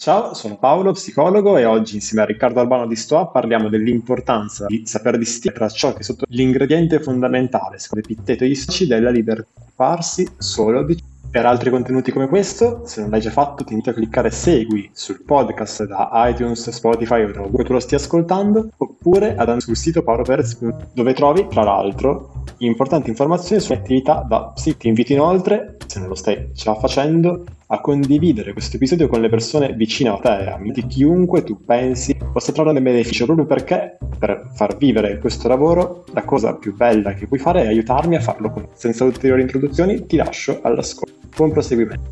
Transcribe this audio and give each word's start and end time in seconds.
Ciao, 0.00 0.32
sono 0.32 0.58
Paolo, 0.58 0.92
psicologo 0.92 1.56
e 1.56 1.64
oggi 1.64 1.96
insieme 1.96 2.22
a 2.22 2.26
Riccardo 2.26 2.60
Albano 2.60 2.86
di 2.86 2.94
Stoa 2.94 3.26
parliamo 3.26 3.68
dell'importanza 3.68 4.66
di 4.66 4.86
saper 4.86 5.18
distinguere 5.18 5.56
tra 5.56 5.68
ciò 5.68 5.92
che 5.92 5.98
è 5.98 6.02
sotto 6.04 6.24
l'ingrediente 6.28 7.00
fondamentale, 7.00 7.80
secondo 7.80 8.06
Epitteto 8.06 8.44
e 8.44 8.46
Istoci, 8.46 8.86
della 8.86 9.10
libertà 9.10 9.60
farsi 9.74 10.24
solo 10.38 10.84
di 10.84 10.96
per 11.28 11.46
altri 11.46 11.70
contenuti 11.70 12.12
come 12.12 12.28
questo, 12.28 12.82
se 12.86 13.00
non 13.00 13.10
l'hai 13.10 13.20
già 13.20 13.32
fatto, 13.32 13.64
ti 13.64 13.72
invito 13.72 13.90
a 13.90 13.94
cliccare 13.94 14.30
segui 14.30 14.88
sul 14.92 15.24
podcast 15.24 15.84
da 15.84 16.10
iTunes, 16.30 16.70
Spotify 16.70 17.24
o 17.24 17.32
dove 17.32 17.64
tu 17.64 17.72
lo 17.72 17.80
stia 17.80 17.98
ascoltando, 17.98 18.70
oppure 18.76 19.32
ad 19.32 19.40
andare 19.40 19.60
sul 19.60 19.76
sito 19.76 20.04
paoloperez 20.04 20.58
dove 20.92 21.12
trovi, 21.12 21.48
tra 21.48 21.64
l'altro, 21.64 22.44
importanti 22.58 23.10
informazioni 23.10 23.60
sulle 23.60 23.78
attività 23.78 24.24
da 24.26 24.52
psi. 24.54 24.76
Ti 24.76 24.86
invito 24.86 25.12
inoltre, 25.12 25.76
se 25.86 25.98
non 25.98 26.08
lo 26.08 26.14
stai 26.14 26.50
già 26.54 26.74
facendo, 26.76 27.44
a 27.70 27.80
condividere 27.80 28.52
questo 28.52 28.76
episodio 28.76 29.08
con 29.08 29.20
le 29.20 29.28
persone 29.28 29.74
vicine 29.74 30.08
a 30.08 30.16
te, 30.16 30.50
amici, 30.50 30.86
chiunque 30.86 31.42
tu 31.42 31.64
pensi 31.64 32.16
possa 32.32 32.50
trarne 32.50 32.80
beneficio, 32.80 33.26
proprio 33.26 33.44
perché 33.44 33.98
per 34.18 34.48
far 34.54 34.76
vivere 34.78 35.18
questo 35.18 35.48
lavoro 35.48 36.04
la 36.14 36.22
cosa 36.24 36.56
più 36.56 36.74
bella 36.74 37.12
che 37.12 37.26
puoi 37.26 37.38
fare 37.38 37.64
è 37.64 37.66
aiutarmi 37.66 38.16
a 38.16 38.20
farlo. 38.20 38.70
Senza 38.72 39.04
ulteriori 39.04 39.42
introduzioni 39.42 40.06
ti 40.06 40.16
lascio 40.16 40.60
all'ascolto. 40.62 41.12
Buon 41.36 41.52
proseguimento. 41.52 42.10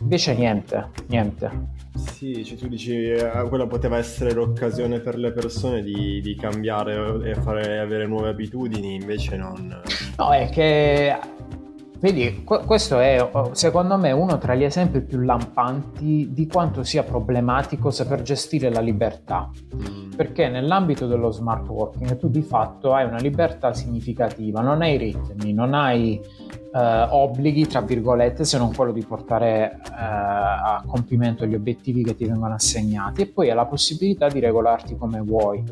Invece 0.00 0.34
niente, 0.34 0.88
niente. 1.06 1.74
Sì, 1.94 2.44
cioè 2.44 2.58
tu 2.58 2.66
dici 2.66 3.10
eh, 3.10 3.46
quella 3.48 3.66
poteva 3.66 3.98
essere 3.98 4.32
l'occasione 4.32 4.98
per 4.98 5.16
le 5.16 5.30
persone 5.30 5.82
di, 5.82 6.20
di 6.20 6.34
cambiare 6.34 7.30
e 7.30 7.34
fare, 7.36 7.78
avere 7.78 8.06
nuove 8.06 8.28
abitudini, 8.28 8.96
invece 8.96 9.36
non... 9.36 9.80
No, 10.18 10.32
è 10.32 10.48
che 10.50 11.16
Vedi, 11.98 12.44
questo 12.44 12.98
è 12.98 13.30
secondo 13.52 13.96
me 13.96 14.12
uno 14.12 14.36
tra 14.36 14.54
gli 14.54 14.64
esempi 14.64 15.00
più 15.00 15.20
lampanti 15.20 16.30
di 16.30 16.46
quanto 16.46 16.82
sia 16.82 17.02
problematico 17.02 17.90
saper 17.90 18.20
gestire 18.20 18.70
la 18.70 18.80
libertà. 18.80 19.50
Mm. 19.74 20.10
Perché 20.14 20.48
nell'ambito 20.48 21.06
dello 21.06 21.30
smart 21.30 21.66
working 21.68 22.18
tu 22.18 22.28
di 22.28 22.42
fatto 22.42 22.92
hai 22.92 23.06
una 23.06 23.18
libertà 23.18 23.72
significativa, 23.72 24.60
non 24.60 24.82
hai 24.82 24.98
ritmi, 24.98 25.54
non 25.54 25.72
hai 25.72 26.20
eh, 26.74 27.06
obblighi, 27.08 27.66
tra 27.66 27.80
virgolette, 27.80 28.44
se 28.44 28.58
non 28.58 28.74
quello 28.74 28.92
di 28.92 29.04
portare 29.04 29.80
eh, 29.82 29.90
a 29.94 30.84
compimento 30.86 31.46
gli 31.46 31.54
obiettivi 31.54 32.02
che 32.02 32.14
ti 32.14 32.26
vengono 32.26 32.54
assegnati 32.54 33.22
e 33.22 33.26
poi 33.26 33.48
hai 33.48 33.56
la 33.56 33.66
possibilità 33.66 34.28
di 34.28 34.38
regolarti 34.38 34.96
come 34.96 35.20
vuoi. 35.20 35.64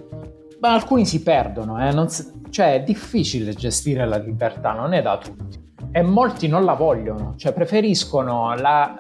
Ma 0.61 0.73
alcuni 0.73 1.05
si 1.05 1.23
perdono, 1.23 1.87
eh? 1.87 2.09
si... 2.09 2.25
cioè 2.49 2.77
è 2.77 2.83
difficile 2.83 3.53
gestire 3.53 4.07
la 4.07 4.17
libertà, 4.17 4.73
non 4.73 4.95
è 4.95 5.03
da 5.03 5.19
tutti 5.19 5.64
e 5.97 6.03
molti 6.03 6.49
non 6.49 6.65
la 6.65 6.73
vogliono, 6.75 7.35
cioè 7.37 7.53
preferiscono 7.53 8.53
la 8.57 8.99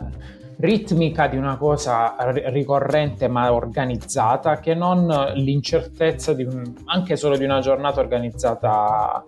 ritmica 0.58 1.26
di 1.26 1.36
una 1.36 1.56
cosa 1.56 2.14
ricorrente 2.52 3.26
ma 3.26 3.52
organizzata 3.52 4.60
che 4.60 4.76
non 4.76 5.08
l'incertezza 5.34 6.34
di 6.34 6.44
un, 6.44 6.72
anche 6.84 7.16
solo 7.16 7.36
di 7.36 7.42
una 7.42 7.58
giornata 7.58 7.98
organizzata 7.98 9.24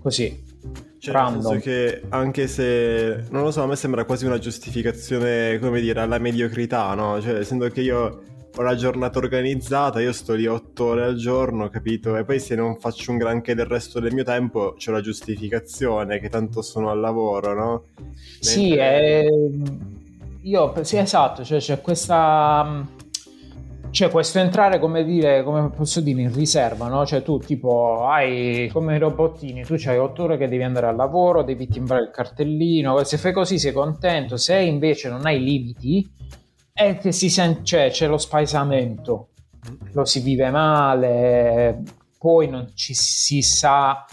così. 0.00 0.50
Cioè, 0.98 1.12
random. 1.12 1.34
nel 1.34 1.42
senso 1.42 1.58
che 1.68 2.02
anche 2.10 2.46
se, 2.46 3.24
non 3.30 3.42
lo 3.42 3.50
so, 3.50 3.64
a 3.64 3.66
me 3.66 3.74
sembra 3.74 4.04
quasi 4.04 4.24
una 4.24 4.38
giustificazione, 4.38 5.58
come 5.58 5.80
dire, 5.80 5.98
alla 5.98 6.18
mediocrità, 6.18 6.94
no? 6.94 7.20
Cioè, 7.20 7.38
essendo 7.38 7.68
che 7.68 7.80
io 7.80 8.22
ho 8.54 8.62
la 8.62 8.74
giornata 8.74 9.18
organizzata, 9.18 10.00
io 10.00 10.12
sto 10.12 10.34
lì 10.34 10.46
otto 10.46 10.84
ore 10.86 11.04
al 11.04 11.16
giorno, 11.16 11.68
capito? 11.68 12.16
E 12.16 12.24
poi 12.24 12.38
se 12.38 12.54
non 12.54 12.76
faccio 12.76 13.10
un 13.10 13.16
granché 13.16 13.54
del 13.54 13.66
resto 13.66 13.98
del 13.98 14.12
mio 14.12 14.24
tempo 14.24 14.74
c'è 14.76 14.90
la 14.90 15.00
giustificazione 15.00 16.18
che 16.20 16.28
tanto 16.28 16.60
sono 16.60 16.90
al 16.90 17.00
lavoro, 17.00 17.54
no? 17.54 17.84
Mentre... 17.96 18.14
Sì, 18.40 18.74
è... 18.76 19.24
io, 20.42 20.84
sì, 20.84 20.96
esatto, 20.98 21.44
cioè 21.44 21.58
c'è 21.58 21.80
questa... 21.80 23.00
C'è 23.92 24.08
questo 24.08 24.38
entrare, 24.38 24.78
come 24.78 25.04
dire, 25.04 25.42
come 25.42 25.68
posso 25.68 26.00
dire, 26.00 26.22
in 26.22 26.34
riserva, 26.34 26.88
no? 26.88 27.04
Cioè 27.04 27.22
tu 27.22 27.38
tipo 27.38 28.06
hai 28.06 28.70
come 28.72 28.96
i 28.96 28.98
robottini, 28.98 29.64
tu 29.64 29.76
hai 29.84 29.98
otto 29.98 30.22
ore 30.22 30.38
che 30.38 30.48
devi 30.48 30.62
andare 30.62 30.86
al 30.86 30.96
lavoro, 30.96 31.42
devi 31.42 31.68
timbrare 31.68 32.04
il 32.04 32.10
cartellino, 32.10 33.04
se 33.04 33.18
fai 33.18 33.34
così 33.34 33.58
sei 33.58 33.72
contento, 33.72 34.38
se 34.38 34.56
invece 34.56 35.10
non 35.10 35.26
hai 35.26 35.42
limiti, 35.42 36.10
è 36.72 36.96
che 36.98 37.12
si 37.12 37.28
sente, 37.28 37.64
cioè, 37.64 37.90
c'è 37.90 38.08
lo 38.08 38.18
spaesamento, 38.18 39.28
lo 39.92 40.04
si 40.04 40.20
vive 40.20 40.50
male, 40.50 41.82
poi 42.18 42.48
non 42.48 42.70
ci 42.74 42.94
si 42.94 43.42
sa, 43.42 44.04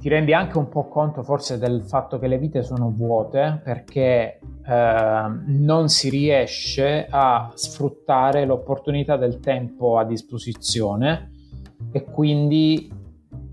ti 0.00 0.08
rendi 0.08 0.34
anche 0.34 0.58
un 0.58 0.68
po' 0.68 0.88
conto 0.88 1.22
forse 1.22 1.58
del 1.58 1.82
fatto 1.82 2.18
che 2.18 2.26
le 2.26 2.38
vite 2.38 2.62
sono 2.62 2.90
vuote 2.90 3.60
perché 3.62 4.38
eh, 4.66 5.22
non 5.46 5.88
si 5.88 6.10
riesce 6.10 7.06
a 7.08 7.50
sfruttare 7.54 8.44
l'opportunità 8.44 9.16
del 9.16 9.40
tempo 9.40 9.98
a 9.98 10.04
disposizione 10.04 11.30
e 11.90 12.04
quindi 12.04 12.90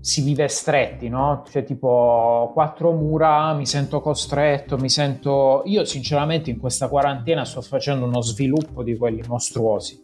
si 0.02 0.20
vive 0.22 0.48
stretti, 0.48 1.08
no? 1.08 1.44
Cioè 1.48 1.62
tipo 1.62 2.50
quattro 2.52 2.90
mura, 2.90 3.54
mi 3.54 3.66
sento 3.66 4.00
costretto, 4.00 4.76
mi 4.76 4.90
sento... 4.90 5.62
Io 5.66 5.84
sinceramente 5.84 6.50
in 6.50 6.58
questa 6.58 6.88
quarantena 6.88 7.44
sto 7.44 7.62
facendo 7.62 8.04
uno 8.04 8.20
sviluppo 8.20 8.82
di 8.82 8.96
quelli 8.96 9.22
mostruosi 9.28 10.02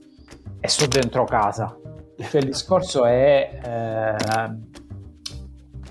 e 0.60 0.68
sto 0.68 0.86
dentro 0.86 1.24
casa. 1.24 1.76
Cioè 2.16 2.40
il 2.40 2.46
discorso 2.46 3.06
è... 3.06 3.58
Eh, 3.60 4.76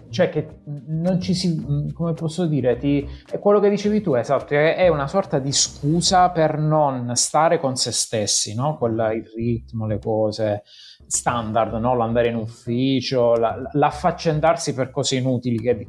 cioè 0.09 0.29
che 0.29 0.61
non 0.87 1.19
ci 1.19 1.33
si... 1.33 1.91
come 1.93 2.13
posso 2.13 2.45
dire? 2.45 2.77
Ti, 2.77 3.05
è 3.29 3.39
quello 3.39 3.59
che 3.59 3.69
dicevi 3.69 3.99
tu, 4.01 4.13
esatto, 4.13 4.53
è 4.53 4.87
una 4.87 5.07
sorta 5.07 5.37
di 5.37 5.51
scusa 5.51 6.29
per 6.29 6.57
non 6.57 7.11
stare 7.15 7.59
con 7.59 7.75
se 7.75 7.91
stessi, 7.91 8.55
no? 8.55 8.77
Con 8.77 8.91
il 9.13 9.29
ritmo, 9.35 9.85
le 9.85 9.99
cose 9.99 10.63
standard, 11.07 11.73
no? 11.73 11.95
l'andare 11.95 12.27
in 12.29 12.35
ufficio, 12.35 13.35
la, 13.35 13.57
l'affaccendarsi 13.71 14.73
per 14.73 14.91
cose 14.91 15.15
inutili, 15.15 15.57
che, 15.57 15.87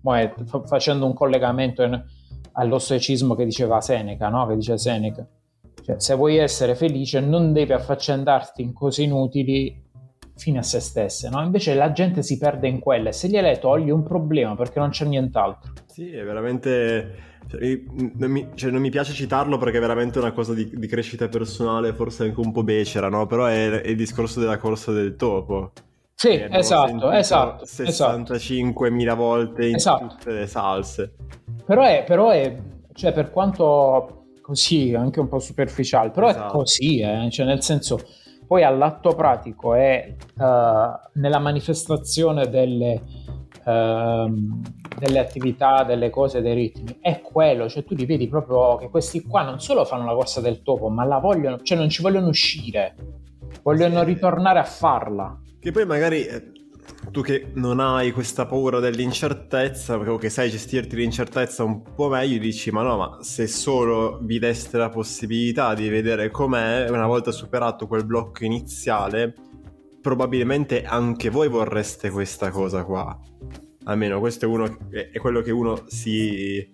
beh, 0.00 0.34
facendo 0.66 1.06
un 1.06 1.14
collegamento 1.14 1.82
in, 1.82 2.00
allo 2.52 2.78
che 3.34 3.44
diceva 3.44 3.80
Seneca, 3.80 4.28
no? 4.28 4.46
che 4.46 4.56
dice 4.56 4.78
Seneca. 4.78 5.26
Cioè, 5.82 5.98
se 5.98 6.14
vuoi 6.14 6.36
essere 6.36 6.74
felice 6.74 7.20
non 7.20 7.52
devi 7.52 7.72
affaccendarti 7.72 8.62
in 8.62 8.72
cose 8.72 9.02
inutili 9.02 9.88
fine 10.36 10.58
a 10.58 10.62
se 10.62 10.80
stesse, 10.80 11.28
no? 11.28 11.42
Invece 11.42 11.74
la 11.74 11.92
gente 11.92 12.22
si 12.22 12.38
perde 12.38 12.66
in 12.66 12.80
quelle, 12.80 13.12
se 13.12 13.28
gliele 13.28 13.58
togli 13.58 13.90
un 13.90 14.02
problema 14.02 14.56
perché 14.56 14.78
non 14.78 14.88
c'è 14.88 15.04
nient'altro. 15.04 15.72
Sì, 15.86 16.10
è 16.10 16.24
veramente 16.24 17.29
non, 18.16 18.30
mi, 18.30 18.48
cioè, 18.54 18.70
non, 18.70 18.80
mi, 18.80 18.90
piace 18.90 19.12
citarlo 19.12 19.58
perché 19.58 19.78
è 19.78 19.80
veramente 19.80 20.18
una 20.18 20.32
cosa 20.32 20.54
di, 20.54 20.70
di 20.72 20.86
crescita 20.86 21.28
personale, 21.28 21.92
forse 21.94 22.24
anche 22.24 22.40
un 22.40 22.52
po' 22.52 22.62
becera, 22.62 23.08
no? 23.08 23.26
Però 23.26 23.46
è, 23.46 23.80
è 23.80 23.88
il 23.88 23.96
discorso 23.96 24.40
della 24.40 24.58
corsa 24.58 24.92
del 24.92 25.16
topo. 25.16 25.72
Sì, 26.14 26.46
esatto, 26.50 27.10
esatto. 27.10 27.64
65.000 27.64 29.00
esatto. 29.00 29.16
volte 29.16 29.66
in 29.66 29.74
esatto. 29.76 30.06
tutte 30.06 30.32
le 30.32 30.46
salse. 30.46 31.14
Però 31.64 31.82
è, 31.82 32.04
però 32.06 32.30
è, 32.30 32.56
cioè 32.92 33.12
per 33.12 33.30
quanto 33.30 34.24
così, 34.42 34.94
anche 34.94 35.20
un 35.20 35.28
po' 35.28 35.38
superficiale, 35.38 36.10
però 36.10 36.28
esatto. 36.28 36.46
è 36.46 36.50
così, 36.50 37.00
eh? 37.00 37.28
cioè 37.30 37.46
nel 37.46 37.62
senso, 37.62 38.00
poi 38.46 38.64
all'atto 38.64 39.14
pratico 39.14 39.74
è 39.74 40.14
uh, 40.36 40.42
nella 41.14 41.38
manifestazione 41.38 42.48
delle 42.48 43.00
ehm, 43.64 44.62
delle 45.00 45.18
attività, 45.18 45.82
delle 45.82 46.10
cose, 46.10 46.42
dei 46.42 46.54
ritmi, 46.54 46.98
è 47.00 47.20
quello, 47.22 47.68
cioè 47.68 47.82
tu 47.82 47.94
li 47.94 48.04
vedi 48.04 48.28
proprio 48.28 48.76
che 48.76 48.90
questi 48.90 49.22
qua 49.22 49.42
non 49.42 49.58
solo 49.58 49.84
fanno 49.84 50.04
la 50.04 50.12
corsa 50.12 50.40
del 50.40 50.62
topo, 50.62 50.88
ma 50.90 51.04
la 51.04 51.18
vogliono, 51.18 51.58
cioè 51.62 51.78
non 51.78 51.88
ci 51.88 52.02
vogliono 52.02 52.28
uscire, 52.28 52.94
vogliono 53.62 54.02
ritornare 54.02 54.58
a 54.58 54.64
farla. 54.64 55.40
Che 55.58 55.72
poi 55.72 55.86
magari 55.86 56.24
eh, 56.26 56.52
tu 57.10 57.22
che 57.22 57.50
non 57.54 57.80
hai 57.80 58.12
questa 58.12 58.46
paura 58.46 58.78
dell'incertezza, 58.78 59.96
o 59.96 60.16
che 60.16 60.28
sai 60.28 60.50
gestirti 60.50 60.96
l'incertezza 60.96 61.64
un 61.64 61.82
po' 61.82 62.08
meglio, 62.08 62.38
dici: 62.38 62.70
Ma 62.70 62.82
no, 62.82 62.96
ma 62.96 63.18
se 63.22 63.46
solo 63.46 64.18
vi 64.22 64.38
deste 64.38 64.76
la 64.76 64.90
possibilità 64.90 65.74
di 65.74 65.88
vedere 65.88 66.30
com'è, 66.30 66.88
una 66.90 67.06
volta 67.06 67.32
superato 67.32 67.86
quel 67.86 68.04
blocco 68.04 68.44
iniziale, 68.44 69.34
probabilmente 70.00 70.84
anche 70.84 71.30
voi 71.30 71.48
vorreste 71.48 72.10
questa 72.10 72.50
cosa 72.50 72.84
qua. 72.84 73.18
Almeno 73.90 74.20
questo 74.20 74.44
è, 74.44 74.48
uno, 74.48 74.78
è 74.90 75.18
quello 75.18 75.40
che 75.40 75.50
uno 75.50 75.82
si, 75.88 76.64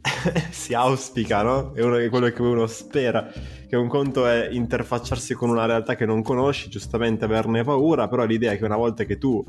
si 0.50 0.74
auspica, 0.74 1.42
no? 1.42 1.72
È, 1.74 1.82
uno, 1.82 1.96
è 1.96 2.08
quello 2.08 2.28
che 2.28 2.40
uno 2.40 2.66
spera. 2.68 3.28
Che 3.68 3.76
un 3.76 3.88
conto 3.88 4.26
è 4.26 4.48
interfacciarsi 4.50 5.34
con 5.34 5.50
una 5.50 5.66
realtà 5.66 5.96
che 5.96 6.06
non 6.06 6.22
conosci, 6.22 6.70
giustamente 6.70 7.24
averne 7.24 7.64
paura, 7.64 8.06
però 8.06 8.24
l'idea 8.24 8.52
è 8.52 8.58
che 8.58 8.64
una 8.64 8.76
volta 8.76 9.02
che 9.02 9.18
tu 9.18 9.44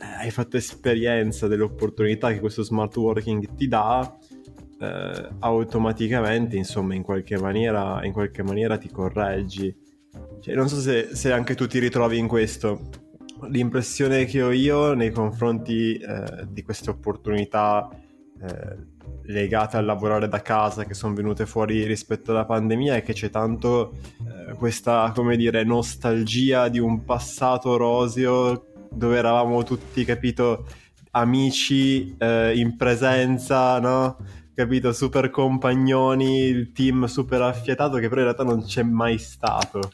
eh, 0.00 0.04
hai 0.20 0.30
fatto 0.30 0.56
esperienza 0.56 1.48
delle 1.48 1.64
opportunità 1.64 2.30
che 2.32 2.38
questo 2.38 2.62
smart 2.62 2.96
working 2.96 3.54
ti 3.56 3.66
dà, 3.66 4.16
eh, 4.78 5.28
automaticamente, 5.40 6.56
insomma, 6.56 6.94
in 6.94 7.02
qualche 7.02 7.38
maniera, 7.38 8.04
in 8.04 8.12
qualche 8.12 8.44
maniera 8.44 8.78
ti 8.78 8.88
correggi 8.88 9.74
cioè, 10.40 10.54
non 10.54 10.68
so 10.68 10.80
se, 10.80 11.10
se, 11.12 11.32
anche 11.32 11.54
tu 11.54 11.66
ti 11.66 11.78
ritrovi 11.78 12.18
in 12.18 12.26
questo. 12.26 12.80
L'impressione 13.48 14.24
che 14.24 14.42
ho 14.42 14.50
io 14.50 14.94
nei 14.94 15.10
confronti 15.10 15.96
eh, 15.96 16.46
di 16.48 16.62
queste 16.62 16.90
opportunità 16.90 17.88
eh, 18.40 18.90
legate 19.24 19.76
al 19.76 19.84
lavorare 19.84 20.28
da 20.28 20.42
casa 20.42 20.84
che 20.84 20.94
sono 20.94 21.14
venute 21.14 21.46
fuori 21.46 21.84
rispetto 21.84 22.32
alla 22.32 22.44
pandemia 22.44 22.96
è 22.96 23.02
che 23.02 23.12
c'è 23.12 23.30
tanto, 23.30 23.94
eh, 24.20 24.54
questa, 24.54 25.12
come 25.14 25.36
dire, 25.36 25.64
nostalgia 25.64 26.68
di 26.68 26.78
un 26.78 27.04
passato 27.04 27.76
roseo 27.76 28.66
dove 28.90 29.16
eravamo 29.16 29.62
tutti, 29.62 30.04
capito, 30.04 30.66
amici 31.12 32.14
eh, 32.18 32.56
in 32.56 32.76
presenza, 32.76 33.78
no? 33.78 34.16
Capito, 34.54 34.92
super 34.92 35.30
compagnoni, 35.30 36.40
il 36.40 36.72
team 36.72 37.06
super 37.06 37.40
affiatato 37.42 37.96
che 37.96 38.08
però 38.08 38.20
in 38.20 38.26
realtà 38.26 38.44
non 38.44 38.64
c'è 38.64 38.82
mai 38.82 39.18
stato. 39.18 39.90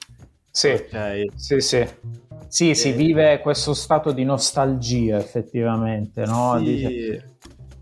Sì, 0.51 0.71
okay. 0.71 1.31
sì, 1.37 1.61
sì. 1.61 1.87
Sì, 2.49 2.71
e... 2.71 2.75
si 2.75 2.93
vive 2.93 3.41
questo 3.41 3.75
stato 3.75 4.13
di 4.13 4.25
nostalgia 4.25 5.17
effettivamente, 5.17 6.25
no? 6.25 6.57
Sì. 6.59 6.65
Dice 6.65 7.37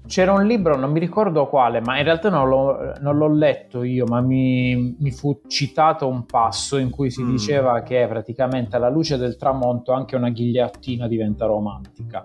c'era 0.07 0.33
un 0.33 0.47
libro, 0.47 0.77
non 0.77 0.93
mi 0.93 1.01
ricordo 1.01 1.47
quale, 1.49 1.81
ma 1.81 1.99
in 1.99 2.05
realtà 2.05 2.31
non 2.31 2.49
l'ho, 2.49 2.95
non 3.01 3.17
l'ho 3.17 3.33
letto 3.33 3.83
io, 3.83 4.07
ma 4.07 4.21
mi, 4.21 4.97
mi, 4.99 5.11
fu 5.11 5.41
citato 5.49 6.07
un 6.07 6.25
passo 6.25 6.77
in 6.77 6.91
cui 6.91 7.11
si 7.11 7.23
mm. 7.23 7.31
diceva 7.31 7.83
che 7.83 8.07
praticamente 8.09 8.77
alla 8.77 8.89
luce 8.89 9.17
del 9.17 9.37
tramonto 9.37 9.93
anche 9.93 10.17
una 10.17 10.31
ghigliottina 10.31 11.09
diventa 11.09 11.47
romantica. 11.47 12.25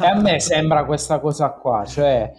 e 0.00 0.06
a 0.06 0.20
me 0.20 0.40
sembra 0.40 0.84
questa 0.84 1.20
cosa 1.20 1.50
qua, 1.50 1.84
cioè 1.84 2.32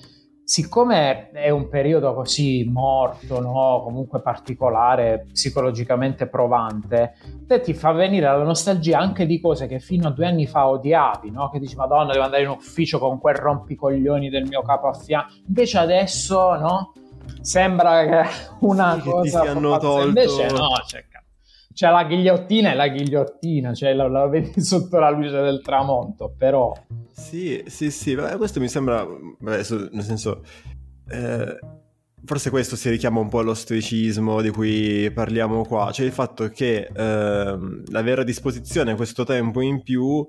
siccome 0.52 1.30
è 1.32 1.50
un 1.50 1.70
periodo 1.70 2.14
così 2.14 2.70
morto, 2.70 3.40
no? 3.40 3.80
comunque 3.86 4.22
particolare, 4.22 5.28
psicologicamente 5.32 6.28
provante, 6.28 7.14
te 7.48 7.62
ti 7.62 7.74
fa 7.74 7.94
venire 7.94 8.26
la 8.26 8.44
nostalgia 8.44 9.00
anche 9.00 9.26
di 9.26 9.40
cose 9.40 9.66
che 9.68 9.80
fino 9.80 10.10
a 10.10 10.12
due 10.12 10.26
anni 10.26 10.46
fa 10.48 10.68
odiavi, 10.68 11.32
no? 11.32 11.50
che 11.50 11.58
dici 11.58 11.78
madonna 11.78 12.12
devo 12.12 12.26
andare 12.26 12.44
in 12.44 12.50
ufficio 12.50 13.00
con 13.00 13.18
quel 13.20 13.36
rompicoglioni 13.36 14.30
del 14.30 14.46
mio 14.46 14.62
capo 14.62 14.90
a 14.90 14.94
fianco, 14.94 15.36
invece 15.48 15.78
adesso 15.78 16.56
no? 16.56 16.92
sembra 17.40 18.04
che 18.04 18.30
una 18.68 19.00
sì, 19.00 19.10
cosa... 19.10 19.40
Che 19.40 19.46
ti 19.46 19.56
hanno 19.56 19.78
tolto... 19.78 20.06
Invece 20.06 20.48
no, 20.50 20.68
cioè, 20.86 21.06
cioè 21.74 21.92
la 21.92 22.04
ghigliottina 22.04 22.72
è 22.72 22.76
la 22.76 22.88
ghigliottina, 22.88 23.74
cioè 23.74 23.94
la, 23.94 24.08
la, 24.08 24.28
vedi 24.28 24.60
sotto 24.62 25.00
la 25.00 25.10
luce 25.10 25.30
del 25.30 25.62
tramonto, 25.62 26.34
però... 26.38 26.74
Sì, 27.12 27.64
sì, 27.68 27.92
sì, 27.92 28.16
beh, 28.16 28.38
questo 28.38 28.60
mi 28.60 28.68
sembra, 28.68 29.06
beh, 29.06 29.64
nel 29.92 30.04
senso, 30.04 30.44
eh, 31.10 31.60
forse 32.24 32.50
questo 32.50 32.76
si 32.76 32.90
richiama 32.90 33.20
un 33.20 33.30
po' 33.30 33.40
allo 33.40 33.54
stoicismo 33.54 34.42
di 34.42 34.50
cui 34.50 35.12
parliamo 35.12 35.64
qua, 35.66 35.92
cioè 35.92 36.06
il 36.06 36.12
fatto 36.12 36.50
che 36.50 36.90
eh, 36.94 37.58
l'avere 37.88 38.22
a 38.22 38.26
disposizione 38.26 38.96
questo 38.96 39.24
tempo 39.24 39.62
in 39.62 39.84
più 39.84 40.28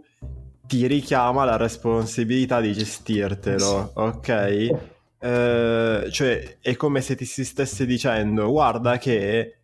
ti 0.67 0.87
richiama 0.87 1.44
la 1.44 1.56
responsabilità 1.56 2.61
di 2.61 2.73
gestirtelo, 2.73 3.93
ok? 3.94 4.71
Eh, 5.19 6.09
cioè 6.11 6.56
è 6.61 6.75
come 6.77 7.00
se 7.00 7.15
ti 7.15 7.25
si 7.25 7.44
stesse 7.44 7.87
dicendo 7.87 8.50
guarda 8.50 8.99
che 8.99 9.59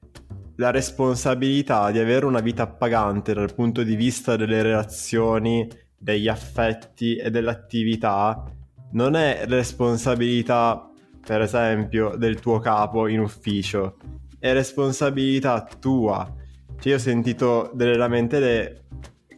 la 0.58 0.70
responsabilità 0.70 1.90
di 1.90 1.98
avere 1.98 2.26
una 2.26 2.40
vita 2.40 2.64
appagante 2.64 3.32
dal 3.32 3.54
punto 3.54 3.82
di 3.82 3.94
vista 3.94 4.36
delle 4.36 4.62
relazioni, 4.62 5.68
degli 5.96 6.28
affetti 6.28 7.16
e 7.16 7.30
dell'attività 7.30 8.44
non 8.92 9.14
è 9.14 9.44
responsabilità, 9.46 10.90
per 11.24 11.42
esempio, 11.42 12.16
del 12.16 12.40
tuo 12.40 12.58
capo 12.58 13.06
in 13.06 13.20
ufficio, 13.20 13.96
è 14.38 14.52
responsabilità 14.52 15.68
tua. 15.78 16.34
Cioè, 16.78 16.92
io 16.92 16.94
ho 16.96 17.00
sentito 17.00 17.70
delle 17.74 17.96
lamentele 17.96 18.84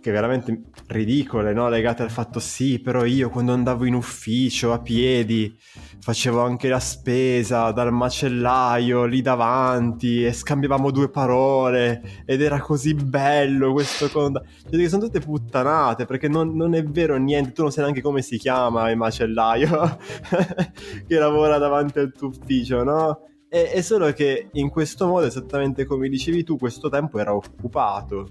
che 0.01 0.11
veramente 0.11 0.63
ridicole, 0.89 1.53
no? 1.53 1.69
legate 1.69 2.03
al 2.03 2.11
fatto 2.11 2.41
sì, 2.41 2.81
però 2.81 3.05
io 3.05 3.29
quando 3.29 3.53
andavo 3.53 3.85
in 3.85 3.95
ufficio 3.95 4.73
a 4.73 4.81
piedi 4.81 5.55
facevo 6.01 6.41
anche 6.41 6.69
la 6.69 6.81
spesa 6.81 7.71
dal 7.71 7.93
macellaio 7.93 9.05
lì 9.05 9.21
davanti 9.21 10.25
e 10.25 10.33
scambiavamo 10.33 10.91
due 10.91 11.11
parole 11.11 12.23
ed 12.25 12.41
era 12.41 12.61
così 12.61 12.95
bello 12.95 13.73
questo 13.73 14.09
conto. 14.09 14.43
Cioè, 14.71 14.89
sono 14.89 15.05
tutte 15.05 15.21
puttanate 15.21 16.07
perché 16.07 16.29
non, 16.29 16.57
non, 16.57 16.75
è 16.75 16.83
vero 16.83 17.17
niente, 17.17 17.53
tu 17.53 17.63
non 17.63 17.71
sai 17.71 17.85
neanche 17.85 18.01
come 18.01 18.23
si 18.23 18.39
chiama 18.39 18.91
il 18.91 18.97
macellaio 18.97 19.99
che 21.07 21.19
lavora 21.19 21.59
davanti 21.59 21.99
al 21.99 22.13
tuo 22.13 22.29
ufficio, 22.29 22.83
no? 22.83 23.25
È, 23.49 23.81
solo 23.83 24.13
che 24.13 24.49
in 24.53 24.71
questo 24.71 25.09
modo, 25.09 25.27
esattamente 25.27 25.85
come 25.85 26.09
dicevi 26.09 26.45
tu, 26.45 26.57
questo 26.57 26.89
tempo 26.89 27.19
era 27.19 27.35
occupato. 27.35 28.29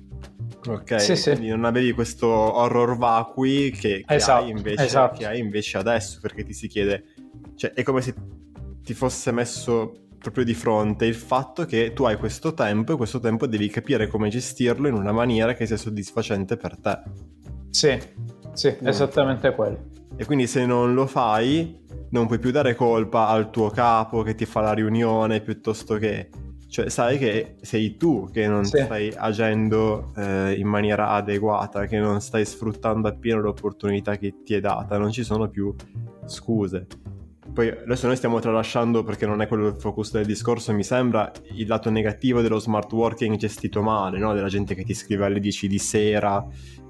Ok, 0.68 1.00
sì, 1.00 1.14
quindi 1.22 1.46
sì. 1.46 1.50
non 1.50 1.66
avevi 1.66 1.94
questo 1.94 2.28
horror 2.28 2.98
vacui 2.98 3.72
che, 3.72 4.04
che, 4.06 4.16
esatto, 4.16 4.44
hai 4.44 4.50
invece, 4.50 4.84
esatto. 4.84 5.18
che 5.18 5.26
hai 5.26 5.40
invece 5.40 5.78
adesso, 5.78 6.20
perché 6.22 6.44
ti 6.44 6.54
si 6.54 6.68
chiede 6.68 7.06
cioè, 7.56 7.74
è 7.74 7.84
come 7.84 8.02
se 8.02 8.14
ti 8.84 8.94
fosse 8.94 9.32
messo 9.32 10.08
proprio 10.18 10.44
di 10.44 10.54
fronte 10.54 11.06
il 11.06 11.16
fatto 11.16 11.66
che 11.66 11.94
tu 11.94 12.04
hai 12.04 12.18
questo 12.18 12.54
tempo 12.54 12.94
e 12.94 12.98
questo 12.98 13.20
tempo 13.20 13.48
devi 13.48 13.70
capire 13.70 14.08
come 14.08 14.30
gestirlo 14.30 14.88
in 14.88 14.94
una 14.94 15.12
maniera 15.12 15.54
che 15.54 15.66
sia 15.66 15.78
soddisfacente 15.78 16.58
per 16.58 16.78
te. 16.78 17.00
Sì, 17.70 17.98
sì, 18.54 18.78
mm. 18.82 18.88
esattamente 18.88 19.54
quello. 19.54 19.90
E 20.16 20.26
quindi 20.26 20.48
se 20.48 20.66
non 20.66 20.94
lo 20.94 21.06
fai, 21.06 21.86
non 22.12 22.28
puoi 22.28 22.40
più 22.40 22.52
dare 22.52 22.76
colpa 22.76 23.28
al 23.28 23.50
tuo 23.50 23.70
capo 23.70 24.22
che 24.24 24.36
ti 24.36 24.46
fa 24.46 24.62
la 24.62 24.74
riunione 24.74 25.42
piuttosto 25.42 25.96
che... 25.96 26.30
Cioè, 26.70 26.88
sai 26.90 27.18
che 27.18 27.56
sei 27.62 27.98
tu 27.98 28.30
che 28.32 28.48
non 28.48 28.64
sì. 28.64 28.80
stai 28.84 29.12
agendo 29.16 30.12
eh, 30.16 30.54
in 30.54 30.68
maniera 30.68 31.10
adeguata, 31.10 31.88
che 31.88 31.98
non 31.98 32.22
stai 32.22 32.46
sfruttando 32.46 33.08
appieno 33.08 33.42
l'opportunità 33.42 34.18
che 34.18 34.44
ti 34.44 34.54
è 34.54 34.60
data, 34.60 35.00
non 35.00 35.12
ci 35.12 35.24
sono 35.24 35.50
più 35.50 35.74
scuse. 36.26 36.86
Poi 37.52 37.70
adesso 37.70 38.06
noi 38.06 38.16
stiamo 38.16 38.40
tralasciando 38.40 39.04
perché 39.04 39.26
non 39.26 39.42
è 39.42 39.48
quello 39.48 39.68
il 39.68 39.76
focus 39.76 40.12
del 40.12 40.28
discorso, 40.28 40.72
mi 40.72 40.84
sembra 40.84 41.32
il 41.54 41.68
lato 41.68 41.90
negativo 41.90 42.42
dello 42.42 42.60
smart 42.60 42.92
working 42.94 43.36
gestito 43.36 43.82
male, 43.82 44.20
no? 44.20 44.34
della 44.36 44.48
gente 44.48 44.76
che 44.76 44.84
ti 44.84 44.94
scrive 44.94 45.26
alle 45.26 45.40
10 45.40 45.68
di 45.68 45.80
sera, 45.80 46.46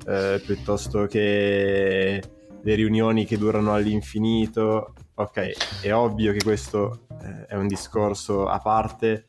eh, 0.05 0.41
piuttosto 0.45 1.05
che 1.05 2.21
le 2.61 2.75
riunioni 2.75 3.25
che 3.25 3.37
durano 3.37 3.73
all'infinito. 3.73 4.93
Ok, 5.15 5.81
è 5.81 5.93
ovvio 5.93 6.33
che 6.33 6.43
questo 6.43 7.05
eh, 7.21 7.45
è 7.47 7.55
un 7.55 7.67
discorso 7.67 8.45
a 8.47 8.59
parte, 8.59 9.27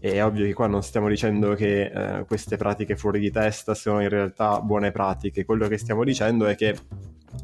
è 0.00 0.24
ovvio 0.24 0.44
che 0.44 0.52
qua 0.52 0.66
non 0.66 0.82
stiamo 0.82 1.08
dicendo 1.08 1.54
che 1.54 1.82
eh, 1.86 2.24
queste 2.24 2.56
pratiche 2.56 2.96
fuori 2.96 3.18
di 3.18 3.30
testa 3.30 3.74
sono 3.74 4.00
in 4.00 4.08
realtà 4.08 4.60
buone 4.60 4.90
pratiche, 4.90 5.44
quello 5.44 5.68
che 5.68 5.78
stiamo 5.78 6.04
dicendo 6.04 6.46
è 6.46 6.54
che 6.54 6.76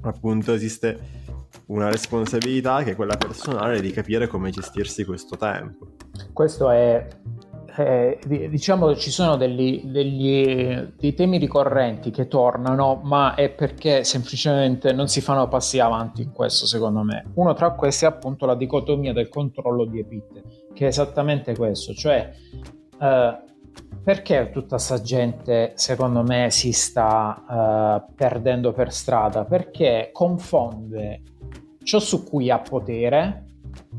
appunto 0.02 0.52
esiste 0.52 1.22
una 1.66 1.90
responsabilità 1.90 2.82
che 2.82 2.92
è 2.92 2.96
quella 2.96 3.16
personale 3.16 3.80
di 3.80 3.90
capire 3.90 4.26
come 4.26 4.50
gestirsi 4.50 5.04
questo 5.04 5.36
tempo. 5.36 5.92
Questo 6.32 6.70
è, 6.70 7.06
è 7.74 8.18
diciamo 8.26 8.94
ci 8.94 9.10
sono 9.10 9.36
degli, 9.36 9.82
degli, 9.84 10.92
dei 10.96 11.14
temi 11.14 11.38
ricorrenti 11.38 12.10
che 12.10 12.28
tornano, 12.28 13.00
ma 13.02 13.34
è 13.34 13.50
perché 13.50 14.04
semplicemente 14.04 14.92
non 14.92 15.08
si 15.08 15.20
fanno 15.20 15.48
passi 15.48 15.80
avanti 15.80 16.22
in 16.22 16.30
questo, 16.30 16.66
secondo 16.66 17.02
me. 17.02 17.24
Uno 17.34 17.52
tra 17.54 17.72
questi 17.72 18.04
è 18.04 18.08
appunto 18.08 18.46
la 18.46 18.54
dicotomia 18.54 19.12
del 19.12 19.28
controllo 19.28 19.84
di 19.86 19.98
Epite, 19.98 20.42
che 20.72 20.84
è 20.84 20.88
esattamente 20.88 21.56
questo, 21.56 21.92
cioè 21.94 22.30
eh, 23.00 23.38
perché 24.04 24.50
tutta 24.52 24.76
questa 24.76 25.00
gente, 25.00 25.72
secondo 25.74 26.22
me, 26.22 26.50
si 26.50 26.72
sta 26.72 28.04
uh, 28.06 28.14
perdendo 28.14 28.72
per 28.72 28.92
strada? 28.92 29.44
Perché 29.44 30.10
confonde 30.12 31.22
ciò 31.82 31.98
su 31.98 32.22
cui 32.22 32.50
ha 32.50 32.58
potere 32.58 33.53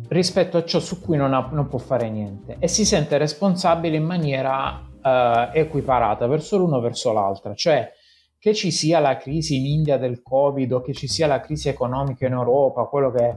rispetto 0.10 0.58
a 0.58 0.64
ciò 0.64 0.80
su 0.80 1.02
cui 1.02 1.18
non, 1.18 1.34
ha, 1.34 1.50
non 1.52 1.68
può 1.68 1.80
fare 1.80 2.10
niente. 2.10 2.58
E 2.60 2.68
si 2.68 2.86
sente 2.86 3.18
responsabile 3.18 3.98
in 3.98 4.04
maniera 4.04 4.80
uh, 4.80 5.50
equiparata 5.54 6.28
verso 6.28 6.58
l'uno 6.58 6.80
verso 6.80 7.12
l'altra, 7.12 7.54
cioè 7.54 7.92
che 8.38 8.54
ci 8.54 8.72
sia 8.72 9.00
la 9.00 9.18
crisi 9.18 9.58
in 9.58 9.66
India 9.66 9.98
del 9.98 10.22
Covid 10.22 10.72
o 10.74 10.82
che 10.82 10.94
ci 10.94 11.08
sia 11.08 11.26
la 11.26 11.40
crisi 11.40 11.70
economica 11.70 12.28
in 12.28 12.34
Europa, 12.34 12.84
quello 12.84 13.12
che 13.12 13.36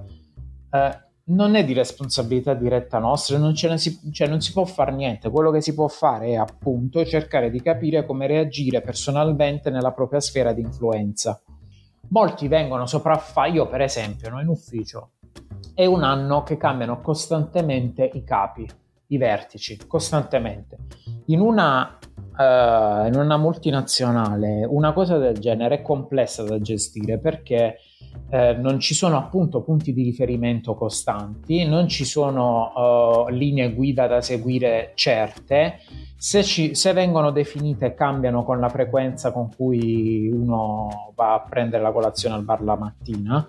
uh, 0.70 1.06
non 1.30 1.54
è 1.54 1.64
di 1.64 1.72
responsabilità 1.72 2.54
diretta 2.54 2.98
nostra, 2.98 3.38
non, 3.38 3.56
si, 3.56 4.12
cioè 4.12 4.28
non 4.28 4.40
si 4.40 4.52
può 4.52 4.64
fare 4.64 4.92
niente, 4.92 5.30
quello 5.30 5.50
che 5.50 5.60
si 5.60 5.74
può 5.74 5.88
fare 5.88 6.28
è 6.28 6.34
appunto 6.36 7.04
cercare 7.04 7.50
di 7.50 7.60
capire 7.60 8.04
come 8.06 8.26
reagire 8.26 8.80
personalmente 8.80 9.70
nella 9.70 9.92
propria 9.92 10.20
sfera 10.20 10.52
di 10.52 10.62
influenza. 10.62 11.40
Molti 12.10 12.48
vengono 12.48 12.86
sopraffatti, 12.86 13.52
io 13.52 13.68
per 13.68 13.82
esempio, 13.82 14.30
no, 14.30 14.40
in 14.40 14.48
ufficio, 14.48 15.10
è 15.78 15.86
un 15.86 16.02
anno 16.02 16.42
che 16.42 16.56
cambiano 16.56 17.00
costantemente 17.00 18.10
i 18.14 18.24
capi, 18.24 18.66
i 19.06 19.16
vertici, 19.16 19.78
costantemente. 19.86 20.76
In 21.26 21.38
una, 21.38 21.96
uh, 22.36 23.06
in 23.06 23.12
una 23.14 23.36
multinazionale 23.36 24.66
una 24.68 24.92
cosa 24.92 25.18
del 25.18 25.38
genere 25.38 25.76
è 25.76 25.82
complessa 25.82 26.42
da 26.42 26.60
gestire 26.60 27.18
perché 27.18 27.76
eh, 28.28 28.54
non 28.54 28.80
ci 28.80 28.92
sono 28.92 29.18
appunto 29.18 29.62
punti 29.62 29.92
di 29.92 30.02
riferimento 30.02 30.74
costanti, 30.74 31.64
non 31.64 31.86
ci 31.86 32.04
sono 32.04 32.72
uh, 32.74 33.28
linee 33.28 33.72
guida 33.72 34.08
da 34.08 34.20
seguire 34.20 34.90
certe 34.96 35.78
se, 36.16 36.42
ci, 36.42 36.74
se, 36.74 36.92
vengono 36.92 37.30
definite 37.30 37.94
cambiano 37.94 38.42
con 38.42 38.58
la 38.58 38.68
frequenza 38.68 39.30
con 39.30 39.48
cui 39.54 40.28
uno 40.28 41.12
va 41.14 41.34
a 41.34 41.46
prendere 41.48 41.84
la 41.84 41.92
colazione 41.92 42.34
al 42.34 42.42
bar 42.42 42.62
la 42.62 42.76
mattina, 42.76 43.48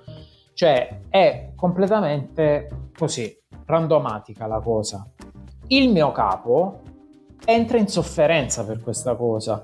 cioè 0.60 1.04
è 1.08 1.54
completamente 1.56 2.90
così, 2.98 3.34
randomatica 3.64 4.46
la 4.46 4.60
cosa. 4.60 5.10
Il 5.68 5.90
mio 5.90 6.12
capo 6.12 6.82
entra 7.46 7.78
in 7.78 7.88
sofferenza 7.88 8.66
per 8.66 8.82
questa 8.82 9.16
cosa 9.16 9.62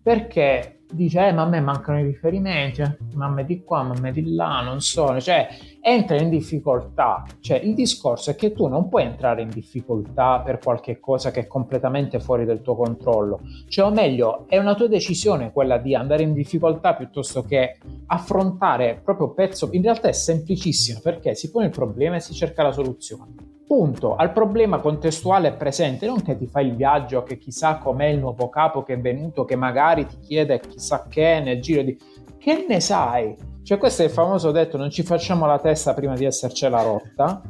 perché 0.00 0.75
dice 0.90 1.28
eh, 1.28 1.32
ma 1.32 1.42
a 1.42 1.46
me 1.46 1.60
mancano 1.60 2.00
i 2.00 2.04
riferimenti, 2.04 2.82
eh, 2.82 2.96
ma 3.14 3.26
a 3.26 3.30
me 3.30 3.44
di 3.44 3.62
qua, 3.62 3.82
ma 3.82 3.94
a 3.94 4.00
me 4.00 4.12
di 4.12 4.34
là, 4.34 4.60
non 4.62 4.80
so, 4.80 5.20
cioè 5.20 5.48
entra 5.80 6.16
in 6.16 6.28
difficoltà. 6.28 7.24
Cioè 7.40 7.58
il 7.58 7.74
discorso 7.74 8.30
è 8.30 8.34
che 8.36 8.52
tu 8.52 8.66
non 8.66 8.88
puoi 8.88 9.04
entrare 9.04 9.42
in 9.42 9.48
difficoltà 9.48 10.40
per 10.40 10.58
qualche 10.58 11.00
cosa 11.00 11.30
che 11.30 11.40
è 11.40 11.46
completamente 11.46 12.20
fuori 12.20 12.44
del 12.44 12.62
tuo 12.62 12.76
controllo. 12.76 13.40
Cioè, 13.68 13.86
o 13.86 13.90
meglio, 13.90 14.46
è 14.48 14.58
una 14.58 14.74
tua 14.74 14.88
decisione 14.88 15.52
quella 15.52 15.78
di 15.78 15.94
andare 15.94 16.22
in 16.22 16.32
difficoltà 16.32 16.94
piuttosto 16.94 17.42
che 17.42 17.78
affrontare 18.06 19.00
proprio 19.02 19.32
pezzo. 19.32 19.68
In 19.72 19.82
realtà 19.82 20.08
è 20.08 20.12
semplicissimo 20.12 21.00
perché 21.02 21.34
si 21.34 21.50
pone 21.50 21.66
il 21.66 21.72
problema 21.72 22.16
e 22.16 22.20
si 22.20 22.34
cerca 22.34 22.62
la 22.62 22.72
soluzione 22.72 23.54
punto. 23.66 24.14
Al 24.16 24.32
problema 24.32 24.78
contestuale 24.78 25.52
presente, 25.52 26.06
non 26.06 26.22
che 26.22 26.36
ti 26.36 26.46
fai 26.46 26.68
il 26.68 26.76
viaggio, 26.76 27.22
che 27.22 27.38
chissà 27.38 27.78
com'è 27.78 28.06
il 28.06 28.18
nuovo 28.18 28.48
capo 28.48 28.82
che 28.82 28.94
è 28.94 29.00
venuto, 29.00 29.44
che 29.44 29.56
magari 29.56 30.06
ti 30.06 30.18
chiede 30.20 30.60
chissà 30.60 31.06
che 31.08 31.40
nel 31.40 31.60
giro 31.60 31.82
di... 31.82 31.98
Che 32.38 32.64
ne 32.68 32.80
sai? 32.80 33.36
Cioè 33.62 33.78
questo 33.78 34.02
è 34.02 34.04
il 34.04 34.12
famoso 34.12 34.52
detto, 34.52 34.76
non 34.76 34.90
ci 34.90 35.02
facciamo 35.02 35.46
la 35.46 35.58
testa 35.58 35.92
prima 35.92 36.14
di 36.14 36.24
essercela 36.24 36.82
rotta, 36.82 37.42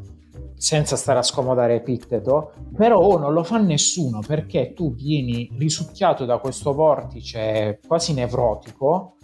senza 0.56 0.96
stare 0.96 1.18
a 1.18 1.22
scomodare 1.22 1.74
Epitteto, 1.74 2.52
però 2.74 2.98
oh, 2.98 3.18
non 3.18 3.34
lo 3.34 3.44
fa 3.44 3.58
nessuno 3.58 4.20
perché 4.26 4.72
tu 4.72 4.94
vieni 4.94 5.50
risucchiato 5.58 6.24
da 6.24 6.38
questo 6.38 6.72
vortice 6.72 7.80
quasi 7.86 8.14
nevrotico, 8.14 9.16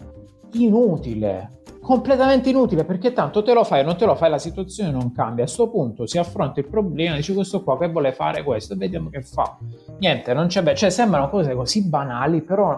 inutile, 0.53 1.62
completamente 1.83 2.49
inutile 2.49 2.85
perché 2.85 3.11
tanto 3.11 3.43
te 3.43 3.53
lo 3.53 3.65
fai 3.65 3.81
o 3.81 3.83
non 3.83 3.97
te 3.97 4.05
lo 4.05 4.15
fai 4.15 4.29
la 4.29 4.39
situazione 4.39 4.89
non 4.89 5.11
cambia 5.11 5.43
a 5.43 5.47
questo 5.47 5.69
punto 5.69 6.07
si 6.07 6.17
affronta 6.17 6.61
il 6.61 6.67
problema 6.67 7.17
dice 7.17 7.33
questo 7.33 7.61
qua 7.61 7.77
che 7.77 7.89
vuole 7.89 8.13
fare 8.13 8.41
questo 8.41 8.75
vediamo 8.77 9.09
che 9.09 9.21
fa 9.21 9.57
niente 9.99 10.33
non 10.33 10.47
c'è 10.47 10.63
be- 10.63 10.75
cioè 10.75 10.89
sembrano 10.89 11.29
cose 11.29 11.53
così 11.53 11.83
banali 11.83 12.41
però 12.41 12.73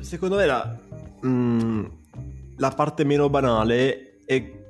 secondo 0.00 0.36
me 0.36 0.46
la, 0.46 0.76
mh, 1.20 1.28
mm, 1.28 1.84
la 2.56 2.70
parte 2.70 3.04
meno 3.04 3.30
banale 3.30 4.16
è 4.24 4.60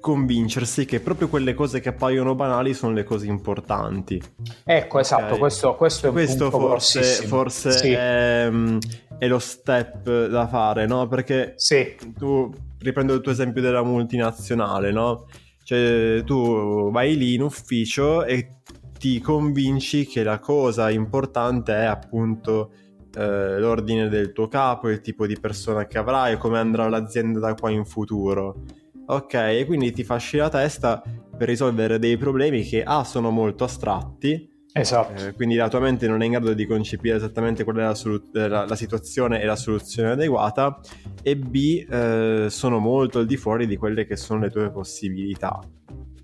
convincersi 0.00 0.86
che 0.86 1.00
proprio 1.00 1.28
quelle 1.28 1.54
cose 1.54 1.80
che 1.80 1.90
appaiono 1.90 2.34
banali 2.34 2.72
sono 2.72 2.92
le 2.92 3.04
cose 3.04 3.26
importanti. 3.26 4.22
Ecco, 4.64 5.00
esatto, 5.00 5.24
okay. 5.24 5.38
questo, 5.38 5.74
questo, 5.74 6.06
è 6.06 6.08
un 6.08 6.14
questo 6.14 6.50
forse, 6.50 7.02
forse 7.02 7.72
sì. 7.72 7.90
è, 7.92 8.48
mm, 8.48 8.78
è, 9.18 9.26
lo 9.26 9.38
step 9.38 10.26
da 10.26 10.46
fare, 10.46 10.86
no? 10.86 11.06
Perché 11.08 11.54
sì. 11.56 11.94
tu 12.16 12.50
riprendo 12.78 13.14
il 13.14 13.20
tuo 13.20 13.32
esempio 13.32 13.60
della 13.60 13.82
multinazionale, 13.82 14.90
no? 14.92 15.26
Cioè, 15.62 16.22
tu 16.24 16.90
vai 16.90 17.16
lì 17.16 17.34
in 17.34 17.42
ufficio 17.42 18.24
e 18.24 18.60
ti 18.98 19.20
convinci 19.20 20.06
che 20.06 20.22
la 20.22 20.38
cosa 20.38 20.90
importante 20.90 21.74
è 21.74 21.84
appunto 21.84 22.72
eh, 23.14 23.58
l'ordine 23.58 24.08
del 24.08 24.32
tuo 24.32 24.48
capo, 24.48 24.88
il 24.88 25.00
tipo 25.00 25.26
di 25.26 25.38
persona 25.38 25.86
che 25.86 25.98
avrai, 25.98 26.36
come 26.38 26.58
andrà 26.58 26.88
l'azienda 26.88 27.38
da 27.38 27.54
qua 27.54 27.70
in 27.70 27.84
futuro. 27.84 28.62
Ok, 29.06 29.34
e 29.34 29.64
quindi 29.66 29.92
ti 29.92 30.04
fasci 30.04 30.36
la 30.36 30.48
testa 30.48 31.02
per 31.36 31.48
risolvere 31.48 31.98
dei 31.98 32.16
problemi 32.16 32.62
che 32.62 32.82
A 32.82 33.04
sono 33.04 33.30
molto 33.30 33.64
astratti 33.64 34.56
Esatto. 34.72 35.26
Eh, 35.26 35.32
quindi 35.32 35.56
la 35.56 35.68
tua 35.68 35.80
mente 35.80 36.06
non 36.06 36.22
è 36.22 36.26
in 36.26 36.32
grado 36.32 36.52
di 36.52 36.66
concepire 36.66 37.16
esattamente 37.16 37.64
qual 37.64 37.76
è 37.76 37.82
la, 37.82 37.94
solu- 37.94 38.28
la, 38.32 38.66
la 38.66 38.76
situazione 38.76 39.40
e 39.40 39.46
la 39.46 39.56
soluzione 39.56 40.10
adeguata, 40.10 40.78
e 41.22 41.36
B, 41.36 41.86
eh, 41.88 42.46
sono 42.48 42.78
molto 42.78 43.18
al 43.18 43.26
di 43.26 43.36
fuori 43.36 43.66
di 43.66 43.76
quelle 43.76 44.06
che 44.06 44.16
sono 44.16 44.40
le 44.40 44.50
tue 44.50 44.70
possibilità, 44.70 45.58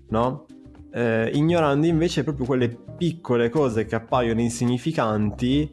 no? 0.09 0.45
Eh, 0.93 1.29
ignorando 1.33 1.87
invece 1.87 2.23
proprio 2.23 2.45
quelle 2.45 2.69
piccole 2.97 3.49
cose 3.49 3.85
che 3.85 3.95
appaiono 3.95 4.39
insignificanti 4.39 5.69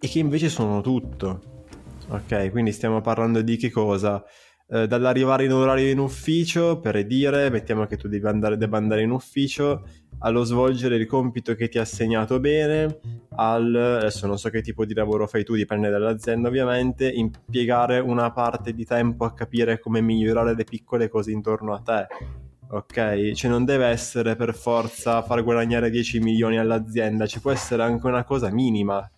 e 0.00 0.08
che 0.08 0.18
invece 0.18 0.48
sono 0.48 0.80
tutto. 0.80 1.40
Ok, 2.08 2.50
quindi 2.50 2.72
stiamo 2.72 3.00
parlando 3.00 3.42
di 3.42 3.56
che 3.56 3.70
cosa? 3.70 4.24
Eh, 4.68 4.88
dall'arrivare 4.88 5.44
in 5.44 5.52
orario 5.52 5.88
in 5.88 6.00
ufficio, 6.00 6.80
per 6.80 7.06
dire, 7.06 7.50
mettiamo 7.50 7.86
che 7.86 7.96
tu 7.96 8.08
andare, 8.24 8.56
debba 8.56 8.76
andare 8.76 9.02
in 9.02 9.10
ufficio, 9.10 9.86
allo 10.20 10.44
svolgere 10.44 10.96
il 10.96 11.06
compito 11.06 11.54
che 11.54 11.68
ti 11.68 11.78
ha 11.78 11.82
assegnato 11.82 12.40
bene, 12.40 13.00
al, 13.36 13.74
adesso 13.74 14.26
non 14.26 14.38
so 14.38 14.48
che 14.48 14.62
tipo 14.62 14.84
di 14.84 14.94
lavoro 14.94 15.26
fai 15.26 15.44
tu, 15.44 15.54
dipende 15.54 15.90
dall'azienda 15.90 16.48
ovviamente, 16.48 17.08
impiegare 17.08 17.98
una 17.98 18.30
parte 18.30 18.72
di 18.72 18.84
tempo 18.84 19.24
a 19.24 19.32
capire 19.32 19.78
come 19.78 20.00
migliorare 20.00 20.54
le 20.54 20.64
piccole 20.64 21.08
cose 21.08 21.30
intorno 21.30 21.74
a 21.74 21.80
te. 21.80 22.06
Ok, 22.68 23.32
cioè 23.32 23.50
non 23.50 23.64
deve 23.64 23.86
essere 23.86 24.34
per 24.34 24.52
forza 24.52 25.22
far 25.22 25.44
guadagnare 25.44 25.88
10 25.88 26.18
milioni 26.18 26.58
all'azienda, 26.58 27.26
ci 27.26 27.40
può 27.40 27.52
essere 27.52 27.82
anche 27.82 28.06
una 28.06 28.24
cosa 28.24 28.50
minima. 28.50 29.08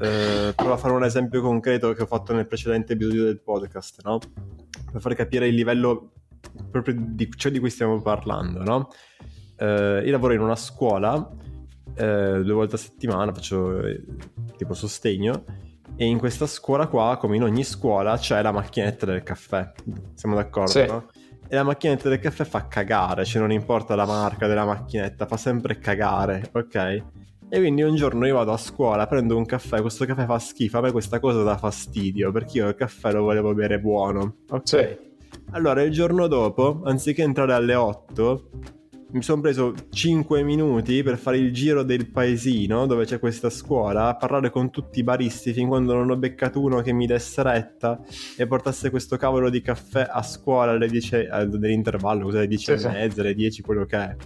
Eh, 0.00 0.52
provo 0.54 0.72
a 0.72 0.76
fare 0.76 0.94
un 0.94 1.04
esempio 1.04 1.42
concreto 1.42 1.92
che 1.92 2.02
ho 2.02 2.06
fatto 2.06 2.32
nel 2.32 2.46
precedente 2.46 2.94
episodio 2.94 3.24
del 3.24 3.40
podcast, 3.40 4.00
no? 4.04 4.18
Per 4.90 5.00
far 5.00 5.14
capire 5.14 5.48
il 5.48 5.54
livello 5.54 6.12
proprio 6.70 6.94
di 6.96 7.28
ciò 7.36 7.50
di 7.50 7.58
cui 7.58 7.70
stiamo 7.70 8.00
parlando, 8.00 8.62
no? 8.62 8.88
Eh, 9.58 10.02
io 10.04 10.10
lavoro 10.10 10.32
in 10.32 10.40
una 10.40 10.56
scuola 10.56 11.30
eh, 11.94 12.40
due 12.42 12.52
volte 12.52 12.76
a 12.76 12.78
settimana, 12.78 13.32
faccio 13.32 13.80
eh, 13.80 14.04
tipo 14.56 14.72
sostegno 14.74 15.44
e 15.96 16.06
in 16.06 16.18
questa 16.18 16.46
scuola 16.46 16.86
qua, 16.86 17.16
come 17.18 17.36
in 17.36 17.42
ogni 17.42 17.64
scuola, 17.64 18.16
c'è 18.16 18.40
la 18.40 18.52
macchinetta 18.52 19.04
del 19.04 19.24
caffè. 19.24 19.72
Siamo 20.14 20.36
d'accordo, 20.36 20.70
sì. 20.70 20.86
no? 20.86 21.06
E 21.48 21.56
la 21.56 21.64
macchinetta 21.64 22.08
del 22.08 22.20
caffè 22.20 22.44
fa 22.44 22.68
cagare, 22.68 23.24
cioè 23.24 23.40
non 23.40 23.50
importa 23.50 23.96
la 23.96 24.06
marca 24.06 24.46
della 24.46 24.64
macchinetta, 24.64 25.26
fa 25.26 25.36
sempre 25.36 25.78
cagare, 25.78 26.50
ok? 26.52 27.02
E 27.50 27.58
quindi 27.58 27.82
un 27.82 27.96
giorno 27.96 28.26
io 28.26 28.34
vado 28.34 28.52
a 28.52 28.58
scuola, 28.58 29.06
prendo 29.08 29.36
un 29.36 29.44
caffè, 29.44 29.80
questo 29.80 30.04
caffè 30.04 30.26
fa 30.26 30.38
schifo, 30.38 30.78
a 30.78 30.82
me 30.82 30.92
questa 30.92 31.18
cosa 31.18 31.42
dà 31.42 31.56
fastidio, 31.56 32.30
perché 32.30 32.58
io 32.58 32.68
il 32.68 32.74
caffè 32.76 33.10
lo 33.10 33.22
volevo 33.22 33.54
bere 33.54 33.80
buono, 33.80 34.36
ok? 34.50 34.68
Sì. 34.68 35.06
Allora 35.50 35.82
il 35.82 35.90
giorno 35.90 36.28
dopo, 36.28 36.82
anziché 36.84 37.22
entrare 37.22 37.54
alle 37.54 37.74
8, 37.74 38.50
mi 39.10 39.22
sono 39.22 39.40
preso 39.40 39.74
5 39.88 40.42
minuti 40.42 41.02
per 41.02 41.16
fare 41.16 41.38
il 41.38 41.52
giro 41.52 41.82
del 41.82 42.10
paesino 42.10 42.86
dove 42.86 43.06
c'è 43.06 43.18
questa 43.18 43.48
scuola, 43.48 44.08
a 44.08 44.16
parlare 44.16 44.50
con 44.50 44.70
tutti 44.70 44.98
i 44.98 45.02
baristi 45.02 45.54
fin 45.54 45.68
quando 45.68 45.94
non 45.94 46.10
ho 46.10 46.16
beccato 46.16 46.60
uno 46.60 46.82
che 46.82 46.92
mi 46.92 47.06
desse 47.06 47.42
retta 47.42 48.00
e 48.36 48.46
portasse 48.46 48.90
questo 48.90 49.16
cavolo 49.16 49.48
di 49.48 49.62
caffè 49.62 50.06
a 50.10 50.22
scuola 50.22 50.72
alle 50.72 50.88
10 50.88 51.14
eh, 51.14 51.46
dell'intervallo, 51.46 52.24
cos'è, 52.24 52.38
alle 52.38 52.48
10 52.48 52.78
sì, 52.78 52.86
e 52.86 52.90
mezza, 52.90 53.20
alle 53.22 53.34
10, 53.34 53.62
quello 53.62 53.86
che 53.86 53.96
è. 53.96 54.16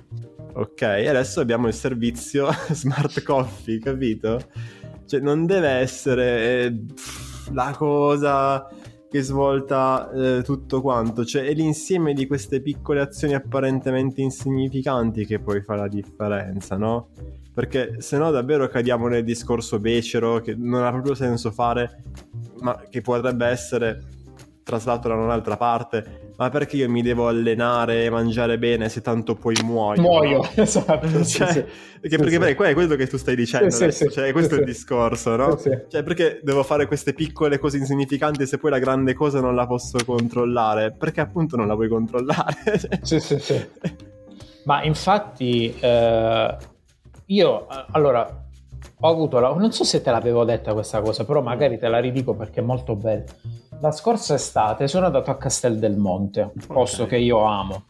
Ok, 0.55 0.83
e 0.83 1.09
adesso 1.09 1.41
abbiamo 1.41 1.69
il 1.69 1.75
servizio 1.75 2.49
Smart 2.73 3.23
Coffee, 3.23 3.79
capito? 3.79 4.41
Cioè 5.07 5.21
non 5.21 5.47
deve 5.47 5.69
essere 5.69 6.65
eh, 6.65 6.85
la 7.53 7.73
cosa 7.77 8.69
che 9.13 9.21
svolta 9.21 10.11
eh, 10.11 10.43
tutto 10.43 10.81
quanto, 10.81 11.27
cioè 11.27 11.43
è 11.43 11.53
l'insieme 11.53 12.15
di 12.15 12.27
queste 12.27 12.63
piccole 12.63 13.03
azioni 13.03 13.35
apparentemente 13.35 14.23
insignificanti 14.23 15.27
che 15.27 15.39
poi 15.39 15.61
fa 15.61 15.75
la 15.75 15.87
differenza, 15.87 16.79
no? 16.79 17.11
Perché 17.53 18.01
se 18.01 18.17
no 18.17 18.31
davvero 18.31 18.67
cadiamo 18.69 19.09
nel 19.09 19.23
discorso 19.23 19.79
becero 19.79 20.41
che 20.41 20.55
non 20.57 20.83
ha 20.83 20.91
proprio 20.91 21.15
senso 21.15 21.51
fare, 21.51 22.05
ma 22.61 22.85
che 22.89 23.03
potrebbe 23.03 23.45
essere 23.45 24.03
traslato 24.63 25.09
da 25.09 25.15
un'altra 25.17 25.59
parte, 25.59 26.22
ma 26.37 26.49
perché 26.49 26.77
io 26.77 26.89
mi 26.89 27.03
devo 27.03 27.29
allenare 27.29 28.05
e 28.05 28.11
mangiare 28.11 28.59
bene 28.59 28.89
se 28.89 29.01
tanto 29.01 29.35
poi 29.35 29.55
muoio? 29.63 30.01
Muoio, 30.01 30.37
no? 30.39 30.49
esatto. 30.63 31.09
cioè, 31.25 31.25
sì, 31.25 31.53
sì. 31.53 31.65
Perché, 32.01 32.17
perché 32.17 32.39
beh, 32.39 32.57
è 32.71 32.75
quello 32.75 32.97
che 32.97 33.07
tu 33.07 33.17
stai 33.17 33.37
dicendo 33.37 33.71
sì, 33.71 33.85
adesso, 33.85 34.11
cioè, 34.11 34.33
questo 34.33 34.57
è 34.57 34.59
il 34.59 34.65
discorso, 34.65 35.37
no? 35.37 35.57
Cioè, 35.57 36.03
perché 36.03 36.41
devo 36.43 36.63
fare 36.63 36.87
queste 36.87 37.13
piccole 37.15 37.59
cose 37.59 37.77
insignificanti 37.77 38.47
se 38.47 38.59
poi 38.59 38.71
la 38.71 38.79
grande 38.79 39.15
cosa 39.15 39.41
non 39.41 39.55
la 39.55 39.67
posso 39.67 39.99
controllare? 40.05 40.93
Perché 40.93 41.21
appunto 41.21 41.57
non 41.57 41.67
la 41.67 41.75
vuoi 41.75 41.89
controllare? 41.89 42.57
sì, 43.03 43.21
sì, 43.21 43.39
sì. 43.39 43.67
Ma 44.65 44.83
infatti, 44.85 45.75
eh, 45.79 46.57
io, 47.27 47.67
allora, 47.91 48.45
ho 49.01 49.09
avuto 49.09 49.39
la... 49.39 49.53
non 49.55 49.73
so 49.73 49.85
se 49.85 50.03
te 50.03 50.11
l'avevo 50.11 50.45
detta 50.45 50.73
questa 50.73 51.01
cosa, 51.01 51.25
però 51.25 51.41
magari 51.43 51.79
te 51.79 51.89
la 51.89 51.99
ridico 51.99 52.35
perché 52.35 52.61
è 52.61 52.65
molto 52.65 52.95
bella. 52.95 53.25
La 53.83 53.91
scorsa 53.91 54.35
estate 54.35 54.87
sono 54.87 55.07
andato 55.07 55.33
a 55.33 55.37
Castel 55.37 55.81
del 55.81 55.97
Monte, 55.97 56.53
un 56.55 56.67
posto 56.69 57.03
okay. 57.03 57.19
che 57.19 57.25
io 57.25 57.43
amo, 57.43 57.83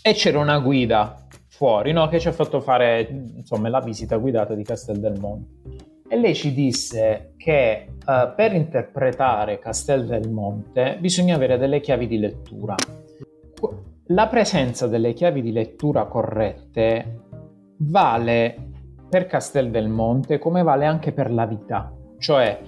e 0.00 0.14
c'era 0.14 0.38
una 0.38 0.58
guida 0.60 1.26
fuori, 1.46 1.92
no? 1.92 2.08
Che 2.08 2.18
ci 2.18 2.28
ha 2.28 2.32
fatto 2.32 2.62
fare, 2.62 3.06
insomma, 3.36 3.68
la 3.68 3.80
visita 3.80 4.16
guidata 4.16 4.54
di 4.54 4.64
Castel 4.64 4.98
del 4.98 5.20
Monte. 5.20 5.76
E 6.08 6.16
lei 6.16 6.34
ci 6.34 6.54
disse 6.54 7.34
che 7.36 7.96
uh, 7.98 8.34
per 8.34 8.54
interpretare 8.54 9.58
Castel 9.58 10.06
del 10.06 10.30
Monte 10.30 10.96
bisogna 10.98 11.34
avere 11.34 11.58
delle 11.58 11.80
chiavi 11.80 12.06
di 12.06 12.18
lettura. 12.18 12.76
La 14.06 14.26
presenza 14.26 14.86
delle 14.86 15.12
chiavi 15.12 15.42
di 15.42 15.52
lettura 15.52 16.06
corrette 16.06 17.24
vale 17.76 18.70
per 19.06 19.26
Castel 19.26 19.70
del 19.70 19.88
Monte 19.88 20.38
come 20.38 20.62
vale 20.62 20.86
anche 20.86 21.12
per 21.12 21.30
la 21.30 21.44
vita, 21.44 21.92
cioè 22.18 22.58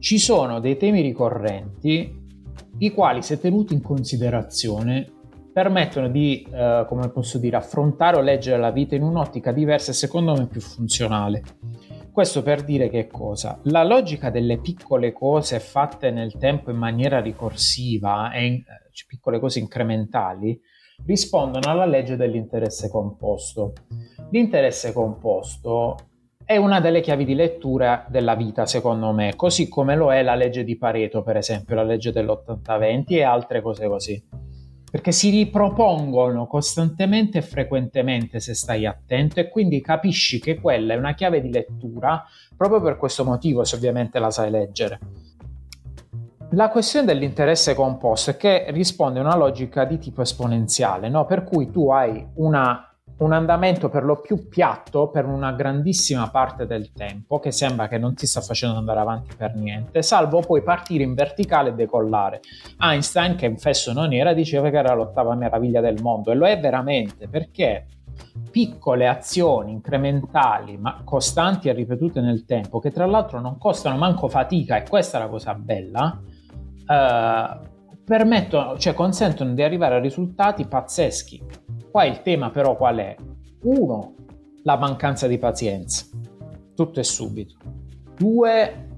ci 0.00 0.18
sono 0.18 0.60
dei 0.60 0.76
temi 0.76 1.02
ricorrenti 1.02 2.18
i 2.78 2.90
quali 2.90 3.22
se 3.22 3.38
tenuti 3.38 3.74
in 3.74 3.82
considerazione 3.82 5.12
permettono 5.52 6.08
di, 6.08 6.46
eh, 6.50 6.86
come 6.88 7.10
posso 7.10 7.38
dire, 7.38 7.56
affrontare 7.56 8.16
o 8.16 8.20
leggere 8.20 8.58
la 8.58 8.70
vita 8.70 8.94
in 8.94 9.02
un'ottica 9.02 9.52
diversa 9.52 9.90
e 9.90 9.94
secondo 9.94 10.34
me 10.34 10.46
più 10.46 10.60
funzionale. 10.60 11.42
Questo 12.10 12.42
per 12.42 12.64
dire 12.64 12.88
che 12.88 13.06
cosa? 13.06 13.60
La 13.64 13.84
logica 13.84 14.30
delle 14.30 14.58
piccole 14.58 15.12
cose 15.12 15.60
fatte 15.60 16.10
nel 16.10 16.36
tempo 16.38 16.70
in 16.70 16.76
maniera 16.76 17.20
ricorsiva 17.20 18.32
e 18.32 18.46
in, 18.46 18.54
eh, 18.54 18.64
piccole 19.06 19.38
cose 19.38 19.58
incrementali 19.58 20.58
rispondono 21.04 21.70
alla 21.70 21.86
legge 21.86 22.16
dell'interesse 22.16 22.88
composto. 22.88 23.72
L'interesse 24.30 24.92
composto 24.92 26.09
è 26.50 26.56
una 26.56 26.80
delle 26.80 27.00
chiavi 27.00 27.24
di 27.24 27.36
lettura 27.36 28.04
della 28.08 28.34
vita, 28.34 28.66
secondo 28.66 29.12
me, 29.12 29.36
così 29.36 29.68
come 29.68 29.94
lo 29.94 30.12
è 30.12 30.20
la 30.24 30.34
legge 30.34 30.64
di 30.64 30.76
Pareto, 30.76 31.22
per 31.22 31.36
esempio, 31.36 31.76
la 31.76 31.84
legge 31.84 32.10
dell'80-20 32.10 33.04
e 33.10 33.22
altre 33.22 33.62
cose 33.62 33.86
così. 33.86 34.20
Perché 34.90 35.12
si 35.12 35.30
ripropongono 35.30 36.48
costantemente 36.48 37.38
e 37.38 37.42
frequentemente 37.42 38.40
se 38.40 38.54
stai 38.54 38.84
attento 38.84 39.38
e 39.38 39.48
quindi 39.48 39.80
capisci 39.80 40.40
che 40.40 40.58
quella 40.58 40.94
è 40.94 40.96
una 40.96 41.14
chiave 41.14 41.40
di 41.40 41.52
lettura 41.52 42.24
proprio 42.56 42.80
per 42.80 42.96
questo 42.96 43.24
motivo, 43.24 43.62
se 43.62 43.76
ovviamente 43.76 44.18
la 44.18 44.32
sai 44.32 44.50
leggere. 44.50 44.98
La 46.54 46.68
questione 46.68 47.06
dell'interesse 47.06 47.74
composto 47.74 48.30
è 48.30 48.36
che 48.36 48.64
risponde 48.70 49.20
a 49.20 49.22
una 49.22 49.36
logica 49.36 49.84
di 49.84 49.98
tipo 49.98 50.22
esponenziale, 50.22 51.08
no? 51.08 51.26
per 51.26 51.44
cui 51.44 51.70
tu 51.70 51.90
hai 51.90 52.26
una 52.34 52.89
un 53.20 53.32
andamento 53.32 53.88
per 53.88 54.04
lo 54.04 54.20
più 54.20 54.48
piatto 54.48 55.08
per 55.08 55.26
una 55.26 55.52
grandissima 55.52 56.28
parte 56.30 56.66
del 56.66 56.92
tempo 56.92 57.38
che 57.38 57.52
sembra 57.52 57.88
che 57.88 57.98
non 57.98 58.14
ti 58.14 58.26
sta 58.26 58.40
facendo 58.40 58.78
andare 58.78 59.00
avanti 59.00 59.34
per 59.36 59.54
niente, 59.54 60.02
salvo 60.02 60.40
poi 60.40 60.62
partire 60.62 61.04
in 61.04 61.14
verticale 61.14 61.70
e 61.70 61.74
decollare. 61.74 62.40
Einstein, 62.78 63.36
che 63.36 63.54
fesso 63.56 63.92
non 63.92 64.12
era, 64.12 64.32
diceva 64.32 64.70
che 64.70 64.78
era 64.78 64.94
l'ottava 64.94 65.34
meraviglia 65.34 65.80
del 65.80 66.00
mondo 66.00 66.30
e 66.30 66.34
lo 66.34 66.46
è 66.46 66.58
veramente 66.58 67.28
perché 67.28 67.86
piccole 68.50 69.06
azioni 69.06 69.72
incrementali 69.72 70.76
ma 70.76 71.02
costanti 71.04 71.68
e 71.68 71.72
ripetute 71.72 72.20
nel 72.20 72.44
tempo 72.44 72.78
che 72.78 72.90
tra 72.90 73.06
l'altro 73.06 73.40
non 73.40 73.58
costano 73.58 73.96
manco 73.96 74.28
fatica 74.28 74.76
e 74.76 74.88
questa 74.88 75.18
è 75.18 75.20
la 75.22 75.28
cosa 75.28 75.54
bella 75.54 76.20
eh, 76.86 77.68
permettono, 78.04 78.78
cioè 78.78 78.94
consentono 78.94 79.52
di 79.54 79.62
arrivare 79.62 79.96
a 79.96 80.00
risultati 80.00 80.66
pazzeschi 80.66 81.42
Qua 81.90 82.04
il 82.04 82.22
tema 82.22 82.50
però 82.50 82.76
qual 82.76 82.98
è? 82.98 83.16
Uno, 83.62 84.14
la 84.62 84.76
mancanza 84.76 85.26
di 85.26 85.38
pazienza, 85.38 86.06
tutto 86.74 87.00
è 87.00 87.02
subito. 87.02 87.56
Due, 88.16 88.88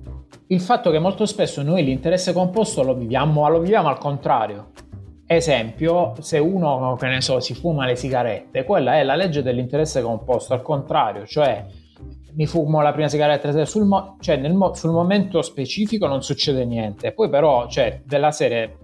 il 0.49 0.61
fatto 0.61 0.91
che 0.91 0.99
molto 0.99 1.25
spesso 1.25 1.63
noi 1.63 1.85
l'interesse 1.85 2.35
composto 2.35 2.83
lo 2.83 2.95
viviamo, 2.95 3.49
lo 3.49 3.61
viviamo 3.61 3.89
al 3.89 3.97
contrario. 3.97 4.73
Esempio, 5.25 6.13
se 6.21 6.39
uno, 6.39 6.95
che 6.99 7.07
ne 7.07 7.23
so, 7.23 7.41
si 7.41 7.55
fuma 7.55 7.87
le 7.87 7.97
sigarette, 7.97 8.65
quella 8.65 8.99
è 8.99 9.05
la 9.05 9.15
legge 9.15 9.43
dell'interesse 9.43 10.03
composto, 10.03 10.53
al 10.53 10.61
contrario, 10.61 11.25
cioè 11.25 11.65
mi 12.35 12.47
fumo 12.47 12.83
la 12.83 12.93
prima 12.93 13.09
sigaretta 13.09 13.65
sul, 13.65 13.87
mo- 13.87 14.19
cioè 14.21 14.37
mo- 14.49 14.75
sul 14.75 14.91
momento 14.91 15.41
specifico 15.41 16.07
non 16.07 16.23
succede 16.23 16.67
niente, 16.67 17.13
poi 17.13 17.31
però, 17.31 17.67
cioè, 17.69 18.03
della 18.05 18.33
serie 18.33 18.77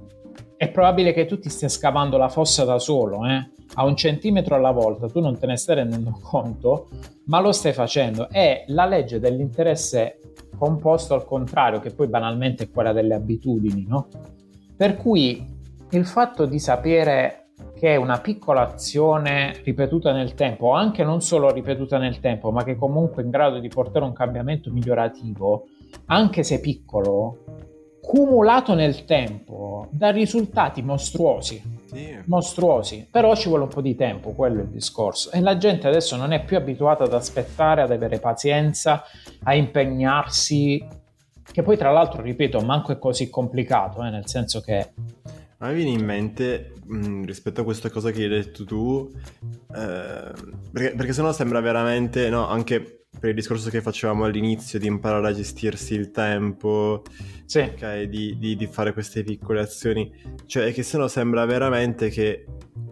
è 0.57 0.71
probabile 0.71 1.13
che 1.13 1.27
tu 1.27 1.39
ti 1.39 1.51
stia 1.51 1.69
scavando 1.69 2.17
la 2.17 2.31
fossa 2.31 2.65
da 2.65 2.79
solo, 2.79 3.27
eh? 3.27 3.51
A 3.75 3.85
un 3.85 3.97
centimetro 3.97 4.55
alla 4.55 4.71
volta, 4.71 5.09
tu 5.09 5.21
non 5.21 5.39
te 5.39 5.47
ne 5.47 5.57
stai 5.57 5.77
rendendo 5.77 6.19
conto, 6.23 6.89
ma 7.25 7.41
lo 7.41 7.53
stai 7.53 7.73
facendo. 7.73 8.29
È 8.29 8.65
la 8.69 8.87
legge 8.87 9.21
dell'interesse 9.21 10.21
composto 10.57 11.15
al 11.15 11.25
contrario, 11.25 11.81
che 11.81 11.91
poi 11.91 12.09
banalmente 12.09 12.65
è 12.65 12.71
quella 12.71 12.93
delle 12.93 13.15
abitudini, 13.15 13.87
no? 13.87 14.09
Per 14.77 14.97
cui 14.97 15.45
il 15.91 16.07
fatto 16.07 16.47
di 16.47 16.59
sapere 16.59 17.51
che 17.75 17.97
una 17.97 18.19
piccola 18.21 18.63
azione 18.63 19.61
ripetuta 19.65 20.13
nel 20.13 20.35
tempo, 20.35 20.73
anche 20.73 21.05
non 21.05 21.21
solo 21.21 21.51
ripetuta 21.51 21.99
nel 21.99 22.21
tempo, 22.21 22.51
ma 22.51 22.65
che 22.65 22.77
comunque 22.77 23.23
è 23.23 23.25
in 23.25 23.31
grado 23.31 23.59
di 23.59 23.69
portare 23.69 24.05
un 24.05 24.13
cambiamento 24.13 24.71
migliorativo, 24.73 25.67
anche 26.07 26.43
se 26.43 26.61
piccolo, 26.61 27.45
cumulato 28.01 28.75
nel 28.75 29.05
tempo, 29.05 29.87
dà 29.91 30.11
risultati 30.11 30.83
mostruosi 30.83 31.78
sì. 31.91 32.19
mostruosi, 32.27 33.07
però 33.11 33.35
ci 33.35 33.49
vuole 33.49 33.65
un 33.65 33.71
po' 33.71 33.81
di 33.81 33.95
tempo, 33.95 34.33
quello 34.33 34.61
è 34.61 34.63
il 34.65 34.69
discorso. 34.69 35.31
E 35.31 35.41
la 35.41 35.57
gente 35.57 35.89
adesso 35.89 36.17
non 36.17 36.33
è 36.33 36.45
più 36.45 36.57
abituata 36.57 37.05
ad 37.05 37.15
aspettare, 37.15 37.83
ad 37.83 37.91
avere 37.91 38.19
pazienza, 38.19 39.05
a 39.45 39.55
impegnarsi, 39.55 40.87
che 41.51 41.63
poi 41.63 41.77
tra 41.77 41.91
l'altro, 41.91 42.23
ripeto, 42.23 42.61
manco 42.61 42.93
è 42.93 42.99
così 42.99 43.31
complicato, 43.31 44.05
eh, 44.05 44.11
nel 44.11 44.27
senso 44.27 44.61
che... 44.61 44.93
A 45.61 45.67
me 45.67 45.75
viene 45.75 45.91
in 45.91 46.05
mente, 46.05 46.75
mh, 46.85 47.25
rispetto 47.25 47.63
a 47.63 47.65
questa 47.65 47.91
cosa 47.91 48.11
che 48.13 48.23
hai 48.23 48.29
detto 48.29 48.65
tu, 48.65 49.11
eh, 49.75 50.33
perché, 50.71 50.95
perché 50.95 51.13
sennò 51.13 51.33
sembra 51.33 51.61
veramente, 51.61 52.29
no, 52.29 52.47
anche 52.47 52.98
per 53.19 53.31
il 53.31 53.35
discorso 53.35 53.71
che 53.71 53.83
facevamo 53.83 54.25
all'inizio 54.25 54.79
di 54.79 54.87
imparare 54.87 55.29
a 55.29 55.33
gestirsi 55.33 55.95
il 55.95 56.11
tempo, 56.11 57.03
sì. 57.45 57.61
okay, 57.61 58.09
di, 58.09 58.37
di, 58.39 58.57
di, 58.57 58.67
fare 58.67 58.93
queste 58.93 59.23
piccole 59.23 59.61
azioni, 59.61 60.13
cioè 60.47 60.73
che 60.73 60.83
se 60.83 60.99
no 60.99 61.09
sembra 61.09 61.45
veramente 61.45 62.09
che 62.09 62.45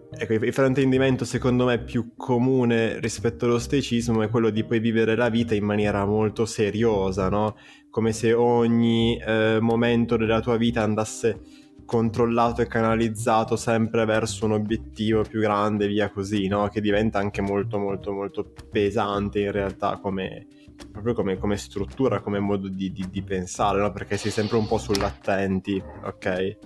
ecco, 0.09 0.33
il 0.33 0.53
fraintendimento 0.53 1.25
secondo 1.25 1.65
me 1.65 1.79
più 1.79 2.13
comune 2.15 2.99
rispetto 2.99 3.45
allo 3.45 3.59
stoicismo 3.59 4.21
è 4.21 4.29
quello 4.29 4.49
di 4.49 4.63
poi 4.63 4.79
vivere 4.79 5.15
la 5.15 5.29
vita 5.29 5.55
in 5.55 5.63
maniera 5.63 6.05
molto 6.05 6.45
seriosa, 6.45 7.29
no? 7.29 7.55
Come 7.89 8.13
se 8.13 8.33
ogni 8.33 9.19
eh, 9.19 9.57
momento 9.59 10.17
della 10.17 10.39
tua 10.39 10.57
vita 10.57 10.83
andasse 10.83 11.39
controllato 11.87 12.61
e 12.61 12.67
canalizzato 12.67 13.55
sempre 13.55 14.03
verso 14.03 14.45
un 14.45 14.51
obiettivo 14.51 15.23
più 15.23 15.39
grande, 15.39 15.87
via 15.87 16.09
così, 16.09 16.47
no? 16.47 16.67
Che 16.67 16.81
diventa 16.81 17.17
anche 17.17 17.41
molto 17.41 17.79
molto 17.79 18.11
molto 18.11 18.53
pesante 18.69 19.39
in 19.39 19.51
realtà 19.51 19.97
come, 19.97 20.45
proprio 20.91 21.13
come, 21.13 21.37
come 21.37 21.55
struttura, 21.55 22.19
come 22.19 22.39
modo 22.39 22.67
di, 22.67 22.91
di, 22.91 23.07
di 23.09 23.21
pensare, 23.23 23.79
no? 23.79 23.91
Perché 23.91 24.17
sei 24.17 24.31
sempre 24.31 24.57
un 24.57 24.67
po' 24.67 24.77
sull'attenti, 24.77 25.81
ok? 26.03 26.57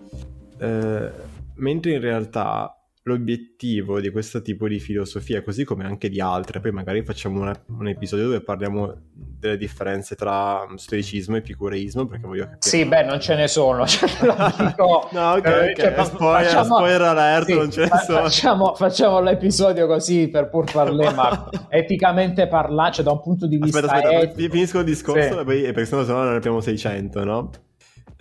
Eh, 0.58 1.12
mentre 1.56 1.94
in 1.94 2.02
realtà 2.02 2.81
l'obiettivo 3.04 4.00
di 4.00 4.12
questo 4.12 4.42
tipo 4.42 4.68
di 4.68 4.80
filosofia, 4.80 5.42
così 5.42 5.64
come 5.64 5.86
anche 5.86 6.08
di 6.08 6.22
altre, 6.22 6.60
poi 6.60 6.72
magari 6.72 7.04
facciamo 7.04 7.40
una, 7.40 7.60
un 7.70 7.88
episodio 7.88 8.26
dove 8.26 8.42
parliamo 8.42 8.94
delle 9.12 9.58
differenze 9.58 10.16
tra 10.16 10.68
stoicismo 10.76 11.36
e 11.36 11.40
epicureismo, 11.40 12.06
perché 12.06 12.28
voglio 12.28 12.44
capire. 12.44 12.60
Sì, 12.62 12.86
beh, 12.86 13.04
non 13.04 13.20
ce 13.20 13.36
ne 13.36 13.48
sono, 13.48 13.86
cioè, 13.88 14.08
dico, 14.10 15.10
no, 15.14 15.32
ok, 15.32 15.46
eh, 15.46 15.72
okay. 15.72 15.76
Cioè, 15.76 16.04
spoiler, 16.06 16.46
facciamo, 16.46 16.76
spoiler 16.76 17.02
alert, 17.02 17.46
sì, 17.46 17.54
non 17.56 17.72
ce 17.72 17.82
ne 17.82 17.88
fa- 17.88 17.98
sono. 17.98 18.22
Facciamo, 18.22 18.76
facciamo, 18.76 19.20
l'episodio 19.22 19.88
così 19.88 20.28
per 20.28 20.50
pur 20.50 20.72
parlare, 20.72 21.16
ma 21.16 21.50
eticamente 21.70 22.48
parlare, 22.48 22.94
cioè 22.94 23.04
da 23.04 23.12
un 23.12 23.22
punto 23.22 23.48
di 23.48 23.58
vista 23.58 23.80
aspetta, 23.80 23.96
aspetta, 23.96 24.32
etico... 24.32 24.54
finisco 24.54 24.80
il 24.80 24.86
discorso 24.86 25.44
sì. 25.50 25.64
e 25.64 25.72
perché 25.72 25.86
sennò, 25.86 26.04
sennò 26.04 26.24
ne 26.24 26.36
abbiamo 26.36 26.62
600, 26.62 27.24
no? 27.24 27.50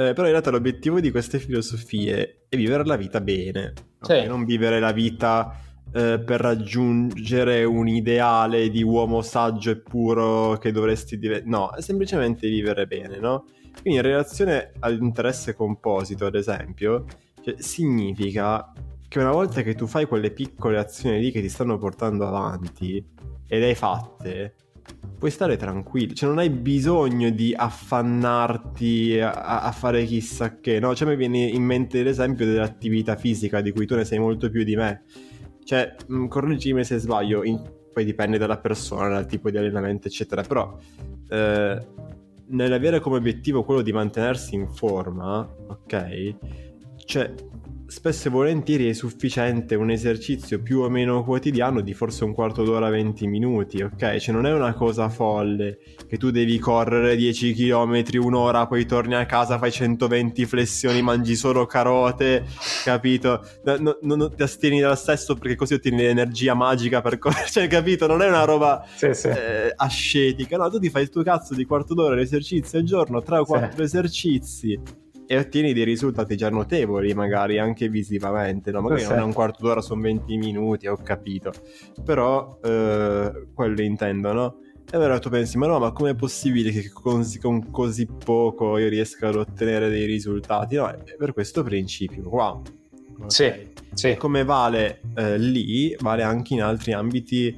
Eh, 0.01 0.15
però 0.15 0.23
in 0.23 0.31
realtà 0.31 0.49
l'obiettivo 0.49 0.99
di 0.99 1.11
queste 1.11 1.39
filosofie 1.39 2.47
è 2.49 2.57
vivere 2.57 2.87
la 2.87 2.97
vita 2.97 3.21
bene, 3.21 3.75
okay? 4.01 4.27
non 4.27 4.47
vivere 4.47 4.81
la 4.81 4.93
vita 4.93 5.61
eh, 5.93 6.19
per 6.19 6.41
raggiungere 6.41 7.65
un 7.65 7.87
ideale 7.87 8.71
di 8.71 8.83
uomo 8.83 9.21
saggio 9.21 9.69
e 9.69 9.77
puro 9.77 10.57
che 10.57 10.73
dovresti 10.73 11.19
diventare, 11.19 11.51
no, 11.51 11.75
è 11.75 11.83
semplicemente 11.83 12.49
vivere 12.49 12.87
bene, 12.87 13.19
no? 13.19 13.45
Quindi 13.83 14.01
in 14.01 14.07
relazione 14.07 14.73
all'interesse 14.79 15.55
composito, 15.55 16.25
ad 16.25 16.35
esempio, 16.35 17.05
cioè, 17.45 17.57
significa 17.59 18.73
che 19.07 19.19
una 19.19 19.33
volta 19.33 19.61
che 19.61 19.75
tu 19.75 19.87
fai 19.87 20.07
quelle 20.07 20.31
piccole 20.31 20.79
azioni 20.79 21.21
lì 21.21 21.31
che 21.31 21.43
ti 21.43 21.51
stanno 21.51 21.77
portando 21.77 22.27
avanti 22.27 23.07
e 23.47 23.59
le 23.59 23.67
hai 23.67 23.75
fatte, 23.75 24.55
puoi 25.19 25.31
stare 25.31 25.57
tranquillo, 25.57 26.15
cioè 26.15 26.29
non 26.29 26.39
hai 26.39 26.49
bisogno 26.49 27.31
di 27.31 27.53
affannarti 27.55 29.21
a, 29.21 29.63
a, 29.63 29.71
fare 29.73 30.05
chissà 30.05 30.61
che, 30.61 30.81
no? 30.81 30.95
Cioè 30.95 31.09
mi 31.09 31.17
viene 31.17 31.41
in 31.41 31.63
mente 31.63 32.03
l'esempio 32.03 32.47
dell'attività 32.47 33.17
fisica 33.17 33.61
di 33.61 33.71
cui 33.71 33.85
tu 33.87 33.97
ne 33.97 34.05
sai 34.05 34.19
molto 34.19 34.49
più 34.49 34.65
di 34.65 34.77
me. 34.77 35.03
Cioè, 35.63 35.95
mh, 36.07 36.15
mm, 36.15 36.27
correggimi 36.27 36.85
se 36.85 36.99
sbaglio, 36.99 37.45
in, 37.45 37.61
poi 37.93 38.05
dipende 38.05 38.39
dalla 38.39 38.59
persona, 38.59 39.09
dal 39.09 39.27
tipo 39.27 39.51
di 39.51 39.59
allenamento, 39.59 40.09
eccetera, 40.09 40.43
però 40.43 40.75
eh, 41.29 41.87
nell'avere 42.47 43.01
come 43.01 43.17
obiettivo 43.17 43.63
quello 43.63 43.83
di 43.83 43.93
mantenersi 43.93 44.55
in 44.55 44.69
forma, 44.69 45.41
ok? 45.69 46.35
Cioè, 47.05 47.35
spesso 47.91 48.29
e 48.29 48.31
volentieri 48.31 48.89
è 48.89 48.93
sufficiente 48.93 49.75
un 49.75 49.91
esercizio 49.91 50.63
più 50.63 50.79
o 50.81 50.89
meno 50.89 51.25
quotidiano 51.25 51.81
di 51.81 51.93
forse 51.93 52.23
un 52.23 52.33
quarto 52.33 52.63
d'ora, 52.63 52.89
20 52.89 53.27
minuti, 53.27 53.83
ok? 53.83 54.17
Cioè 54.17 54.33
non 54.33 54.47
è 54.47 54.53
una 54.53 54.75
cosa 54.75 55.09
folle 55.09 55.81
che 56.09 56.17
tu 56.17 56.31
devi 56.31 56.57
correre 56.59 57.17
10 57.17 57.53
km, 57.53 58.05
un'ora, 58.21 58.69
poi 58.69 58.87
torni 58.87 59.17
a 59.17 59.27
casa, 59.27 59.59
fai 59.59 59.73
120 59.73 60.47
flessioni, 60.47 61.03
mangi 61.03 61.35
solo 61.35 61.67
carote, 61.67 62.45
capito? 62.85 63.45
Non 63.65 63.97
no, 64.03 64.15
no, 64.15 64.29
ti 64.29 64.43
astieni 64.43 64.79
dal 64.79 64.97
sesso 64.97 65.35
perché 65.35 65.57
così 65.57 65.75
ottieni 65.75 65.97
l'energia 65.97 66.55
magica 66.55 67.01
per 67.01 67.19
correre, 67.19 67.47
cioè 67.51 67.67
capito? 67.67 68.07
Non 68.07 68.23
è 68.23 68.29
una 68.29 68.45
roba 68.45 68.87
sì, 68.95 69.13
sì. 69.15 69.27
Eh, 69.27 69.73
ascetica, 69.75 70.57
no? 70.57 70.71
Tu 70.71 70.79
ti 70.79 70.91
fai 70.91 71.03
il 71.03 71.09
tuo 71.09 71.25
cazzo 71.25 71.55
di 71.55 71.65
quarto 71.65 71.95
d'ora 71.95 72.15
di 72.15 72.23
esercizi 72.23 72.77
al 72.77 72.85
giorno, 72.85 73.21
3 73.21 73.39
o 73.39 73.45
4 73.45 73.77
sì. 73.77 73.83
esercizi 73.83 74.81
e 75.31 75.39
ottieni 75.39 75.73
dei 75.73 75.85
risultati 75.85 76.37
già 76.37 76.51
notevoli, 76.51 77.15
magari 77.15 77.61
anche 77.61 77.89
visivamente, 77.89 78.73
no? 78.73 78.81
magari 78.81 79.03
sì. 79.03 79.11
non 79.11 79.19
è 79.21 79.23
un 79.23 79.33
quarto 79.33 79.65
d'ora, 79.65 79.81
sono 79.81 80.01
20 80.01 80.37
minuti, 80.37 80.89
ho 80.89 80.97
capito, 80.97 81.53
però 82.05 82.59
eh, 82.61 83.47
quello 83.55 83.81
intendo, 83.81 84.33
no? 84.33 84.57
E 84.91 84.97
allora 84.97 85.21
tu 85.21 85.29
pensi, 85.29 85.57
ma 85.57 85.69
no, 85.69 85.79
ma 85.79 85.93
com'è 85.93 86.17
possibile 86.17 86.73
che 86.73 86.91
con, 86.93 87.25
con 87.41 87.71
così 87.71 88.07
poco 88.07 88.77
io 88.77 88.89
riesca 88.89 89.29
ad 89.29 89.37
ottenere 89.37 89.89
dei 89.89 90.05
risultati? 90.05 90.75
No, 90.75 90.89
è 90.89 91.15
per 91.17 91.33
questo 91.33 91.63
principio 91.63 92.25
qua. 92.25 92.51
Okay. 92.51 93.29
Sì, 93.29 93.53
sì. 93.95 94.17
Come 94.17 94.43
vale 94.43 95.01
eh, 95.15 95.39
lì, 95.39 95.95
vale 96.01 96.25
anche 96.25 96.55
in 96.55 96.63
altri 96.63 96.93
ambiti 96.93 97.57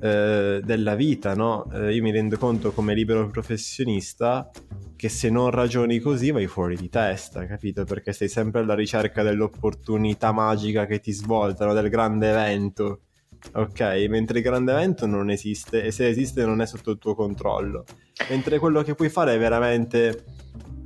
eh, 0.00 0.62
della 0.64 0.94
vita, 0.94 1.34
no? 1.34 1.70
Eh, 1.70 1.94
io 1.94 2.02
mi 2.02 2.12
rendo 2.12 2.38
conto 2.38 2.72
come 2.72 2.94
libero 2.94 3.26
professionista 3.28 4.50
che 5.00 5.08
se 5.08 5.30
non 5.30 5.50
ragioni 5.50 5.98
così 5.98 6.30
vai 6.30 6.46
fuori 6.46 6.76
di 6.76 6.90
testa, 6.90 7.46
capito? 7.46 7.84
Perché 7.84 8.12
sei 8.12 8.28
sempre 8.28 8.60
alla 8.60 8.74
ricerca 8.74 9.22
dell'opportunità 9.22 10.30
magica 10.30 10.84
che 10.84 11.00
ti 11.00 11.10
svoltano, 11.10 11.72
del 11.72 11.88
grande 11.88 12.28
evento, 12.28 13.00
ok? 13.54 13.80
Mentre 14.10 14.40
il 14.40 14.44
grande 14.44 14.72
evento 14.72 15.06
non 15.06 15.30
esiste 15.30 15.84
e 15.84 15.90
se 15.90 16.06
esiste 16.06 16.44
non 16.44 16.60
è 16.60 16.66
sotto 16.66 16.90
il 16.90 16.98
tuo 16.98 17.14
controllo. 17.14 17.86
Mentre 18.28 18.58
quello 18.58 18.82
che 18.82 18.94
puoi 18.94 19.08
fare 19.08 19.36
è 19.36 19.38
veramente 19.38 20.22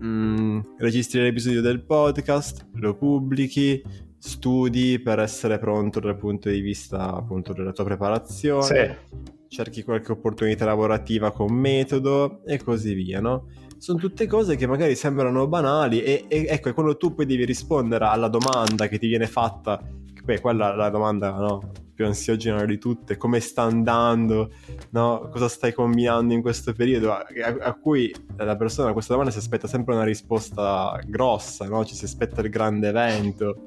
mm, 0.00 0.60
registri 0.78 1.20
l'episodio 1.20 1.60
del 1.60 1.82
podcast, 1.82 2.68
lo 2.74 2.94
pubblichi, 2.94 3.82
studi 4.16 5.00
per 5.00 5.18
essere 5.18 5.58
pronto 5.58 5.98
dal 5.98 6.16
punto 6.16 6.48
di 6.50 6.60
vista 6.60 7.12
appunto 7.16 7.52
della 7.52 7.72
tua 7.72 7.82
preparazione, 7.82 8.64
sì. 9.10 9.32
cerchi 9.48 9.82
qualche 9.82 10.12
opportunità 10.12 10.66
lavorativa 10.66 11.32
con 11.32 11.52
metodo 11.52 12.44
e 12.44 12.62
così 12.62 12.94
via, 12.94 13.20
no? 13.20 13.48
Sono 13.84 13.98
tutte 13.98 14.26
cose 14.26 14.56
che 14.56 14.66
magari 14.66 14.96
sembrano 14.96 15.46
banali 15.46 16.02
e, 16.02 16.24
e 16.26 16.46
ecco, 16.48 16.72
quando 16.72 16.96
tu 16.96 17.12
poi 17.12 17.26
devi 17.26 17.44
rispondere 17.44 18.06
alla 18.06 18.28
domanda 18.28 18.88
che 18.88 18.98
ti 18.98 19.06
viene 19.06 19.26
fatta, 19.26 19.78
beh, 20.24 20.40
quella 20.40 20.72
è 20.72 20.74
la 20.74 20.88
domanda 20.88 21.32
no, 21.32 21.70
più 21.92 22.06
ansiogena 22.06 22.64
di 22.64 22.78
tutte, 22.78 23.18
come 23.18 23.40
sta 23.40 23.60
andando, 23.60 24.52
no? 24.92 25.28
cosa 25.30 25.50
stai 25.50 25.74
combinando 25.74 26.32
in 26.32 26.40
questo 26.40 26.72
periodo, 26.72 27.12
a, 27.12 27.26
a, 27.60 27.74
cui 27.74 28.10
la 28.36 28.56
persona 28.56 28.88
a 28.88 28.92
questa 28.94 29.12
domanda 29.12 29.30
si 29.30 29.38
aspetta 29.38 29.68
sempre 29.68 29.92
una 29.92 30.04
risposta 30.04 30.98
grossa, 31.04 31.66
no? 31.66 31.84
ci 31.84 31.94
si 31.94 32.06
aspetta 32.06 32.40
il 32.40 32.48
grande 32.48 32.88
evento 32.88 33.64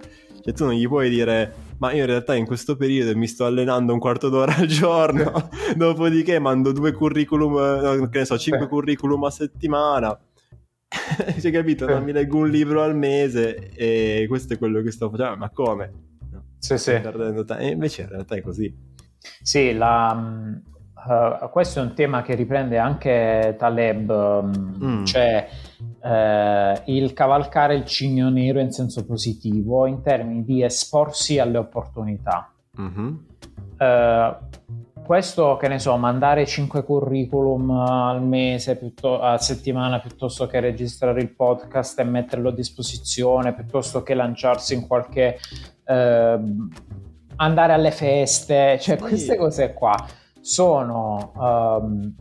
cioè 0.48 0.56
tu 0.56 0.64
non 0.64 0.74
gli 0.76 0.88
puoi 0.88 1.10
dire, 1.10 1.54
ma 1.80 1.92
io 1.92 2.02
in 2.02 2.06
realtà 2.06 2.34
in 2.34 2.46
questo 2.46 2.78
periodo 2.78 3.18
mi 3.18 3.28
sto 3.28 3.44
allenando 3.44 3.92
un 3.92 4.00
quarto 4.00 4.30
d'ora 4.30 4.56
al 4.56 4.66
giorno, 4.66 5.50
dopodiché 5.76 6.40
mando 6.40 6.72
due 6.72 6.94
curriculum, 6.94 8.08
che 8.10 8.20
ne 8.20 8.26
so, 8.26 8.38
cinque 8.38 8.70
curriculum 8.70 9.26
a 9.26 9.30
settimana. 9.30 10.18
Cioè, 11.42 11.52
capito? 11.52 11.86
Non 11.86 12.02
mi 12.02 12.14
leggo 12.14 12.38
un 12.38 12.50
libro 12.50 12.82
al 12.82 12.96
mese 12.96 13.72
e 13.72 14.26
questo 14.30 14.54
è 14.54 14.58
quello 14.58 14.82
che 14.82 14.92
sto 14.92 15.10
facendo. 15.10 15.36
Ma 15.36 15.50
come? 15.50 15.92
No, 16.32 16.44
sì, 16.60 16.78
sì. 16.78 16.92
E 16.92 17.68
invece 17.68 18.04
in 18.04 18.08
realtà 18.08 18.36
è 18.36 18.42
così. 18.42 18.74
Sì, 19.42 19.74
la, 19.74 20.14
uh, 20.14 21.50
questo 21.50 21.80
è 21.80 21.82
un 21.82 21.94
tema 21.94 22.22
che 22.22 22.36
riprende 22.36 22.78
anche 22.78 23.56
Taleb, 23.60 24.10
um, 24.10 24.78
mm. 24.82 25.04
cioè 25.04 25.50
uh, 25.80 26.82
il 26.86 27.14
cavalcare 27.14 27.76
il 27.76 27.86
cigno 27.86 28.30
nero 28.30 28.60
in 28.60 28.72
senso 28.72 29.06
positivo 29.06 29.86
in 29.86 30.02
termini 30.02 30.44
di 30.44 30.64
esporsi 30.64 31.40
alle 31.40 31.58
opportunità. 31.58 32.52
Mm-hmm. 32.80 33.16
Uh, 33.78 34.36
questo, 35.08 35.56
che 35.56 35.70
ne 35.70 35.80
so, 35.80 35.96
mandare 35.96 36.46
5 36.46 36.84
curriculum 36.84 37.72
al 37.72 38.22
mese, 38.22 38.76
piuttosto, 38.76 39.22
a 39.22 39.38
settimana, 39.38 40.00
piuttosto 40.00 40.48
che 40.48 40.60
registrare 40.60 41.22
il 41.22 41.30
podcast 41.30 41.98
e 42.00 42.04
metterlo 42.04 42.50
a 42.50 42.54
disposizione, 42.54 43.54
piuttosto 43.54 44.04
che 44.04 44.14
lanciarsi 44.14 44.74
in 44.74 44.86
qualche... 44.86 45.38
Eh, 45.86 46.40
andare 47.38 47.74
alle 47.74 47.92
feste, 47.92 48.78
cioè 48.80 48.98
queste 48.98 49.38
cose 49.38 49.74
qua 49.74 49.96
sono 50.42 51.32
um, 51.36 52.14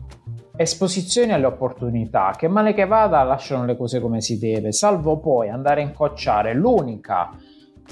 esposizioni 0.57 1.31
alle 1.31 1.45
opportunità 1.45 2.33
che 2.35 2.47
male 2.47 2.73
che 2.73 2.85
vada 2.85 3.23
lasciano 3.23 3.65
le 3.65 3.77
cose 3.77 4.01
come 4.01 4.21
si 4.21 4.37
deve, 4.37 4.71
salvo 4.71 5.19
poi 5.19 5.49
andare 5.49 5.81
a 5.81 5.85
incocciare 5.85 6.53
l'unica 6.53 7.29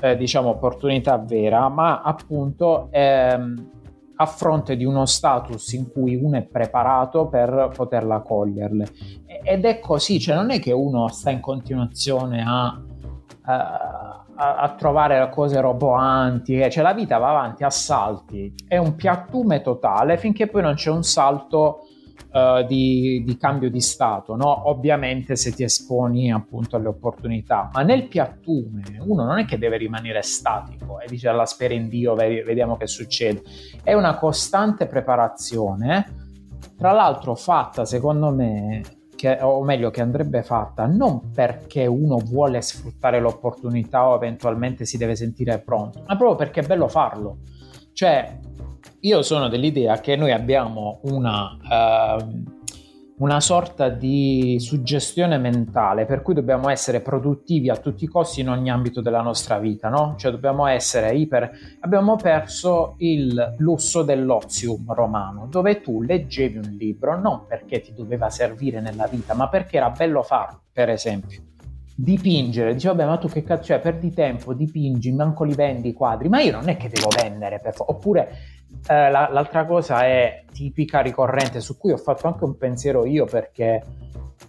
eh, 0.02 0.18
diciamo 0.18 0.50
opportunità 0.50 1.18
vera, 1.18 1.70
ma 1.70 2.02
appunto 2.02 2.90
ehm, 2.92 3.72
a 4.18 4.26
fronte 4.26 4.76
di 4.76 4.84
uno 4.84 5.06
status 5.06 5.74
in 5.74 5.92
cui 5.92 6.16
uno 6.16 6.38
è 6.38 6.44
preparato 6.44 7.28
per 7.28 7.72
poterla 7.74 8.20
coglierle. 8.22 8.88
Ed 9.44 9.66
è 9.66 9.80
così, 9.80 10.20
cioè 10.20 10.36
non 10.36 10.52
è 10.52 10.60
che 10.60 10.72
uno 10.72 11.08
sta 11.10 11.30
in 11.30 11.40
continuazione 11.40 12.44
a, 12.46 12.82
a 13.44 14.26
a, 14.36 14.56
a 14.58 14.70
trovare 14.76 15.30
cose 15.30 15.60
roboanti, 15.60 16.70
cioè 16.70 16.84
la 16.84 16.94
vita 16.94 17.18
va 17.18 17.30
avanti 17.30 17.64
a 17.64 17.70
salti, 17.70 18.54
è 18.68 18.78
un 18.78 18.96
piattume 18.96 19.62
totale 19.62 20.18
finché 20.18 20.48
poi 20.48 20.62
non 20.62 20.76
c'è 20.76 20.90
un 20.90 21.04
salto 21.04 21.88
uh, 22.36 22.66
di, 22.66 23.24
di, 23.26 23.38
cambio 23.38 23.72
di 23.72 23.80
stato, 23.80 24.36
no? 24.36 24.70
ovviamente 24.70 25.38
se 25.38 25.54
ti 25.54 25.64
esponi 25.64 26.32
appunto 26.32 26.76
alle 26.76 26.90
opportunità, 26.90 27.70
ma 27.72 27.82
nel 27.82 28.08
piattume 28.08 28.84
uno 29.00 29.24
non 29.24 29.40
è 29.40 29.46
che 29.46 29.58
deve 29.58 29.78
rimanere 29.78 30.22
statico 30.22 31.00
e 31.00 31.08
dice 31.08 31.30
alla 31.30 31.46
spera 31.46 31.74
in 31.74 31.88
Dio, 31.88 32.14
vediamo 32.14 32.76
che 32.76 32.88
succede, 32.88 33.42
è 33.82 33.94
una 33.94 34.18
costante 34.18 34.86
preparazione, 34.86 36.24
tra 36.78 36.92
l'altro 36.92 37.36
fatta 37.36 37.86
secondo 37.86 38.32
me 38.32 38.82
che, 39.16 39.38
o 39.42 39.64
meglio 39.64 39.92
che 39.92 40.02
andrebbe 40.02 40.44
fatta 40.44 40.86
non 40.88 41.32
perché 41.32 41.86
uno 41.86 42.18
vuole 42.18 42.62
sfruttare 42.62 43.22
l'opportunità 43.22 44.10
o 44.10 44.16
eventualmente 44.16 44.84
si 44.86 44.98
deve 44.98 45.16
sentire 45.16 45.60
pronto, 45.60 46.04
ma 46.06 46.18
proprio 46.18 46.36
perché 46.36 46.60
è 46.60 46.66
bello 46.66 46.90
farlo. 46.90 47.38
Cioè, 47.94 48.40
io 49.02 49.22
sono 49.22 49.48
dell'idea 49.48 50.00
che 50.00 50.16
noi 50.16 50.32
abbiamo 50.32 51.00
una... 51.04 52.18
Uh, 52.20 52.64
una 53.18 53.40
sorta 53.40 53.88
di 53.88 54.58
suggestione 54.60 55.38
mentale 55.38 56.06
per 56.06 56.22
cui 56.22 56.34
dobbiamo 56.34 56.70
essere 56.70 57.00
produttivi 57.00 57.70
a 57.70 57.78
tutti 57.78 58.04
i 58.04 58.08
costi 58.08 58.42
in 58.42 58.50
ogni 58.50 58.70
ambito 58.70 59.00
della 59.00 59.22
nostra 59.22 59.58
vita, 59.58 59.88
no? 59.88 60.16
Cioè 60.18 60.32
dobbiamo 60.32 60.66
essere 60.66 61.16
iper... 61.16 61.50
Abbiamo 61.82 62.18
perso 62.18 62.96
il 62.98 63.56
lusso 63.60 64.04
dell'ozium 64.04 64.94
romano, 64.94 65.48
dove 65.50 65.80
tu 65.80 66.02
leggevi 66.02 66.58
un 66.58 66.76
libro 66.78 67.18
non 67.18 67.46
perché 67.48 67.80
ti 67.80 67.94
doveva 67.94 68.30
servire 68.30 68.82
nella 68.82 69.08
vita, 69.08 69.34
ma 69.34 69.48
perché 69.48 69.78
era 69.78 69.92
bello 69.92 70.22
farlo, 70.22 70.64
per 70.74 70.90
esempio. 70.90 71.42
Dipingere, 71.98 72.74
dice 72.74 72.90
vabbè 72.90 73.06
ma 73.06 73.16
tu 73.16 73.30
che 73.30 73.44
cazzo, 73.44 73.64
cioè 73.64 73.80
perdi 73.80 74.12
tempo, 74.12 74.54
dipingi, 74.54 75.14
manco 75.14 75.46
li 75.46 75.56
vendi 75.56 75.88
i 75.88 75.94
quadri, 75.94 76.28
ma 76.28 76.42
io 76.42 76.52
non 76.52 76.68
è 76.68 76.76
che 76.76 76.90
devo 76.90 77.08
vendere 77.08 77.62
per 77.62 77.76
oppure 77.78 78.55
eh, 78.88 79.10
la, 79.10 79.30
l'altra 79.32 79.66
cosa 79.66 80.06
è 80.06 80.44
tipica, 80.52 81.02
ricorrente, 81.02 81.60
su 81.60 81.78
cui 81.78 81.92
ho 81.92 81.98
fatto 81.98 82.28
anche 82.28 82.44
un 82.44 82.58
pensiero 82.58 83.06
io 83.06 83.26
perché 83.26 83.82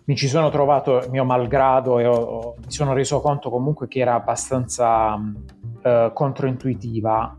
mi 0.05 0.17
ci 0.17 0.29
sono 0.29 0.51
trovato 0.51 1.05
mio 1.11 1.25
malgrado 1.25 1.99
e 1.99 2.07
ho, 2.07 2.15
ho, 2.15 2.55
mi 2.59 2.71
sono 2.71 2.93
reso 2.93 3.21
conto 3.21 3.51
comunque 3.51 3.89
che 3.89 4.01
era 4.01 4.15
abbastanza 4.15 5.19
eh, 5.83 6.11
controintuitiva. 6.13 7.39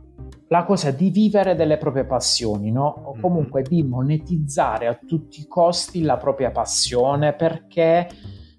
La 0.50 0.64
cosa 0.64 0.92
di 0.92 1.10
vivere 1.10 1.56
delle 1.56 1.78
proprie 1.78 2.06
passioni, 2.06 2.72
no? 2.72 2.88
O 3.04 3.12
mm-hmm. 3.12 3.22
comunque 3.22 3.62
di 3.62 3.84
monetizzare 3.84 4.88
a 4.88 4.96
tutti 4.96 5.42
i 5.42 5.48
costi 5.48 6.02
la 6.02 6.18
propria 6.18 6.52
passione 6.52 7.34
perché 7.34 8.08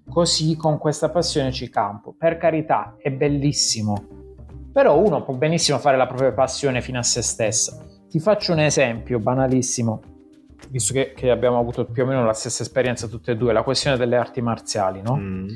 così 0.07 0.55
con 0.55 0.77
questa 0.77 1.09
passione 1.09 1.51
ci 1.51 1.69
campo. 1.69 2.15
Per 2.17 2.37
carità, 2.37 2.95
è 2.99 3.11
bellissimo. 3.11 4.17
Però 4.71 4.99
uno 4.99 5.23
può 5.23 5.33
benissimo 5.33 5.79
fare 5.79 5.97
la 5.97 6.07
propria 6.07 6.31
passione 6.31 6.81
fino 6.81 6.99
a 6.99 7.03
se 7.03 7.21
stessa 7.23 7.88
ti 8.09 8.19
faccio 8.19 8.53
un 8.53 8.59
esempio 8.59 9.19
banalissimo, 9.19 10.01
visto 10.69 10.93
che, 10.93 11.13
che, 11.15 11.29
abbiamo 11.29 11.59
avuto 11.59 11.85
più 11.85 12.03
o 12.03 12.05
meno 12.05 12.25
la 12.25 12.33
stessa 12.33 12.63
esperienza 12.63 13.07
tutte 13.07 13.31
e 13.31 13.37
due, 13.37 13.53
la 13.53 13.63
questione 13.63 13.97
delle 13.97 14.17
arti 14.17 14.41
marziali, 14.41 15.01
no? 15.01 15.15
Mm. 15.15 15.47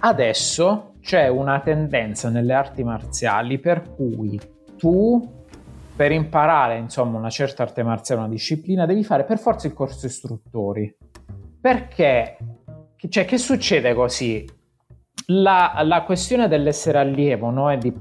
Adesso 0.00 0.92
c'è 1.00 1.28
una 1.28 1.60
tendenza 1.60 2.28
nelle 2.28 2.52
arti 2.52 2.84
marziali 2.84 3.58
per 3.58 3.94
cui 3.94 4.38
tu 4.76 5.36
per 5.96 6.12
imparare 6.12 6.76
insomma 6.76 7.18
una 7.18 7.30
certa 7.30 7.64
arte 7.64 7.82
marziale, 7.82 8.20
una 8.20 8.30
disciplina, 8.30 8.86
devi 8.86 9.02
fare 9.02 9.24
per 9.24 9.38
forza 9.38 9.66
il 9.66 9.72
corso 9.72 10.06
istruttori. 10.06 10.94
Perché? 11.60 12.36
Cioè, 13.08 13.24
che 13.24 13.38
succede 13.38 13.94
così? 13.94 14.48
La, 15.26 15.80
la 15.82 16.02
questione 16.02 16.46
dell'essere 16.46 16.98
allievo 16.98 17.50
no? 17.50 17.70
e 17.70 17.78
di 17.78 17.92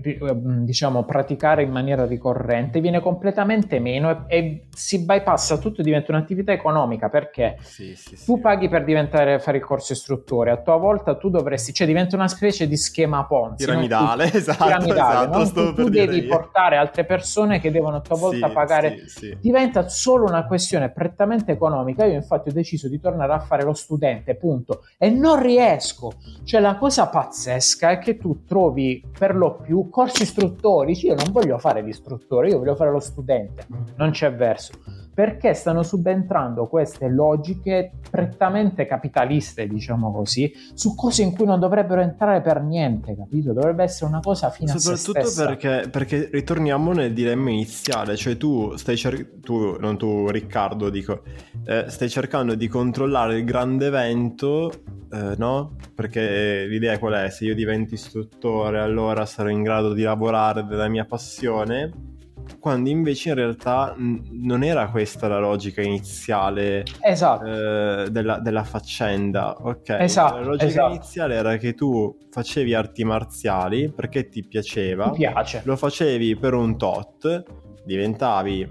diciamo, 0.00 1.04
praticare 1.04 1.62
in 1.62 1.70
maniera 1.70 2.06
ricorrente 2.06 2.80
viene 2.80 3.00
completamente 3.00 3.78
meno 3.78 4.10
e, 4.10 4.36
e 4.36 4.66
si 4.72 5.04
bypassa 5.04 5.58
tutto 5.58 5.80
e 5.80 5.84
diventa 5.84 6.12
un'attività 6.12 6.52
economica 6.52 7.08
perché 7.08 7.56
sì, 7.60 7.94
sì, 7.94 8.16
tu 8.24 8.36
sì. 8.36 8.40
paghi 8.40 8.68
per 8.68 8.84
diventare 8.84 9.38
fare 9.38 9.58
il 9.58 9.64
corso 9.64 9.92
istruttore 9.92 10.50
a 10.50 10.56
tua 10.56 10.76
volta 10.76 11.16
tu 11.16 11.28
dovresti 11.28 11.72
cioè 11.72 11.86
diventa 11.86 12.16
una 12.16 12.28
specie 12.28 12.66
di 12.66 12.76
schema 12.76 13.24
Ponzi 13.24 13.64
piramidale 13.64 14.30
tu, 14.30 14.36
esatto, 14.36 14.64
piramidale, 14.64 15.42
esatto 15.42 15.74
tu, 15.74 15.74
tu 15.74 15.88
devi 15.88 16.18
io. 16.18 16.28
portare 16.28 16.76
altre 16.76 17.04
persone 17.04 17.60
che 17.60 17.70
devono 17.70 17.96
a 17.96 18.00
tua 18.00 18.16
volta 18.16 18.48
pagare. 18.50 19.04
diventa 19.40 19.88
solo 19.88 20.26
una 20.26 20.46
questione 20.46 20.90
prettamente 20.90 21.52
economica. 21.52 22.04
Io 22.04 22.14
infatti 22.14 22.48
ho 22.48 22.52
deciso 22.52 22.88
di 22.88 23.00
tornare 23.00 23.32
a 23.32 23.40
fare 23.40 23.64
lo 23.64 23.74
studente 23.74 24.34
punto. 24.34 24.84
E 24.98 25.10
non 25.10 25.40
riesco. 25.40 26.12
Cioè 26.44 26.60
la 26.60 26.76
cosa 26.76 27.08
pazzesca 27.08 27.90
è 27.90 27.98
che 27.98 28.16
tu 28.16 28.44
trovi 28.44 29.02
per 29.16 29.34
lo 29.34 29.56
più 29.56 29.83
corsi 29.88 30.22
istruttori, 30.22 30.98
io 31.04 31.14
non 31.14 31.32
voglio 31.32 31.58
fare 31.58 31.82
l'istruttore, 31.82 32.48
io 32.48 32.58
voglio 32.58 32.74
fare 32.74 32.90
lo 32.90 33.00
studente, 33.00 33.66
non 33.96 34.10
c'è 34.10 34.32
verso 34.34 34.72
perché 35.14 35.54
stanno 35.54 35.84
subentrando 35.84 36.66
queste 36.66 37.08
logiche 37.08 37.92
prettamente 38.10 38.84
capitaliste, 38.84 39.68
diciamo 39.68 40.12
così, 40.12 40.52
su 40.74 40.96
cose 40.96 41.22
in 41.22 41.32
cui 41.32 41.46
non 41.46 41.60
dovrebbero 41.60 42.00
entrare 42.00 42.42
per 42.42 42.60
niente, 42.60 43.14
capito? 43.14 43.52
Dovrebbe 43.52 43.84
essere 43.84 44.10
una 44.10 44.20
cosa 44.20 44.50
fine 44.50 44.72
a 44.72 44.78
se 44.78 44.96
Soprattutto 44.96 45.44
perché, 45.44 45.88
perché, 45.88 46.28
ritorniamo 46.32 46.92
nel 46.92 47.12
dilemma 47.12 47.50
iniziale, 47.50 48.16
cioè 48.16 48.36
tu 48.36 48.74
stai 48.76 48.96
cercando, 48.96 49.40
tu, 49.40 49.76
non 49.78 49.96
tu 49.96 50.28
Riccardo, 50.28 50.90
dico, 50.90 51.22
eh, 51.64 51.84
stai 51.86 52.08
cercando 52.08 52.56
di 52.56 52.66
controllare 52.66 53.38
il 53.38 53.44
grande 53.44 53.86
evento, 53.86 54.72
eh, 55.12 55.34
no? 55.38 55.76
Perché 55.94 56.66
l'idea 56.66 56.98
qual 56.98 57.14
è? 57.14 57.30
Se 57.30 57.44
io 57.44 57.54
divento 57.54 57.94
istruttore 57.94 58.80
allora 58.80 59.24
sarò 59.26 59.48
in 59.48 59.62
grado 59.62 59.73
di 59.82 60.02
lavorare 60.02 60.64
della 60.64 60.88
mia 60.88 61.04
passione 61.04 62.12
quando 62.58 62.90
invece 62.90 63.30
in 63.30 63.34
realtà 63.36 63.94
non 63.96 64.62
era 64.62 64.88
questa 64.88 65.28
la 65.28 65.38
logica 65.38 65.80
iniziale 65.82 66.84
esatto. 67.00 67.44
eh, 67.44 68.10
della, 68.10 68.38
della, 68.38 68.64
faccenda. 68.64 69.56
Ok, 69.60 69.96
esatto, 70.00 70.36
la 70.36 70.44
logica 70.44 70.66
esatto. 70.66 70.94
iniziale 70.94 71.34
era 71.34 71.56
che 71.56 71.74
tu 71.74 72.16
facevi 72.30 72.74
arti 72.74 73.04
marziali 73.04 73.90
perché 73.90 74.28
ti 74.28 74.44
piaceva, 74.46 75.10
ti 75.10 75.18
piace. 75.18 75.62
lo 75.64 75.76
facevi 75.76 76.36
per 76.36 76.54
un 76.54 76.76
tot, 76.76 77.44
diventavi 77.84 78.68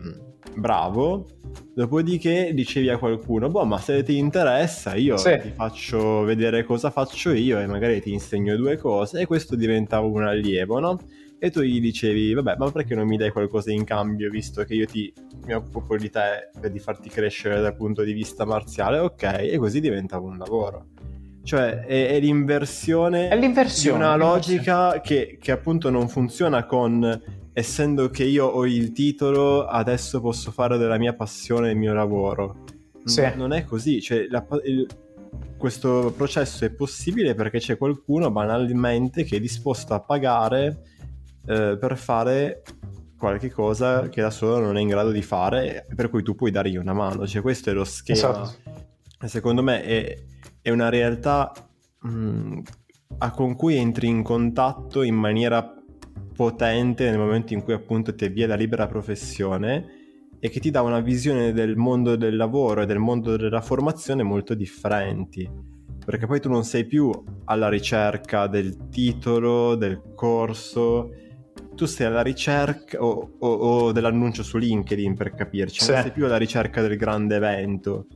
bravo, 0.56 1.26
dopodiché 1.74 2.54
dicevi 2.54 2.90
a 2.90 2.98
qualcuno, 2.98 3.50
boh, 3.50 3.66
ma 3.66 3.80
se 3.80 4.04
ti 4.04 4.18
interessa 4.18 4.96
io 4.96 5.18
sì. 5.18 5.38
ti 5.42 5.50
faccio 5.50 6.24
vedere 6.24 6.64
cosa 6.64 6.90
faccio 6.90 7.32
io 7.32 7.60
e 7.60 7.68
magari 7.68 8.02
ti 8.02 8.12
insegno 8.12 8.56
due 8.56 8.78
cose 8.78 9.22
e 9.22 9.26
questo 9.26 9.56
diventava 9.56 10.06
un 10.06 10.24
allievo, 10.24 10.80
no? 10.80 11.00
e 11.44 11.50
tu 11.50 11.60
gli 11.60 11.82
dicevi, 11.82 12.34
vabbè, 12.34 12.56
ma 12.58 12.72
perché 12.72 12.96
non 12.96 13.06
mi 13.06 13.18
dai 13.18 13.30
qualcosa 13.30 13.70
in 13.70 13.84
cambio, 13.84 14.30
visto 14.30 14.64
che 14.64 14.76
io 14.76 14.86
ti, 14.86 15.14
mi 15.46 15.54
occupo 15.54 15.98
di 15.98 16.10
te 16.10 16.50
per 16.58 16.72
di 16.72 16.80
farti 16.80 17.10
crescere 17.10 17.60
dal 17.60 17.76
punto 17.76 18.02
di 18.04 18.14
vista 18.14 18.46
marziale, 18.46 19.00
ok, 19.00 19.24
e 19.24 19.58
così 19.58 19.82
diventava 19.82 20.26
un 20.26 20.38
lavoro. 20.38 20.86
Cioè, 21.44 21.82
è, 21.82 22.08
è 22.08 22.20
l'inversione, 22.20 23.28
è 23.28 23.38
l'inversione 23.38 23.98
di 23.98 24.04
una 24.04 24.16
logica 24.16 25.02
che, 25.02 25.38
che 25.40 25.52
appunto 25.52 25.90
non 25.90 26.08
funziona 26.08 26.66
con 26.66 27.22
essendo 27.52 28.10
che 28.10 28.24
io 28.24 28.46
ho 28.46 28.66
il 28.66 28.92
titolo, 28.94 29.66
adesso 29.66 30.22
posso 30.22 30.52
fare 30.52 30.78
della 30.78 30.98
mia 30.98 31.14
passione 31.14 31.72
il 31.72 31.78
mio 31.78 31.94
lavoro. 31.94 32.64
Sì. 33.04 33.22
Non, 33.22 33.34
non 33.36 33.54
è 33.54 33.66
così, 33.66 34.02
cioè, 34.02 34.28
la, 34.30 34.46
il, 34.64 34.88
questo 35.58 36.14
processo 36.16 36.66
è 36.66 36.72
possibile 36.72 37.36
perché 37.36 37.60
c'è 37.60 37.78
qualcuno 37.78 38.32
banalmente 38.32 39.24
che 39.24 39.38
è 39.38 39.40
disposto 39.40 39.94
a 39.94 40.02
pagare 40.02 40.82
eh, 41.46 41.78
per 41.80 41.98
fare 41.98 42.64
qualche 43.18 43.50
cosa 43.50 44.10
che 44.10 44.22
da 44.22 44.30
solo 44.30 44.60
non 44.60 44.76
è 44.76 44.82
in 44.82 44.90
grado 44.90 45.12
di 45.12 45.22
fare, 45.22 45.86
per 45.96 46.10
cui 46.10 46.24
tu 46.24 46.36
puoi 46.36 46.52
dargli 46.52 46.76
una 46.76 46.94
mano. 46.94 47.26
Cioè, 47.26 47.42
questo 47.42 47.70
è 47.70 47.74
lo 47.74 47.86
schema. 47.86 48.18
Esatto. 48.18 48.56
Secondo 49.26 49.64
me 49.64 49.82
è, 49.84 50.24
è 50.64 50.72
una 50.72 50.90
realtà 50.90 51.52
mh, 52.00 52.60
con 53.36 53.56
cui 53.56 53.76
entri 53.76 54.08
in 54.08 54.24
contatto 54.24 55.04
in 55.04 55.16
maniera 55.16 55.76
potente 56.34 57.08
nel 57.08 57.20
momento 57.20 57.54
in 57.54 57.62
cui 57.62 57.74
appunto 57.74 58.16
ti 58.16 58.26
avvia 58.26 58.48
la 58.48 58.56
libera 58.56 58.88
professione 58.88 60.02
e 60.40 60.50
che 60.50 60.60
ti 60.60 60.72
dà 60.72 60.82
una 60.82 61.02
visione 61.02 61.54
del 61.54 61.76
mondo 61.76 62.16
del 62.16 62.36
lavoro 62.36 62.82
e 62.82 62.86
del 62.88 62.98
mondo 62.98 63.38
della 63.38 63.62
formazione 63.62 64.24
molto 64.24 64.56
differenti 64.56 65.48
perché 66.04 66.26
poi 66.26 66.40
tu 66.40 66.50
non 66.50 66.64
sei 66.64 66.86
più 66.86 67.12
alla 67.46 67.70
ricerca 67.70 68.48
del 68.48 68.90
titolo, 68.90 69.76
del 69.76 70.02
corso, 70.16 71.12
tu 71.76 71.86
sei 71.86 72.08
alla 72.08 72.22
ricerca 72.22 73.02
o, 73.02 73.36
o, 73.40 73.48
o 73.48 73.92
dell'annuncio 73.92 74.44
su 74.44 74.58
LinkedIn 74.58 75.16
per 75.16 75.34
capirci, 75.34 75.82
sì. 75.82 75.92
non 75.92 76.02
sei 76.02 76.12
più 76.12 76.26
alla 76.26 76.38
ricerca 76.38 76.82
del 76.82 76.98
grande 76.98 77.36
evento. 77.36 78.08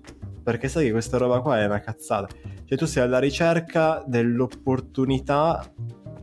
Perché 0.48 0.70
sai 0.70 0.86
che 0.86 0.92
questa 0.92 1.18
roba 1.18 1.42
qua 1.42 1.60
è 1.60 1.66
una 1.66 1.82
cazzata. 1.82 2.28
Cioè 2.64 2.78
tu 2.78 2.86
sei 2.86 3.04
alla 3.04 3.20
ricerca 3.20 4.02
dell'opportunità, 4.08 5.74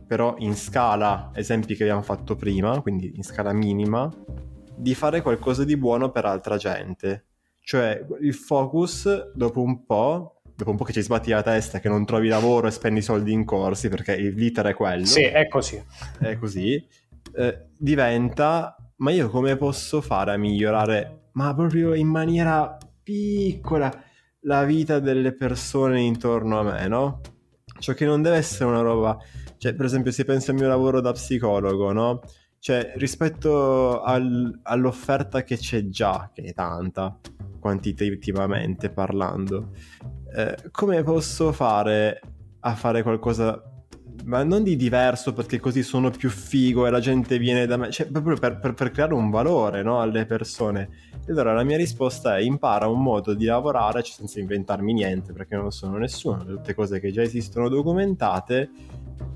però 0.07 0.33
in 0.39 0.55
scala, 0.55 1.31
esempi 1.35 1.75
che 1.75 1.83
abbiamo 1.83 2.01
fatto 2.01 2.35
prima, 2.35 2.81
quindi 2.81 3.11
in 3.15 3.23
scala 3.23 3.53
minima, 3.53 4.11
di 4.75 4.95
fare 4.95 5.21
qualcosa 5.21 5.63
di 5.63 5.77
buono 5.77 6.09
per 6.09 6.25
altra 6.25 6.57
gente. 6.57 7.25
Cioè 7.59 8.03
il 8.21 8.33
focus 8.33 9.31
dopo 9.33 9.61
un 9.61 9.85
po' 9.85 10.41
dopo 10.55 10.71
un 10.71 10.77
po' 10.77 10.85
che 10.85 10.93
ci 10.93 11.01
sbatti 11.01 11.31
la 11.31 11.43
testa, 11.43 11.79
che 11.79 11.89
non 11.89 12.05
trovi 12.05 12.29
lavoro 12.29 12.67
e 12.67 12.71
spendi 12.71 13.01
soldi 13.01 13.33
in 13.33 13.43
corsi, 13.43 13.89
perché 13.89 14.13
il 14.13 14.33
l'iter 14.33 14.67
è 14.67 14.73
quello. 14.73 15.05
Sì, 15.05 15.21
è 15.21 15.47
così. 15.47 15.83
È 16.17 16.37
così 16.37 16.83
eh, 17.35 17.67
diventa 17.77 18.75
ma 18.97 19.11
io 19.11 19.29
come 19.29 19.57
posso 19.57 20.01
fare 20.01 20.31
a 20.31 20.37
migliorare 20.37 21.29
ma 21.33 21.53
proprio 21.53 21.93
in 21.93 22.07
maniera 22.07 22.77
piccola 23.03 23.91
la 24.45 24.63
vita 24.63 24.99
delle 24.99 25.33
persone 25.33 26.01
intorno 26.01 26.59
a 26.59 26.63
me 26.63 26.87
no? 26.87 27.21
cioè 27.79 27.95
che 27.95 28.05
non 28.05 28.21
deve 28.21 28.37
essere 28.37 28.69
una 28.69 28.81
roba 28.81 29.17
cioè 29.57 29.73
per 29.73 29.85
esempio 29.85 30.11
se 30.11 30.25
penso 30.25 30.51
al 30.51 30.57
mio 30.57 30.67
lavoro 30.67 31.01
da 31.01 31.11
psicologo 31.11 31.91
no? 31.91 32.21
cioè 32.59 32.93
rispetto 32.95 34.01
al, 34.01 34.59
all'offerta 34.63 35.43
che 35.43 35.57
c'è 35.57 35.87
già 35.87 36.29
che 36.33 36.43
è 36.43 36.53
tanta 36.53 37.17
quantitativamente 37.59 38.89
parlando 38.89 39.71
eh, 40.35 40.55
come 40.71 41.03
posso 41.03 41.51
fare 41.51 42.21
a 42.59 42.75
fare 42.75 43.03
qualcosa 43.03 43.61
ma 44.25 44.43
non 44.43 44.63
di 44.63 44.75
diverso 44.75 45.33
perché 45.33 45.59
così 45.59 45.83
sono 45.83 46.09
più 46.09 46.29
figo 46.29 46.87
e 46.87 46.89
la 46.89 46.99
gente 46.99 47.37
viene 47.37 47.65
da 47.65 47.77
me, 47.77 47.91
cioè 47.91 48.07
proprio 48.07 48.37
per, 48.37 48.59
per, 48.59 48.73
per 48.73 48.91
creare 48.91 49.13
un 49.13 49.29
valore 49.29 49.83
no, 49.83 50.01
alle 50.01 50.25
persone. 50.25 50.89
E 51.25 51.31
allora 51.31 51.53
la 51.53 51.63
mia 51.63 51.77
risposta 51.77 52.37
è 52.37 52.41
impara 52.41 52.87
un 52.87 53.01
modo 53.01 53.33
di 53.33 53.45
lavorare 53.45 54.03
senza 54.03 54.39
inventarmi 54.39 54.93
niente 54.93 55.33
perché 55.33 55.55
non 55.55 55.71
sono 55.71 55.97
nessuno, 55.97 56.43
tutte 56.45 56.73
cose 56.73 56.99
che 56.99 57.11
già 57.11 57.21
esistono 57.21 57.69
documentate 57.69 58.69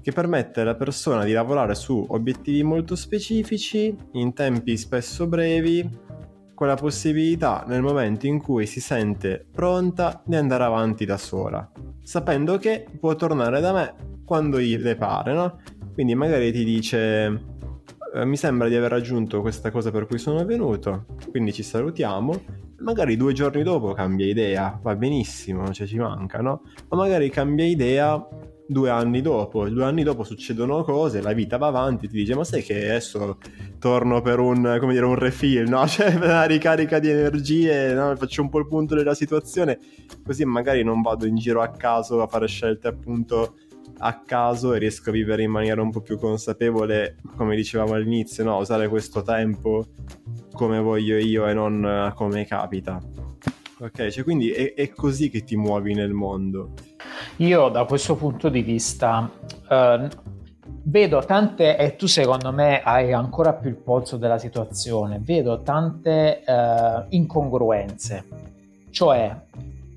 che 0.01 0.11
permette 0.11 0.61
alla 0.61 0.75
persona 0.75 1.23
di 1.23 1.31
lavorare 1.31 1.75
su 1.75 2.05
obiettivi 2.09 2.63
molto 2.63 2.95
specifici 2.95 3.95
in 4.13 4.33
tempi 4.33 4.75
spesso 4.77 5.27
brevi 5.27 5.87
con 6.59 6.67
la 6.67 6.75
possibilità 6.75 7.63
nel 7.69 7.81
momento 7.81 8.27
in 8.27 8.41
cui 8.41 8.65
si 8.65 8.81
sente 8.81 9.47
pronta 9.49 10.21
di 10.25 10.35
andare 10.35 10.65
avanti 10.65 11.05
da 11.05 11.15
sola, 11.15 11.71
sapendo 12.03 12.57
che 12.57 12.85
può 12.99 13.15
tornare 13.15 13.61
da 13.61 13.71
me 13.71 13.95
quando 14.25 14.59
gli 14.59 14.75
le 14.75 14.97
pare, 14.97 15.33
no? 15.33 15.61
Quindi 15.93 16.15
magari 16.15 16.51
ti 16.51 16.65
dice 16.65 17.27
eh, 18.13 18.25
mi 18.25 18.35
sembra 18.35 18.67
di 18.67 18.75
aver 18.75 18.91
raggiunto 18.91 19.39
questa 19.39 19.71
cosa 19.71 19.89
per 19.89 20.05
cui 20.05 20.17
sono 20.17 20.43
venuto, 20.43 21.05
quindi 21.31 21.53
ci 21.53 21.63
salutiamo. 21.63 22.67
Magari 22.79 23.15
due 23.15 23.31
giorni 23.31 23.63
dopo 23.63 23.93
cambia 23.93 24.25
idea, 24.25 24.77
va 24.83 24.97
benissimo, 24.97 25.71
cioè 25.71 25.87
ci 25.87 25.97
manca, 25.97 26.41
no? 26.41 26.63
Ma 26.89 26.97
magari 26.97 27.29
cambia 27.29 27.63
idea 27.63 28.21
due 28.69 28.91
anni 28.91 29.21
dopo, 29.21 29.67
due 29.67 29.83
anni 29.83 30.03
dopo 30.03 30.23
succedono 30.23 30.83
cose, 30.83 31.21
la 31.21 31.33
vita 31.33 31.57
va 31.57 31.67
avanti, 31.67 32.07
ti 32.07 32.17
dice 32.17 32.35
ma 32.35 32.43
sai 32.43 32.61
che 32.61 32.75
adesso 32.75 33.39
torno 33.79 34.21
per 34.21 34.37
un, 34.37 34.77
come 34.79 34.93
dire, 34.93 35.05
un 35.05 35.15
refill, 35.15 35.67
no? 35.67 35.85
Cioè 35.89 36.13
una 36.13 36.43
ricarica 36.43 36.99
di 36.99 37.09
energie, 37.09 37.93
no? 37.93 38.15
faccio 38.15 38.43
un 38.43 38.49
po' 38.49 38.59
il 38.59 38.67
punto 38.67 38.93
della 38.93 39.15
situazione, 39.15 39.79
così 40.23 40.45
magari 40.45 40.83
non 40.83 41.01
vado 41.01 41.25
in 41.25 41.35
giro 41.35 41.63
a 41.63 41.69
caso 41.69 42.21
a 42.21 42.27
fare 42.27 42.47
scelte 42.47 42.87
appunto 42.87 43.55
a 44.01 44.21
caso 44.21 44.75
e 44.75 44.77
riesco 44.77 45.09
a 45.09 45.13
vivere 45.13 45.41
in 45.41 45.49
maniera 45.49 45.81
un 45.81 45.89
po' 45.89 46.01
più 46.01 46.19
consapevole, 46.19 47.17
come 47.35 47.55
dicevamo 47.55 47.93
all'inizio, 47.93 48.43
no? 48.43 48.57
usare 48.57 48.87
questo 48.87 49.23
tempo 49.23 49.87
come 50.53 50.79
voglio 50.79 51.17
io 51.17 51.47
e 51.47 51.53
non 51.53 52.13
come 52.15 52.45
capita. 52.45 53.01
Ok, 53.81 54.09
cioè 54.09 54.23
quindi 54.23 54.51
è, 54.51 54.73
è 54.73 54.89
così 54.89 55.29
che 55.29 55.43
ti 55.43 55.55
muovi 55.55 55.93
nel 55.93 56.11
mondo. 56.11 56.73
Io 57.37 57.69
da 57.69 57.85
questo 57.85 58.15
punto 58.15 58.49
di 58.49 58.61
vista 58.61 59.29
eh, 59.69 60.09
vedo 60.83 61.23
tante, 61.23 61.77
e 61.77 61.95
tu 61.95 62.05
secondo 62.05 62.51
me 62.51 62.81
hai 62.81 63.13
ancora 63.13 63.53
più 63.53 63.69
il 63.69 63.77
polso 63.77 64.17
della 64.17 64.37
situazione, 64.37 65.19
vedo 65.21 65.61
tante 65.61 66.43
eh, 66.43 67.05
incongruenze, 67.09 68.25
cioè 68.89 69.33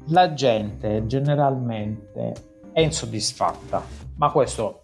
la 0.06 0.32
gente 0.32 1.06
generalmente 1.06 2.32
è 2.72 2.80
insoddisfatta, 2.80 3.82
ma 4.16 4.30
questo 4.30 4.82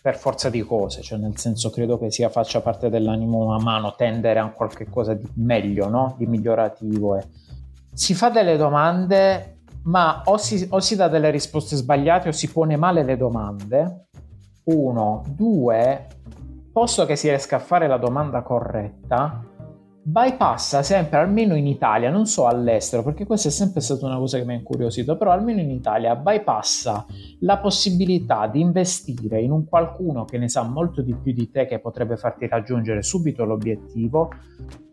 per 0.00 0.16
forza 0.16 0.48
di 0.48 0.62
cose, 0.62 1.02
cioè 1.02 1.18
nel 1.18 1.36
senso 1.36 1.68
credo 1.68 1.98
che 1.98 2.10
sia 2.10 2.30
faccia 2.30 2.62
parte 2.62 2.88
dell'animo 2.88 3.54
umano 3.54 3.94
tendere 3.94 4.38
a 4.38 4.48
qualche 4.50 4.88
cosa 4.88 5.12
di 5.12 5.28
meglio, 5.34 5.90
no? 5.90 6.14
di 6.16 6.24
migliorativo. 6.26 7.18
E... 7.18 7.26
Si 8.00 8.14
fa 8.14 8.30
delle 8.30 8.56
domande 8.56 9.58
ma 9.82 10.22
o 10.24 10.38
si, 10.38 10.66
o 10.70 10.80
si 10.80 10.96
dà 10.96 11.08
delle 11.08 11.28
risposte 11.28 11.76
sbagliate 11.76 12.30
o 12.30 12.32
si 12.32 12.50
pone 12.50 12.78
male 12.78 13.02
le 13.02 13.18
domande. 13.18 14.06
Uno, 14.64 15.22
due, 15.28 16.06
posto 16.72 17.04
che 17.04 17.14
si 17.14 17.28
riesca 17.28 17.56
a 17.56 17.58
fare 17.58 17.86
la 17.86 17.98
domanda 17.98 18.40
corretta, 18.40 19.44
bypassa 20.02 20.82
sempre, 20.82 21.18
almeno 21.18 21.54
in 21.54 21.66
Italia, 21.66 22.08
non 22.08 22.24
so 22.24 22.46
all'estero, 22.46 23.02
perché 23.02 23.26
questa 23.26 23.48
è 23.48 23.52
sempre 23.52 23.82
stata 23.82 24.06
una 24.06 24.16
cosa 24.16 24.38
che 24.38 24.46
mi 24.46 24.54
ha 24.54 24.56
incuriosito, 24.56 25.18
però 25.18 25.32
almeno 25.32 25.60
in 25.60 25.70
Italia 25.70 26.16
bypassa 26.16 27.04
la 27.40 27.58
possibilità 27.58 28.46
di 28.46 28.62
investire 28.62 29.42
in 29.42 29.50
un 29.50 29.66
qualcuno 29.66 30.24
che 30.24 30.38
ne 30.38 30.48
sa 30.48 30.62
molto 30.62 31.02
di 31.02 31.14
più 31.14 31.34
di 31.34 31.50
te, 31.50 31.66
che 31.66 31.80
potrebbe 31.80 32.16
farti 32.16 32.48
raggiungere 32.48 33.02
subito 33.02 33.44
l'obiettivo, 33.44 34.30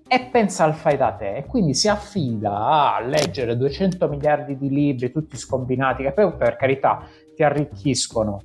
e 0.08 0.30
pensa 0.32 0.64
al 0.64 0.74
fai 0.74 0.98
da 0.98 1.12
te. 1.12 1.38
E 1.38 1.46
quindi 1.46 1.74
si 1.74 1.88
affida 1.88 2.96
a 2.96 3.00
leggere 3.02 3.58
200 3.58 4.08
miliardi 4.08 4.58
di 4.58 4.70
libri 4.70 5.12
tutti 5.12 5.38
scombinati 5.38 6.04
che 6.04 6.12
poi 6.12 6.32
per 6.34 6.56
carità 6.56 7.06
ti 7.36 7.44
arricchiscono. 7.44 8.42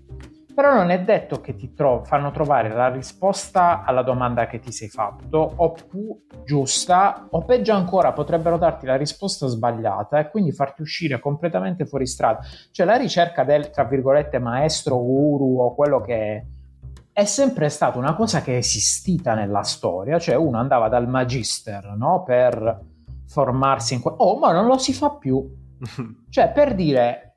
Però 0.54 0.74
non 0.74 0.90
è 0.90 1.00
detto 1.00 1.40
che 1.40 1.54
ti 1.54 1.72
tro- 1.72 2.04
fanno 2.04 2.30
trovare 2.30 2.68
la 2.68 2.88
risposta 2.88 3.84
alla 3.84 4.02
domanda 4.02 4.46
che 4.46 4.58
ti 4.58 4.70
sei 4.70 4.88
fatto 4.88 5.54
o 5.56 5.72
più 5.72 6.14
giusta 6.44 7.26
o 7.30 7.42
peggio 7.42 7.72
ancora 7.72 8.12
potrebbero 8.12 8.58
darti 8.58 8.84
la 8.84 8.96
risposta 8.96 9.46
sbagliata 9.46 10.18
e 10.18 10.28
quindi 10.28 10.52
farti 10.52 10.82
uscire 10.82 11.18
completamente 11.20 11.86
fuori 11.86 12.06
strada. 12.06 12.40
Cioè 12.70 12.84
la 12.84 12.96
ricerca 12.96 13.44
del 13.44 13.70
tra 13.70 13.84
virgolette 13.84 14.38
maestro 14.38 14.98
guru 14.98 15.58
o 15.58 15.74
quello 15.74 16.02
che 16.02 16.14
è 16.14 16.44
è 17.12 17.24
sempre 17.24 17.68
stata 17.68 17.98
una 17.98 18.14
cosa 18.14 18.40
che 18.40 18.54
è 18.54 18.56
esistita 18.56 19.34
nella 19.34 19.62
storia, 19.62 20.18
cioè 20.18 20.34
uno 20.34 20.58
andava 20.58 20.88
dal 20.88 21.08
magister 21.08 21.94
no? 21.96 22.22
per 22.22 22.80
formarsi 23.26 23.94
in... 23.94 24.00
Que- 24.00 24.14
oh, 24.16 24.38
ma 24.38 24.52
non 24.52 24.66
lo 24.66 24.78
si 24.78 24.92
fa 24.92 25.10
più. 25.10 25.46
cioè, 26.30 26.50
per 26.50 26.74
dire... 26.74 27.36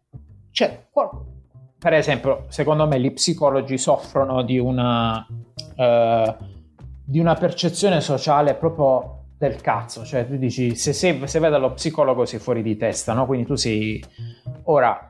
Cioè, 0.52 0.88
per 1.78 1.94
esempio, 1.94 2.46
secondo 2.48 2.88
me 2.88 3.00
gli 3.00 3.12
psicologi 3.12 3.78
soffrono 3.78 4.44
di 4.44 4.58
una... 4.58 5.26
Uh, 5.76 6.54
di 7.08 7.20
una 7.20 7.36
percezione 7.36 8.02
sociale 8.02 8.56
proprio 8.56 9.26
del 9.38 9.62
cazzo, 9.62 10.04
cioè 10.04 10.26
tu 10.26 10.38
dici 10.38 10.76
se, 10.76 10.92
sei, 10.92 11.28
se 11.28 11.38
vai 11.38 11.52
dallo 11.52 11.74
psicologo 11.74 12.26
sei 12.26 12.40
fuori 12.40 12.64
di 12.64 12.78
testa, 12.78 13.14
no? 13.14 13.26
Quindi 13.26 13.46
tu 13.46 13.56
sei... 13.56 14.04
Ora, 14.64 15.10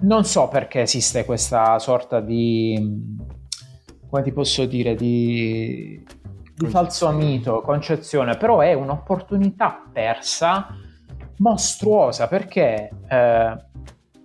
non 0.00 0.24
so 0.24 0.48
perché 0.48 0.82
esiste 0.82 1.24
questa 1.24 1.78
sorta 1.78 2.20
di 2.20 2.78
come 4.14 4.22
ti 4.22 4.32
posso 4.32 4.64
dire, 4.64 4.94
di, 4.94 6.00
di 6.54 6.66
falso 6.68 7.10
mito, 7.10 7.60
concezione, 7.62 8.36
però 8.36 8.60
è 8.60 8.72
un'opportunità 8.72 9.82
persa 9.92 10.68
mostruosa 11.38 12.28
perché 12.28 12.90
eh, 13.08 13.56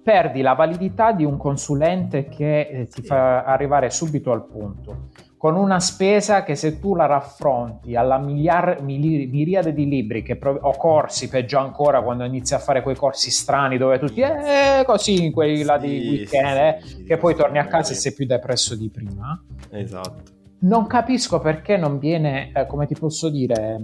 perdi 0.03 0.41
la 0.41 0.53
validità 0.53 1.11
di 1.11 1.25
un 1.25 1.37
consulente 1.37 2.27
che 2.27 2.59
eh, 2.59 2.87
ti 2.87 3.01
fa 3.01 3.43
arrivare 3.45 3.89
subito 3.89 4.31
al 4.31 4.45
punto 4.45 5.08
con 5.39 5.55
una 5.55 5.79
spesa 5.79 6.43
che 6.43 6.55
se 6.55 6.81
tu 6.81 6.95
la 6.95 7.05
raffronti 7.05 7.95
alla 7.95 8.17
miliar- 8.17 8.81
mili- 8.81 9.25
miriade 9.27 9.73
di 9.73 9.87
libri 9.87 10.21
prov- 10.35 10.59
o 10.61 10.75
corsi, 10.75 11.29
peggio 11.29 11.57
ancora 11.59 12.01
quando 12.01 12.25
inizi 12.25 12.55
a 12.55 12.59
fare 12.59 12.81
quei 12.81 12.97
corsi 12.97 13.31
strani 13.31 13.77
dove 13.77 13.99
tutti 13.99 14.19
eh, 14.19 14.83
così, 14.85 15.31
quelli 15.31 15.63
là 15.63 15.77
di 15.77 16.09
weekend, 16.09 16.79
sì, 16.79 16.87
sì, 16.89 17.03
che 17.05 17.15
poi 17.15 17.35
torni 17.35 17.57
a 17.57 17.67
casa 17.67 17.93
e 17.93 17.95
sei 17.95 18.13
più 18.13 18.25
depresso 18.25 18.75
di 18.75 18.89
prima. 18.89 19.41
Esatto. 19.69 20.23
Non 20.59 20.87
capisco 20.87 21.39
perché 21.39 21.77
non 21.77 21.99
viene, 21.99 22.51
eh, 22.53 22.65
come 22.65 22.85
ti 22.85 22.95
posso 22.95 23.29
dire, 23.29 23.81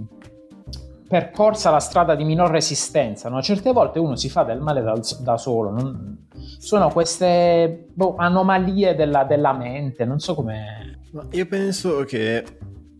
percorsa 1.08 1.70
la 1.70 1.80
strada 1.80 2.14
di 2.14 2.24
minor 2.24 2.50
resistenza. 2.50 3.30
No? 3.30 3.40
Certe 3.40 3.72
volte 3.72 3.98
uno 3.98 4.14
si 4.16 4.28
fa 4.28 4.42
del 4.42 4.60
male 4.60 4.82
da, 4.82 4.92
da 5.20 5.38
solo. 5.38 5.70
Non... 5.70 6.26
Sono 6.58 6.90
queste 6.90 7.86
boh, 7.94 8.16
anomalie 8.18 8.94
della, 8.94 9.24
della 9.24 9.54
mente, 9.54 10.04
non 10.04 10.18
so 10.18 10.34
come 10.34 10.85
io 11.32 11.46
penso 11.46 12.04
che 12.04 12.44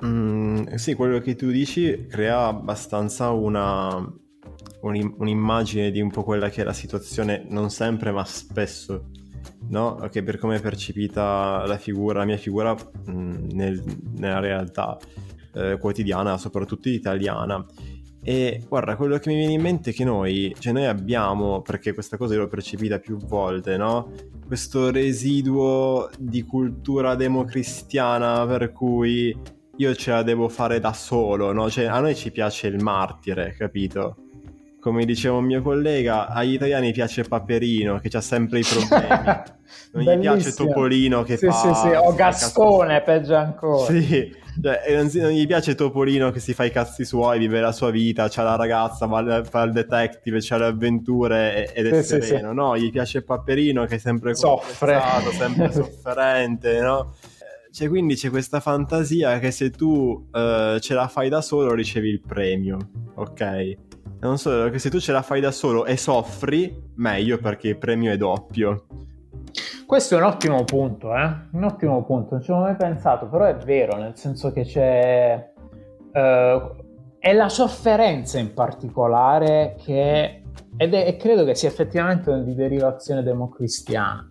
mm, 0.04 0.74
sì, 0.74 0.94
quello 0.94 1.20
che 1.20 1.34
tu 1.34 1.50
dici 1.50 2.06
crea 2.08 2.46
abbastanza 2.46 3.30
una, 3.30 3.96
un'immagine 4.82 5.90
di 5.90 6.00
un 6.00 6.10
po' 6.10 6.22
quella 6.22 6.48
che 6.48 6.62
è 6.62 6.64
la 6.64 6.72
situazione, 6.72 7.44
non 7.48 7.70
sempre 7.70 8.12
ma 8.12 8.24
spesso, 8.24 9.10
no? 9.68 9.96
Che 10.10 10.22
per 10.22 10.38
come 10.38 10.56
è 10.56 10.60
percepita 10.60 11.64
la 11.66 11.78
figura, 11.78 12.20
la 12.20 12.24
mia 12.24 12.36
figura 12.36 12.74
mh, 12.74 13.10
mm, 13.10 13.48
nel, 13.52 13.82
nella 14.14 14.40
realtà 14.40 14.96
eh, 15.54 15.78
quotidiana, 15.78 16.38
soprattutto 16.38 16.88
italiana. 16.88 17.64
E 18.28 18.60
guarda, 18.66 18.96
quello 18.96 19.18
che 19.18 19.28
mi 19.28 19.36
viene 19.36 19.52
in 19.52 19.60
mente 19.60 19.90
è 19.90 19.92
che 19.94 20.02
noi, 20.02 20.52
cioè 20.58 20.72
noi 20.72 20.86
abbiamo, 20.86 21.62
perché 21.62 21.94
questa 21.94 22.16
cosa 22.16 22.34
l'ho 22.34 22.48
percepita 22.48 22.98
più 22.98 23.18
volte, 23.18 23.76
no? 23.76 24.10
Questo 24.44 24.90
residuo 24.90 26.10
di 26.18 26.42
cultura 26.42 27.14
democristiana 27.14 28.44
per 28.44 28.72
cui 28.72 29.32
io 29.76 29.94
ce 29.94 30.10
la 30.10 30.24
devo 30.24 30.48
fare 30.48 30.80
da 30.80 30.92
solo, 30.92 31.52
no? 31.52 31.70
Cioè 31.70 31.84
a 31.84 32.00
noi 32.00 32.16
ci 32.16 32.32
piace 32.32 32.66
il 32.66 32.82
martire, 32.82 33.54
capito? 33.56 34.16
Come 34.80 35.04
diceva 35.04 35.36
un 35.36 35.44
mio 35.44 35.62
collega, 35.62 36.26
agli 36.26 36.54
italiani 36.54 36.90
piace 36.90 37.22
Paperino 37.22 38.00
che 38.00 38.08
ha 38.16 38.20
sempre 38.20 38.58
i 38.58 38.64
problemi. 38.64 39.54
Non 39.92 40.04
gli 40.04 40.18
piace 40.18 40.52
Topolino 40.52 41.22
che 41.22 41.36
sì, 41.36 41.46
fa... 41.46 41.52
Sì, 41.52 41.88
sì, 41.88 41.94
o 41.94 42.14
Gascone, 42.14 43.00
peggio 43.02 43.34
ancora. 43.34 43.86
Sì, 43.86 44.34
cioè, 44.62 44.82
non, 44.94 45.10
non, 45.12 45.30
gli 45.30 45.46
piace 45.46 45.74
Topolino 45.74 46.30
che 46.30 46.40
si 46.40 46.54
fa 46.54 46.64
i 46.64 46.70
cazzi 46.70 47.04
suoi, 47.04 47.38
vive 47.38 47.60
la 47.60 47.72
sua 47.72 47.90
vita, 47.90 48.28
c'ha 48.28 48.42
la 48.42 48.56
ragazza, 48.56 49.06
va, 49.06 49.44
fa 49.44 49.62
il 49.62 49.72
detective, 49.72 50.38
c'ha 50.40 50.56
le 50.56 50.66
avventure 50.66 51.72
ed 51.74 51.86
è 51.86 52.02
sì, 52.02 52.20
sereno, 52.20 52.50
sì, 52.50 52.54
no? 52.54 52.76
Gli 52.76 52.90
piace 52.90 53.22
Paperino 53.22 53.84
che 53.84 53.96
è 53.96 53.98
sempre 53.98 54.34
soffre, 54.34 55.00
sempre 55.36 55.70
sofferente, 55.72 56.80
no? 56.80 57.14
Cioè, 57.70 57.88
quindi 57.88 58.14
c'è 58.14 58.30
questa 58.30 58.60
fantasia 58.60 59.38
che 59.38 59.50
se 59.50 59.70
tu 59.70 60.28
uh, 60.32 60.78
ce 60.78 60.94
la 60.94 61.08
fai 61.08 61.28
da 61.28 61.42
solo 61.42 61.74
ricevi 61.74 62.08
il 62.08 62.22
premio, 62.22 62.78
ok? 63.16 63.74
Non 64.20 64.38
solo 64.38 64.70
che 64.70 64.78
se 64.78 64.88
tu 64.88 64.98
ce 64.98 65.12
la 65.12 65.20
fai 65.20 65.42
da 65.42 65.50
solo 65.50 65.84
e 65.84 65.98
soffri, 65.98 66.74
meglio 66.94 67.36
perché 67.36 67.68
il 67.68 67.76
premio 67.76 68.12
è 68.12 68.16
doppio. 68.16 68.86
Questo 69.86 70.16
è 70.16 70.18
un 70.18 70.24
ottimo 70.24 70.64
punto, 70.64 71.14
eh? 71.14 71.32
Un 71.52 71.62
ottimo 71.62 72.04
punto, 72.04 72.34
non 72.34 72.42
ci 72.42 72.50
avevo 72.50 72.66
mai 72.66 72.74
pensato, 72.74 73.28
però 73.28 73.44
è 73.44 73.54
vero, 73.54 73.96
nel 73.96 74.16
senso 74.16 74.52
che 74.52 74.64
c'è... 74.64 75.52
Uh, 76.12 76.84
è 77.20 77.32
la 77.32 77.48
sofferenza 77.48 78.38
in 78.40 78.52
particolare 78.52 79.76
che... 79.78 80.42
Ed 80.76 80.92
è, 80.92 81.06
e 81.06 81.16
credo 81.16 81.44
che 81.44 81.54
sia 81.54 81.68
effettivamente 81.68 82.42
di 82.42 82.54
derivazione 82.56 83.22
democristiana. 83.22 84.28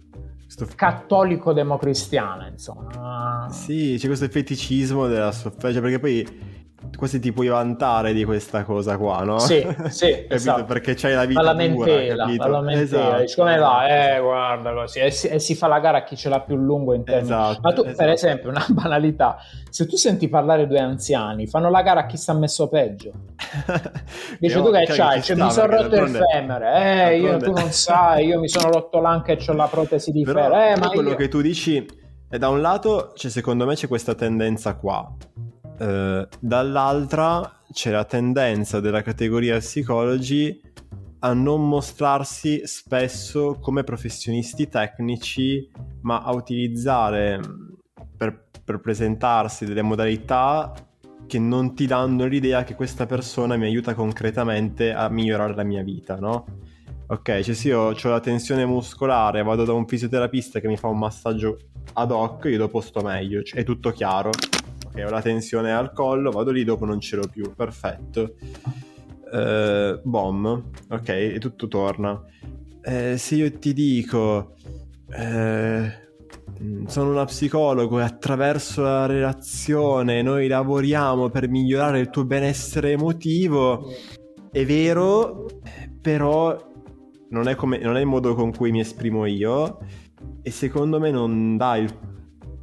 Cattolico 0.75 1.53
democristiana, 1.53 2.47
insomma. 2.47 3.47
Sì, 3.49 3.95
c'è 3.97 4.07
questo 4.07 4.27
feticismo 4.27 5.07
della 5.07 5.31
sofferenza, 5.31 5.79
perché 5.79 5.99
poi 5.99 6.44
quasi 6.95 7.19
ti 7.19 7.31
puoi 7.31 7.47
vantare 7.47 8.13
di 8.13 8.23
questa 8.23 8.63
cosa 8.63 8.97
qua, 8.97 9.23
no? 9.23 9.39
Sì, 9.39 9.65
sì, 9.89 10.25
esatto. 10.29 10.65
Perché 10.65 10.93
c'hai 10.95 11.13
la 11.13 11.25
vita 11.25 11.39
alla 11.39 11.53
dura, 11.53 11.93
alla 11.93 12.62
mentela. 12.62 12.81
Esatto, 12.81 13.21
Dici, 13.21 13.36
come 13.36 13.58
va? 13.58 13.88
Eh, 13.88 14.19
guarda 14.19 14.73
così. 14.73 14.99
E 14.99 15.12
si, 15.12 15.27
e 15.27 15.39
si, 15.39 15.55
fa 15.55 15.67
la 15.67 15.79
gara 15.79 15.99
a 15.99 16.03
chi 16.03 16.15
ce 16.15 16.29
l'ha 16.29 16.41
più 16.41 16.55
lungo 16.55 16.93
in 16.93 17.03
termini. 17.03 17.27
Esatto, 17.27 17.60
Ma 17.62 17.73
tu, 17.73 17.81
esatto. 17.81 17.95
per 17.95 18.10
esempio, 18.10 18.49
una 18.49 18.65
banalità, 18.69 19.38
se 19.69 19.86
tu 19.88 19.95
senti 19.95 20.27
parlare 20.27 20.67
due 20.67 20.79
anziani, 20.79 21.47
fanno 21.47 21.69
la 21.69 21.81
gara 21.81 22.01
a 22.01 22.05
chi 22.05 22.17
sta 22.17 22.34
messo 22.34 22.67
peggio. 22.67 23.12
Dice 24.39 24.62
tu 24.62 24.71
che 24.71 24.86
c'hai? 24.88 25.21
Cioè, 25.21 25.36
mi 25.36 25.51
sono 25.51 25.67
rotto 25.67 25.95
il 25.95 26.21
femore, 26.31 27.12
eh, 27.12 27.19
io, 27.19 27.38
tu 27.38 27.51
non 27.51 27.71
sai, 27.71 28.27
io 28.27 28.39
mi 28.39 28.47
sono 28.47 28.71
rotto 28.71 28.99
l'anca 28.99 29.31
e 29.31 29.43
ho 29.45 29.53
la 29.53 29.67
protesi 29.67 30.12
di 30.12 30.23
Però, 30.23 30.41
ferro. 30.41 30.55
Eh, 30.55 30.77
ma 30.77 30.89
quello 30.89 31.10
io... 31.10 31.15
che 31.15 31.27
tu 31.27 31.41
dici, 31.41 31.86
è 32.29 32.38
da 32.38 32.49
un 32.49 32.62
lato, 32.62 33.13
cioè, 33.15 33.29
secondo 33.29 33.65
me 33.65 33.75
c'è 33.75 33.88
questa 33.88 34.13
tendenza 34.15 34.75
qua 34.75 35.13
eh, 35.77 36.27
dall'altra 36.39 37.51
c'è 37.71 37.91
la 37.91 38.05
tendenza 38.05 38.79
della 38.79 39.01
categoria 39.01 39.57
psicologi 39.57 40.61
a 41.19 41.33
non 41.33 41.67
mostrarsi 41.67 42.61
spesso 42.65 43.57
come 43.59 43.83
professionisti 43.83 44.69
tecnici, 44.69 45.69
ma 46.01 46.21
a 46.21 46.33
utilizzare 46.33 47.39
per, 48.15 48.45
per 48.63 48.79
presentarsi 48.79 49.65
delle 49.65 49.81
modalità 49.81 50.71
che 51.25 51.39
non 51.39 51.73
ti 51.73 51.88
danno 51.88 52.25
l'idea 52.25 52.63
che 52.63 52.75
questa 52.75 53.07
persona 53.07 53.57
mi 53.57 53.65
aiuta 53.65 53.95
concretamente 53.95 54.93
a 54.93 55.09
migliorare 55.09 55.55
la 55.55 55.63
mia 55.63 55.81
vita, 55.81 56.17
no? 56.17 56.45
Ok, 57.07 57.41
cioè 57.41 57.55
se 57.55 57.67
io 57.69 57.79
ho 57.81 58.07
la 58.09 58.19
tensione 58.19 58.65
muscolare, 58.65 59.41
vado 59.41 59.63
da 59.63 59.73
un 59.73 59.88
fisioterapista 59.88 60.59
che 60.59 60.67
mi 60.67 60.77
fa 60.77 60.88
un 60.88 60.99
massaggio 60.99 61.57
ad 61.93 62.11
hoc, 62.11 62.45
io 62.45 62.57
dopo 62.57 62.81
sto 62.81 63.01
meglio, 63.01 63.41
cioè, 63.41 63.61
è 63.61 63.63
tutto 63.63 63.91
chiaro 63.91 64.29
ok, 64.95 65.03
ho 65.05 65.10
la 65.10 65.21
tensione 65.21 65.73
al 65.73 65.91
collo, 65.91 66.31
vado 66.31 66.51
lì, 66.51 66.63
dopo 66.63 66.86
non 66.86 66.99
ce 66.99 67.17
l'ho 67.17 67.27
più, 67.27 67.53
perfetto. 67.53 68.36
Uh, 69.31 69.99
bom, 70.03 70.72
ok, 70.89 71.09
e 71.09 71.38
tutto 71.39 71.67
torna. 71.67 72.22
Eh, 72.82 73.17
se 73.17 73.36
io 73.36 73.51
ti 73.51 73.74
dico, 73.74 74.55
eh, 75.11 75.91
sono 76.86 77.11
una 77.11 77.26
psicologo 77.26 77.99
e 77.99 78.03
attraverso 78.03 78.84
la 78.84 79.05
relazione 79.07 80.22
noi 80.22 80.47
lavoriamo 80.47 81.30
per 81.30 81.49
migliorare 81.49 81.99
il 81.99 82.09
tuo 82.09 82.24
benessere 82.24 82.91
emotivo, 82.91 83.91
è 84.51 84.63
vero, 84.63 85.47
però 85.99 86.74
non 87.30 87.47
è, 87.49 87.55
come, 87.55 87.80
non 87.80 87.97
è 87.97 87.99
il 87.99 88.05
modo 88.05 88.36
con 88.36 88.55
cui 88.55 88.72
mi 88.72 88.80
esprimo 88.80 89.26
io 89.26 89.80
e 90.41 90.51
secondo 90.51 90.99
me 90.99 91.11
non 91.11 91.57
dà 91.57 91.76
il 91.76 91.91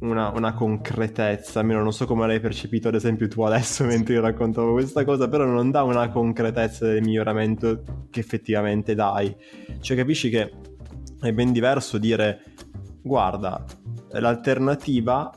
una, 0.03 0.29
una, 0.29 0.53
concretezza, 0.53 1.59
almeno 1.59 1.81
non 1.81 1.93
so 1.93 2.05
come 2.05 2.27
l'hai 2.27 2.39
percepito 2.39 2.89
ad 2.89 2.95
esempio 2.95 3.27
tu 3.27 3.41
adesso 3.41 3.83
mentre 3.85 4.15
io 4.15 4.21
raccontavo 4.21 4.73
questa 4.73 5.03
cosa, 5.03 5.27
però 5.27 5.45
non 5.45 5.71
dà 5.71 5.83
una 5.83 6.09
concretezza 6.09 6.85
del 6.85 7.01
miglioramento 7.01 7.83
che 8.09 8.19
effettivamente 8.19 8.93
dai. 8.95 9.35
Cioè 9.79 9.97
capisci 9.97 10.29
che 10.29 10.51
è 11.19 11.31
ben 11.31 11.51
diverso 11.51 11.97
dire 11.97 12.43
guarda, 13.01 13.63
l'alternativa 14.11 15.33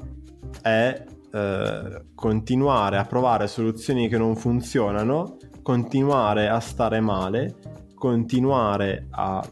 è 0.63 1.05
eh, 1.33 2.05
continuare 2.15 2.97
a 2.97 3.05
provare 3.05 3.47
soluzioni 3.47 4.09
che 4.09 4.19
non 4.19 4.37
funzionano, 4.37 5.37
continuare 5.63 6.49
a 6.49 6.61
stare 6.61 7.01
male, 7.01 7.57
continuare 7.95 9.07
a 9.11 9.47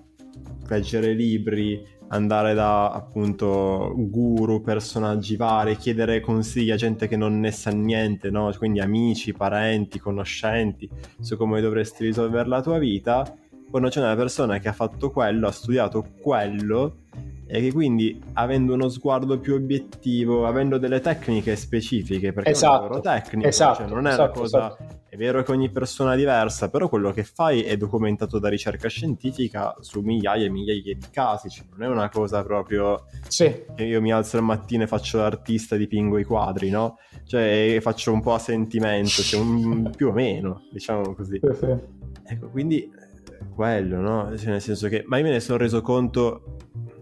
leggere 0.69 1.13
libri, 1.13 1.83
andare 2.15 2.55
da 2.55 2.91
appunto 2.91 3.93
guru, 3.97 4.63
personaggi 4.63 5.37
vari, 5.37 5.77
chiedere 5.77 6.21
consigli 6.21 6.71
a 6.71 6.77
gente 6.77 7.09
che 7.09 7.17
non 7.17 7.41
ne 7.41 7.51
sa 7.51 7.71
niente, 7.71 8.31
no? 8.31 8.53
quindi 8.57 8.81
amici, 8.81 9.33
parenti, 9.33 9.99
conoscenti 9.99 10.89
su 11.21 11.37
come 11.37 11.61
dovresti 11.61 12.05
risolvere 12.05 12.49
la 12.49 12.63
tua 12.63 12.79
vita, 12.79 13.37
quando 13.69 13.89
c'è 13.89 14.01
una 14.01 14.15
persona 14.15 14.59
che 14.59 14.69
ha 14.69 14.73
fatto 14.73 15.11
quello, 15.11 15.49
ha 15.49 15.53
studiato 15.53 16.07
quello 16.21 16.99
e 17.47 17.61
che 17.61 17.73
quindi 17.73 18.21
avendo 18.35 18.75
uno 18.75 18.89
sguardo 18.89 19.39
più 19.39 19.55
obiettivo, 19.55 20.47
avendo 20.47 20.79
delle 20.79 21.01
tecniche 21.01 21.57
specifiche, 21.57 22.33
perché 22.33 22.51
esatto, 22.51 22.87
è 22.87 22.89
una 22.89 23.01
tecnica, 23.01 23.49
esatto, 23.49 23.79
cioè 23.81 23.87
non 23.87 24.07
è 24.07 24.11
esatto, 24.11 24.23
una 24.23 24.41
cosa, 24.41 24.59
esatto. 24.59 25.01
è 25.09 25.17
vero 25.17 25.43
che 25.43 25.53
ogni 25.53 25.71
persona 25.71 26.15
è 26.15 26.17
diversa, 26.17 26.71
però 26.71 26.89
quello 26.89 27.13
che 27.13 27.23
fai 27.23 27.63
è 27.63 27.77
documentato 27.77 28.39
da 28.39 28.49
ricerca 28.49 28.89
scientifica 28.89 29.75
su 29.81 30.01
migliaia 30.01 30.47
e 30.47 30.51
migliaia 30.51 30.95
di 30.95 31.07
casi, 31.11 31.51
cioè 31.51 31.67
non 31.71 31.83
è 31.83 31.87
una 31.89 32.09
cosa 32.09 32.43
proprio 32.43 33.07
sì. 33.29 33.65
che 33.75 33.85
io 33.85 34.01
mi 34.01 34.13
alzo 34.13 34.39
al 34.39 34.43
mattino 34.43 34.85
e 34.85 34.87
faccio 34.87 35.19
l'artista 35.19 35.75
e 35.75 35.79
dipingo 35.79 36.19
i 36.19 36.25
quadri, 36.25 36.71
no? 36.71 36.99
Cioè 37.25 37.79
faccio 37.81 38.13
un 38.13 38.23
po' 38.23 38.35
a 38.35 38.39
sentimento, 38.39 39.23
cioè 39.23 39.41
un, 39.41 39.91
più 39.97 40.09
o 40.09 40.13
meno, 40.13 40.63
diciamo 40.73 41.15
così. 41.15 41.41
Sì, 41.43 41.55
sì. 41.59 42.03
Ecco, 42.27 42.49
quindi 42.49 42.91
quello, 43.55 44.01
no? 44.01 44.37
Cioè, 44.37 44.51
nel 44.51 44.61
senso 44.61 44.89
che, 44.89 45.05
ma 45.07 45.19
io 45.19 45.25
me 45.25 45.31
ne 45.31 45.41
sono 45.41 45.59
reso 45.59 45.81
conto 45.83 46.57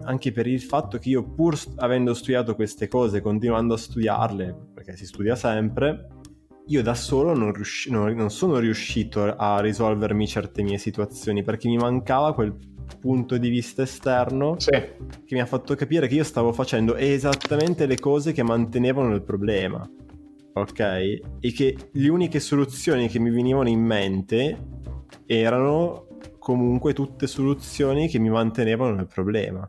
anche 0.05 0.33
per 0.33 0.47
il 0.47 0.61
fatto 0.61 0.99
che 0.99 1.11
io 1.11 1.23
pur 1.23 1.57
st- 1.57 1.75
avendo 1.77 2.15
studiato 2.15 2.55
queste 2.55 2.89
cose, 2.89 3.21
continuando 3.21 3.75
a 3.75 3.79
studiarle, 3.79 4.71
perché 4.75 4.97
si 4.97 5.07
studia 5.07 5.37
sempre, 5.37 6.09
io 6.67 6.83
da 6.83 6.95
solo 6.95 7.35
non, 7.35 7.53
riusci- 7.53 7.91
non, 7.91 8.13
non 8.15 8.31
sono 8.31 8.59
riuscito 8.59 9.25
a 9.25 9.61
risolvermi 9.61 10.27
certe 10.27 10.63
mie 10.63 10.79
situazioni 10.79 11.43
perché 11.43 11.69
mi 11.69 11.77
mancava 11.77 12.35
quel 12.35 12.55
punto 13.01 13.37
di 13.37 13.49
vista 13.49 13.83
esterno 13.83 14.59
sì. 14.59 14.71
che 14.71 15.35
mi 15.35 15.41
ha 15.41 15.47
fatto 15.47 15.75
capire 15.75 16.07
che 16.07 16.15
io 16.15 16.25
stavo 16.25 16.53
facendo 16.53 16.95
esattamente 16.97 17.87
le 17.87 17.99
cose 17.99 18.33
che 18.33 18.43
mantenevano 18.43 19.15
il 19.15 19.23
problema. 19.23 19.89
Ok? 20.55 20.81
E 20.81 21.53
che 21.53 21.77
le 21.91 22.09
uniche 22.09 22.39
soluzioni 22.39 23.09
che 23.09 23.19
mi 23.19 23.31
venivano 23.31 23.69
in 23.69 23.81
mente 23.81 24.69
erano 25.27 26.09
comunque 26.39 26.93
tutte 26.93 27.27
soluzioni 27.27 28.09
che 28.09 28.19
mi 28.19 28.29
mantenevano 28.29 28.95
nel 28.95 29.07
problema. 29.07 29.69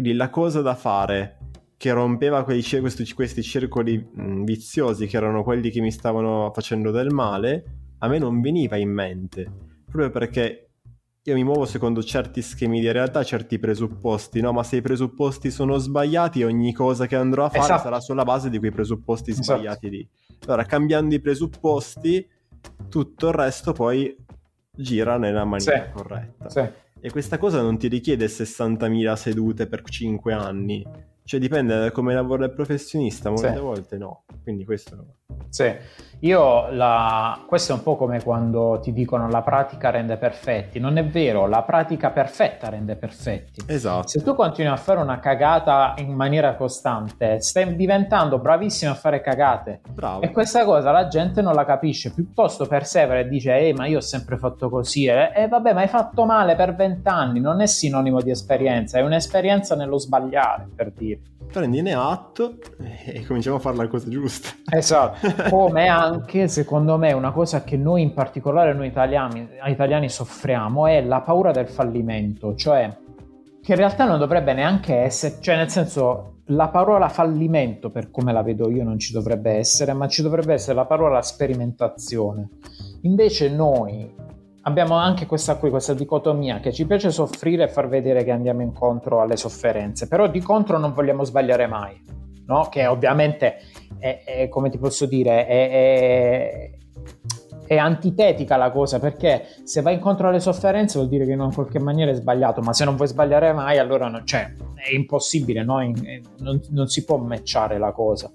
Quindi 0.00 0.16
la 0.16 0.30
cosa 0.30 0.62
da 0.62 0.74
fare 0.74 1.36
che 1.76 1.92
rompeva 1.92 2.42
quei, 2.42 2.64
questi, 2.80 3.12
questi 3.12 3.42
circoli 3.42 3.98
mh, 3.98 4.44
viziosi 4.44 5.06
che 5.06 5.18
erano 5.18 5.42
quelli 5.42 5.68
che 5.68 5.82
mi 5.82 5.92
stavano 5.92 6.50
facendo 6.54 6.90
del 6.90 7.10
male, 7.10 7.64
a 7.98 8.08
me 8.08 8.16
non 8.16 8.40
veniva 8.40 8.76
in 8.76 8.90
mente. 8.90 9.52
Proprio 9.84 10.08
perché 10.08 10.70
io 11.22 11.34
mi 11.34 11.44
muovo 11.44 11.66
secondo 11.66 12.02
certi 12.02 12.40
schemi 12.40 12.80
di 12.80 12.90
realtà, 12.90 13.22
certi 13.24 13.58
presupposti, 13.58 14.40
no? 14.40 14.52
Ma 14.52 14.62
se 14.62 14.76
i 14.76 14.80
presupposti 14.80 15.50
sono 15.50 15.76
sbagliati, 15.76 16.44
ogni 16.44 16.72
cosa 16.72 17.06
che 17.06 17.16
andrò 17.16 17.44
a 17.44 17.50
fare 17.50 17.64
esatto. 17.64 17.82
sarà 17.82 18.00
sulla 18.00 18.24
base 18.24 18.48
di 18.48 18.58
quei 18.58 18.70
presupposti 18.70 19.32
esatto. 19.32 19.58
sbagliati 19.58 19.90
lì. 19.90 20.08
Allora, 20.46 20.64
cambiando 20.64 21.14
i 21.14 21.20
presupposti, 21.20 22.26
tutto 22.88 23.28
il 23.28 23.34
resto 23.34 23.72
poi 23.72 24.16
gira 24.74 25.18
nella 25.18 25.44
maniera 25.44 25.84
sì. 25.84 25.92
corretta. 25.92 26.48
Sì. 26.48 26.88
E 27.00 27.10
questa 27.10 27.38
cosa 27.38 27.62
non 27.62 27.78
ti 27.78 27.88
richiede 27.88 28.26
60.000 28.26 29.14
sedute 29.14 29.66
per 29.66 29.82
5 29.82 30.32
anni. 30.32 30.86
Cioè 31.24 31.40
dipende 31.40 31.78
da 31.78 31.90
come 31.90 32.12
lavora 32.12 32.44
il 32.44 32.52
professionista, 32.52 33.30
molte 33.30 33.54
sì. 33.54 33.60
volte 33.60 33.98
no. 33.98 34.24
Quindi 34.42 34.64
questo... 34.64 35.14
Sì, 35.48 35.74
io 36.20 36.70
la... 36.70 37.44
questo 37.46 37.72
è 37.72 37.74
un 37.76 37.82
po' 37.82 37.96
come 37.96 38.22
quando 38.22 38.78
ti 38.82 38.92
dicono 38.92 39.28
la 39.28 39.40
pratica 39.40 39.88
rende 39.90 40.18
perfetti. 40.18 40.78
Non 40.78 40.98
è 40.98 41.06
vero, 41.06 41.46
la 41.46 41.62
pratica 41.62 42.10
perfetta 42.10 42.68
rende 42.68 42.96
perfetti. 42.96 43.62
Esatto. 43.66 44.08
Se 44.08 44.22
tu 44.22 44.34
continui 44.34 44.70
a 44.70 44.76
fare 44.76 45.00
una 45.00 45.18
cagata 45.18 45.94
in 45.96 46.12
maniera 46.12 46.56
costante, 46.56 47.40
stai 47.40 47.74
diventando 47.74 48.38
bravissimo 48.38 48.90
a 48.90 48.94
fare 48.94 49.22
cagate. 49.22 49.80
Bravo. 49.90 50.20
E 50.20 50.30
questa 50.30 50.64
cosa 50.64 50.90
la 50.90 51.08
gente 51.08 51.40
non 51.40 51.54
la 51.54 51.64
capisce. 51.64 52.12
Piuttosto 52.12 52.66
persevera 52.66 53.20
e 53.20 53.28
dice, 53.28 53.54
ehi, 53.54 53.72
ma 53.72 53.86
io 53.86 53.98
ho 53.98 54.02
sempre 54.02 54.36
fatto 54.36 54.68
così. 54.68 55.06
E 55.06 55.32
eh, 55.34 55.48
vabbè, 55.48 55.72
ma 55.72 55.80
hai 55.80 55.88
fatto 55.88 56.26
male 56.26 56.54
per 56.54 56.74
vent'anni. 56.74 57.40
Non 57.40 57.62
è 57.62 57.66
sinonimo 57.66 58.20
di 58.20 58.30
esperienza, 58.30 58.98
è 58.98 59.02
un'esperienza 59.02 59.74
nello 59.74 59.96
sbagliare, 59.96 60.68
per 60.74 60.92
dire 60.92 61.20
prendine 61.50 61.92
atto 61.94 62.58
e 62.78 63.24
cominciamo 63.26 63.56
a 63.56 63.58
fare 63.58 63.76
la 63.76 63.88
cosa 63.88 64.08
giusta. 64.08 64.50
Esatto, 64.70 65.19
come 65.50 65.86
anche 65.86 66.48
secondo 66.48 66.96
me 66.96 67.12
una 67.12 67.32
cosa 67.32 67.62
che 67.62 67.76
noi 67.76 68.02
in 68.02 68.12
particolare 68.12 68.72
noi 68.72 68.88
italiani, 68.88 69.48
italiani 69.66 70.08
soffriamo 70.08 70.86
è 70.86 71.02
la 71.02 71.20
paura 71.20 71.50
del 71.50 71.68
fallimento, 71.68 72.54
cioè 72.54 72.94
che 73.62 73.72
in 73.72 73.78
realtà 73.78 74.06
non 74.06 74.18
dovrebbe 74.18 74.52
neanche 74.52 74.96
essere, 74.96 75.36
cioè 75.40 75.56
nel 75.56 75.68
senso 75.68 76.36
la 76.50 76.68
parola 76.68 77.08
fallimento 77.08 77.90
per 77.90 78.10
come 78.10 78.32
la 78.32 78.42
vedo 78.42 78.70
io 78.70 78.82
non 78.82 78.98
ci 78.98 79.12
dovrebbe 79.12 79.52
essere, 79.52 79.92
ma 79.92 80.08
ci 80.08 80.22
dovrebbe 80.22 80.54
essere 80.54 80.74
la 80.74 80.86
parola 80.86 81.20
sperimentazione. 81.22 82.48
Invece 83.02 83.50
noi 83.50 84.12
abbiamo 84.62 84.94
anche 84.94 85.26
questa 85.26 85.56
qui, 85.56 85.70
questa 85.70 85.94
dicotomia 85.94 86.60
che 86.60 86.72
ci 86.72 86.86
piace 86.86 87.10
soffrire 87.10 87.64
e 87.64 87.68
far 87.68 87.88
vedere 87.88 88.24
che 88.24 88.30
andiamo 88.30 88.62
incontro 88.62 89.20
alle 89.20 89.36
sofferenze, 89.36 90.08
però 90.08 90.26
di 90.26 90.40
contro 90.40 90.78
non 90.78 90.92
vogliamo 90.92 91.24
sbagliare 91.24 91.66
mai, 91.66 92.02
no? 92.50 92.68
Che 92.68 92.86
ovviamente 92.86 93.58
è, 93.98 94.22
è 94.24 94.48
come 94.48 94.70
ti 94.70 94.78
posso 94.78 95.06
dire, 95.06 95.46
è, 95.46 95.70
è, 95.70 96.70
è, 97.66 97.76
antitetica 97.76 98.56
la 98.56 98.70
cosa, 98.72 98.98
perché 98.98 99.46
se 99.62 99.80
vai 99.82 99.94
incontro 99.94 100.28
alle 100.28 100.40
sofferenze 100.40 100.98
vuol 100.98 101.08
dire 101.08 101.24
che 101.24 101.32
in 101.32 101.50
qualche 101.54 101.78
maniera 101.78 102.10
è 102.10 102.14
sbagliato, 102.14 102.60
ma 102.60 102.72
se 102.72 102.84
non 102.84 102.96
vuoi 102.96 103.06
sbagliare 103.06 103.52
mai, 103.52 103.78
allora 103.78 104.08
non, 104.08 104.26
cioè, 104.26 104.52
è 104.74 104.92
impossibile, 104.92 105.62
no? 105.62 105.78
non, 106.38 106.60
non 106.70 106.88
si 106.88 107.04
può 107.04 107.16
matchare 107.18 107.78
la 107.78 107.92
cosa 107.92 108.30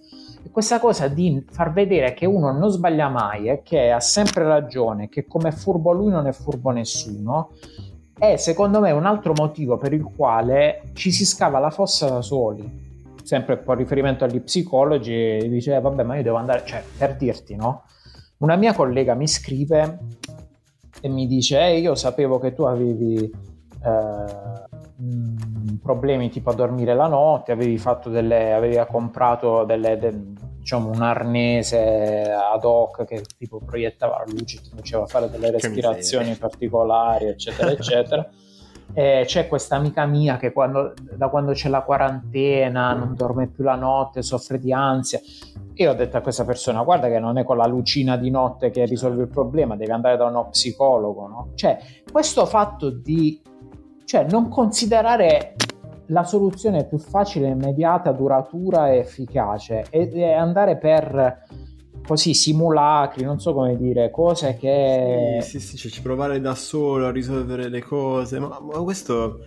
questa 0.51 0.79
cosa 0.79 1.07
di 1.07 1.43
far 1.49 1.73
vedere 1.73 2.13
che 2.13 2.25
uno 2.25 2.51
non 2.51 2.69
sbaglia 2.69 3.09
mai 3.09 3.49
e 3.49 3.61
che 3.61 3.91
ha 3.91 3.99
sempre 3.99 4.43
ragione, 4.43 5.09
che 5.09 5.25
come 5.25 5.49
è 5.49 5.51
furbo 5.51 5.91
lui 5.91 6.11
non 6.11 6.27
è 6.27 6.31
furbo 6.31 6.69
nessuno, 6.69 7.49
è 8.17 8.37
secondo 8.37 8.79
me 8.79 8.91
un 8.91 9.05
altro 9.05 9.33
motivo 9.35 9.77
per 9.77 9.91
il 9.91 10.03
quale 10.15 10.91
ci 10.93 11.11
si 11.11 11.25
scava 11.25 11.59
la 11.59 11.69
fossa 11.69 12.07
da 12.07 12.21
soli. 12.21 12.84
Sempre 13.25 13.63
con 13.63 13.75
riferimento 13.75 14.23
agli 14.23 14.39
psicologi, 14.39 15.39
dice, 15.49 15.75
eh, 15.75 15.81
vabbè, 15.81 16.03
ma 16.03 16.15
io 16.15 16.21
devo 16.21 16.35
andare, 16.35 16.63
cioè, 16.63 16.83
per 16.95 17.15
dirti, 17.15 17.55
no? 17.55 17.85
Una 18.37 18.55
mia 18.55 18.73
collega 18.73 19.15
mi 19.15 19.27
scrive 19.27 19.97
e 21.01 21.09
mi 21.09 21.25
dice, 21.25 21.59
eh, 21.59 21.79
io 21.79 21.95
sapevo 21.95 22.37
che 22.37 22.53
tu 22.53 22.63
avevi 22.63 23.17
eh, 23.17 24.75
problemi 25.81 26.29
tipo 26.29 26.51
a 26.51 26.53
dormire 26.53 26.93
la 26.93 27.07
notte, 27.07 27.51
avevi 27.51 27.79
fatto 27.79 28.09
delle, 28.09 28.53
avevi 28.53 28.79
comprato 28.87 29.63
delle, 29.63 29.97
de, 29.97 30.13
diciamo 30.59 30.91
un 30.91 31.01
arnese 31.01 32.31
ad 32.31 32.63
hoc 32.63 33.05
che 33.05 33.23
tipo 33.37 33.59
proiettava 33.59 34.17
la 34.19 34.31
luce, 34.31 34.61
ti 34.61 34.69
faceva 34.75 35.07
fare 35.07 35.29
delle 35.31 35.49
respirazioni 35.49 36.35
particolari, 36.35 37.25
eccetera, 37.25 37.71
eccetera. 37.71 38.29
E 38.97 39.23
c'è 39.25 39.49
questa 39.49 39.75
amica 39.75 40.05
mia 40.05 40.37
che 40.37 40.53
quando, 40.53 40.93
da 41.17 41.27
quando 41.27 41.51
c'è 41.51 41.67
la 41.67 41.81
quarantena 41.81 42.93
non 42.93 43.13
dorme 43.13 43.47
più 43.47 43.65
la 43.65 43.75
notte, 43.75 44.21
soffre 44.21 44.57
di 44.57 44.71
ansia. 44.71 45.19
E 45.73 45.87
ho 45.89 45.93
detto 45.93 46.15
a 46.15 46.21
questa 46.21 46.45
persona: 46.45 46.81
Guarda, 46.81 47.09
che 47.09 47.19
non 47.19 47.37
è 47.37 47.43
con 47.43 47.57
la 47.57 47.67
lucina 47.67 48.15
di 48.15 48.29
notte 48.29 48.69
che 48.69 48.85
risolve 48.85 49.23
il 49.23 49.27
problema, 49.27 49.75
devi 49.75 49.91
andare 49.91 50.15
da 50.15 50.25
uno 50.25 50.47
psicologo. 50.47 51.27
No? 51.27 51.49
Cioè, 51.55 51.77
questo 52.09 52.45
fatto 52.45 52.89
di 52.89 53.41
cioè, 54.05 54.25
non 54.29 54.47
considerare 54.47 55.55
la 56.07 56.23
soluzione 56.23 56.85
più 56.85 56.97
facile, 56.97 57.49
immediata, 57.49 58.13
duratura 58.13 58.91
e 58.91 58.99
efficace 58.99 59.87
e, 59.89 60.09
e 60.13 60.31
andare 60.31 60.77
per 60.77 61.43
così 62.05 62.33
simulacri, 62.33 63.23
non 63.23 63.39
so 63.39 63.53
come 63.53 63.77
dire, 63.77 64.11
cose 64.11 64.57
che... 64.59 65.39
Sì, 65.41 65.59
sì, 65.59 65.77
sì, 65.77 65.89
cioè 65.89 66.01
provare 66.01 66.39
da 66.39 66.55
solo 66.55 67.07
a 67.07 67.11
risolvere 67.11 67.69
le 67.69 67.81
cose, 67.81 68.39
ma, 68.39 68.59
ma 68.59 68.79
questo 68.79 69.39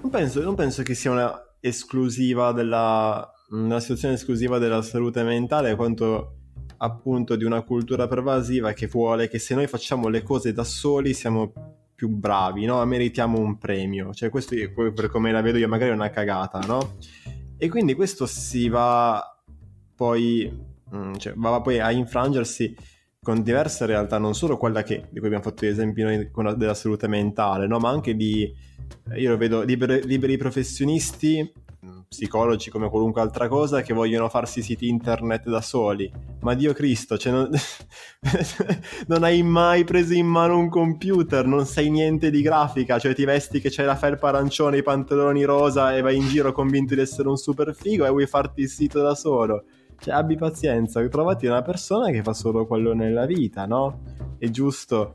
non 0.00 0.10
penso, 0.10 0.42
non 0.42 0.54
penso, 0.54 0.82
che 0.82 0.94
sia 0.94 1.10
una 1.10 1.32
esclusiva 1.60 2.52
della... 2.52 3.28
una 3.50 3.80
situazione 3.80 4.14
esclusiva 4.14 4.58
della 4.58 4.82
salute 4.82 5.22
mentale 5.22 5.74
quanto 5.74 6.32
appunto 6.78 7.36
di 7.36 7.44
una 7.44 7.62
cultura 7.62 8.06
pervasiva 8.06 8.72
che 8.72 8.86
vuole 8.86 9.28
che 9.28 9.38
se 9.38 9.54
noi 9.54 9.66
facciamo 9.66 10.08
le 10.08 10.22
cose 10.22 10.52
da 10.52 10.64
soli 10.64 11.14
siamo 11.14 11.52
più 11.94 12.10
bravi, 12.10 12.66
no? 12.66 12.84
Meritiamo 12.84 13.38
un 13.38 13.56
premio. 13.56 14.12
Cioè, 14.12 14.28
questo 14.28 14.54
per 14.94 15.08
come 15.08 15.32
la 15.32 15.40
vedo 15.40 15.56
io, 15.56 15.66
magari 15.66 15.90
è 15.90 15.94
una 15.94 16.10
cagata, 16.10 16.58
no? 16.66 16.96
E 17.56 17.68
quindi 17.70 17.94
questo 17.94 18.26
si 18.26 18.68
va 18.68 19.22
poi, 19.94 20.74
mm, 20.94 21.14
cioè, 21.16 21.32
va 21.36 21.60
poi 21.60 21.80
a 21.80 21.90
infrangersi 21.90 22.74
con 23.22 23.42
diverse 23.42 23.86
realtà, 23.86 24.18
non 24.18 24.34
solo 24.34 24.56
quella 24.56 24.82
che, 24.82 25.06
di 25.10 25.18
cui 25.18 25.26
abbiamo 25.26 25.42
fatto 25.42 25.64
l'esempio 25.64 26.04
noi 26.06 26.56
della 26.56 26.74
salute 26.74 27.08
mentale, 27.08 27.66
no? 27.66 27.78
ma 27.78 27.90
anche 27.90 28.14
di, 28.14 28.52
io 29.16 29.30
lo 29.30 29.36
vedo, 29.36 29.62
liberi, 29.62 30.06
liberi 30.06 30.36
professionisti 30.36 31.52
psicologi 32.08 32.70
come 32.70 32.88
qualunque 32.88 33.20
altra 33.20 33.48
cosa 33.48 33.82
che 33.82 33.92
vogliono 33.92 34.28
farsi 34.28 34.62
siti 34.62 34.88
internet 34.88 35.48
da 35.48 35.60
soli. 35.60 36.10
Ma 36.40 36.54
Dio 36.54 36.72
Cristo, 36.72 37.18
cioè 37.18 37.32
non... 37.32 37.50
non, 39.06 39.22
hai 39.24 39.42
mai 39.42 39.84
preso 39.84 40.14
in 40.14 40.26
mano 40.26 40.58
un 40.58 40.68
computer, 40.68 41.46
non 41.46 41.66
sai 41.66 41.90
niente 41.90 42.30
di 42.30 42.42
grafica, 42.42 42.98
cioè 42.98 43.14
ti 43.14 43.24
vesti 43.24 43.60
che 43.60 43.70
c'è 43.70 43.84
la 43.84 43.96
felpa 43.96 44.28
arancione, 44.28 44.78
i 44.78 44.82
pantaloni 44.82 45.44
rosa 45.44 45.96
e 45.96 46.00
vai 46.00 46.16
in 46.16 46.28
giro 46.28 46.52
convinto 46.52 46.94
di 46.94 47.00
essere 47.00 47.28
un 47.28 47.36
super 47.36 47.74
figo 47.74 48.04
e 48.06 48.10
vuoi 48.10 48.26
farti 48.26 48.62
il 48.62 48.68
sito 48.68 49.02
da 49.02 49.14
solo. 49.14 49.64
Cioè 49.98 50.14
abbi 50.14 50.36
pazienza, 50.36 51.06
trovati 51.08 51.46
una 51.46 51.62
persona 51.62 52.10
che 52.10 52.22
fa 52.22 52.32
solo 52.32 52.66
quello 52.66 52.94
nella 52.94 53.26
vita, 53.26 53.66
no? 53.66 54.02
È 54.38 54.48
giusto 54.50 55.14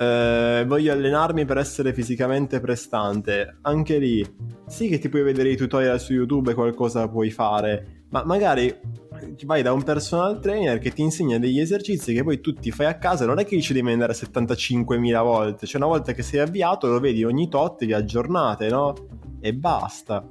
eh, 0.00 0.64
voglio 0.64 0.92
allenarmi 0.92 1.44
per 1.44 1.58
essere 1.58 1.92
fisicamente 1.92 2.60
prestante. 2.60 3.58
Anche 3.62 3.98
lì, 3.98 4.24
sì 4.66 4.88
che 4.88 4.98
ti 4.98 5.08
puoi 5.08 5.22
vedere 5.22 5.50
i 5.50 5.56
tutorial 5.56 5.98
su 5.98 6.12
YouTube 6.12 6.52
e 6.52 6.54
qualcosa 6.54 7.08
puoi 7.08 7.30
fare, 7.30 8.04
ma 8.10 8.24
magari 8.24 8.72
vai 9.44 9.62
da 9.62 9.72
un 9.72 9.82
personal 9.82 10.38
trainer 10.38 10.78
che 10.78 10.92
ti 10.92 11.02
insegna 11.02 11.38
degli 11.38 11.58
esercizi 11.58 12.14
che 12.14 12.22
poi 12.22 12.40
tu 12.40 12.52
ti 12.52 12.70
fai 12.70 12.86
a 12.86 12.96
casa 12.96 13.26
non 13.26 13.40
è 13.40 13.44
che 13.44 13.60
ci 13.60 13.72
devi 13.72 13.90
andare 13.90 14.12
75.000 14.12 15.22
volte, 15.22 15.66
cioè 15.66 15.80
una 15.80 15.90
volta 15.90 16.12
che 16.12 16.22
sei 16.22 16.38
avviato 16.38 16.86
lo 16.86 17.00
vedi 17.00 17.24
ogni 17.24 17.48
tot, 17.48 17.84
vi 17.84 17.92
aggiornate, 17.92 18.68
no? 18.68 18.94
E 19.40 19.52
basta 19.52 20.28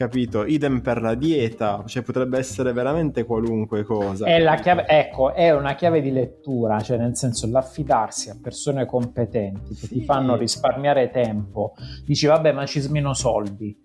capito? 0.00 0.46
Idem 0.46 0.80
per 0.80 1.02
la 1.02 1.14
dieta, 1.14 1.84
cioè 1.86 2.02
potrebbe 2.02 2.38
essere 2.38 2.72
veramente 2.72 3.24
qualunque 3.24 3.82
cosa. 3.84 4.24
È 4.24 4.38
la 4.38 4.54
chiave, 4.54 4.86
ecco, 4.86 5.34
è 5.34 5.52
una 5.52 5.74
chiave 5.74 6.00
di 6.00 6.10
lettura, 6.10 6.80
cioè 6.80 6.96
nel 6.96 7.18
senso 7.18 7.46
l'affidarsi 7.50 8.30
a 8.30 8.38
persone 8.40 8.86
competenti 8.86 9.74
che 9.74 9.86
sì. 9.86 9.98
ti 9.98 10.00
fanno 10.02 10.36
risparmiare 10.36 11.10
tempo. 11.10 11.74
Dici, 12.02 12.24
vabbè, 12.24 12.52
ma 12.52 12.64
ci 12.64 12.80
smeno 12.80 13.12
soldi 13.12 13.76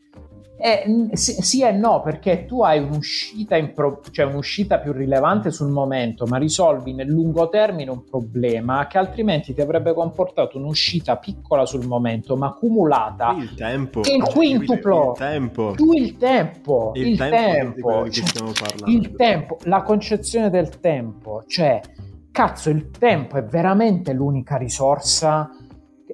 eh, 0.57 1.09
sì 1.13 1.61
e 1.63 1.71
no, 1.71 2.01
perché 2.01 2.45
tu 2.45 2.61
hai 2.61 2.79
un'uscita, 2.79 3.61
pro- 3.73 4.01
cioè 4.11 4.25
un'uscita 4.25 4.79
più 4.79 4.93
rilevante 4.93 5.51
sul 5.51 5.69
momento, 5.69 6.25
ma 6.27 6.37
risolvi 6.37 6.93
nel 6.93 7.07
lungo 7.07 7.49
termine 7.49 7.91
un 7.91 8.05
problema 8.05 8.87
che 8.87 8.97
altrimenti 8.97 9.53
ti 9.53 9.59
avrebbe 9.59 9.93
comportato 9.93 10.57
un'uscita 10.57 11.17
piccola 11.17 11.65
sul 11.65 11.85
momento, 11.85 12.37
ma 12.37 12.47
accumulata. 12.47 13.35
Il 13.37 13.53
tempo. 13.53 14.01
Il 14.01 14.23
quintuplo. 14.23 15.11
Il 15.11 15.17
tempo. 15.17 15.73
Tu 15.75 15.91
il 15.93 16.17
tempo. 16.17 16.91
Il, 16.95 17.07
il 17.07 17.17
tempo. 17.17 17.33
tempo. 17.33 18.09
Cioè, 18.09 18.89
il 18.89 19.11
tempo. 19.15 19.57
La 19.63 19.81
concezione 19.81 20.49
del 20.49 20.79
tempo. 20.79 21.43
Cioè, 21.47 21.81
cazzo, 22.31 22.69
il 22.69 22.91
tempo 22.91 23.35
è 23.37 23.43
veramente 23.43 24.13
l'unica 24.13 24.55
risorsa 24.55 25.49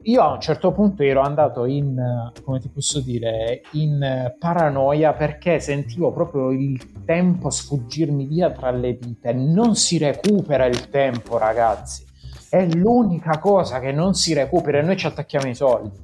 io 0.04 0.22
a 0.22 0.34
un 0.34 0.42
certo 0.42 0.72
punto 0.72 1.04
ero 1.04 1.22
andato 1.22 1.66
in, 1.66 2.32
come 2.44 2.60
ti 2.60 2.70
posso 2.70 3.00
dire, 3.02 3.62
in 3.72 4.34
paranoia 4.40 5.14
perché 5.14 5.60
sentivo 5.60 6.12
proprio 6.12 6.52
il 6.52 7.04
tempo 7.06 7.50
sfuggirmi 7.50 8.26
via 8.26 8.52
tra 8.52 8.72
le 8.72 8.98
dita. 8.98 9.32
Non 9.34 9.76
si 9.76 9.98
recupera 9.98 10.66
il 10.66 10.90
tempo, 10.90 11.38
ragazzi. 11.38 12.06
È 12.50 12.66
l'unica 12.66 13.40
cosa 13.40 13.80
che 13.80 13.92
non 13.92 14.14
si 14.14 14.34
recupera 14.34 14.80
e 14.80 14.82
noi 14.82 14.98
ci 14.98 15.06
attacchiamo 15.06 15.48
i 15.48 15.56
soldi. 15.56 15.98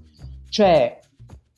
Cioè, 0.50 1.00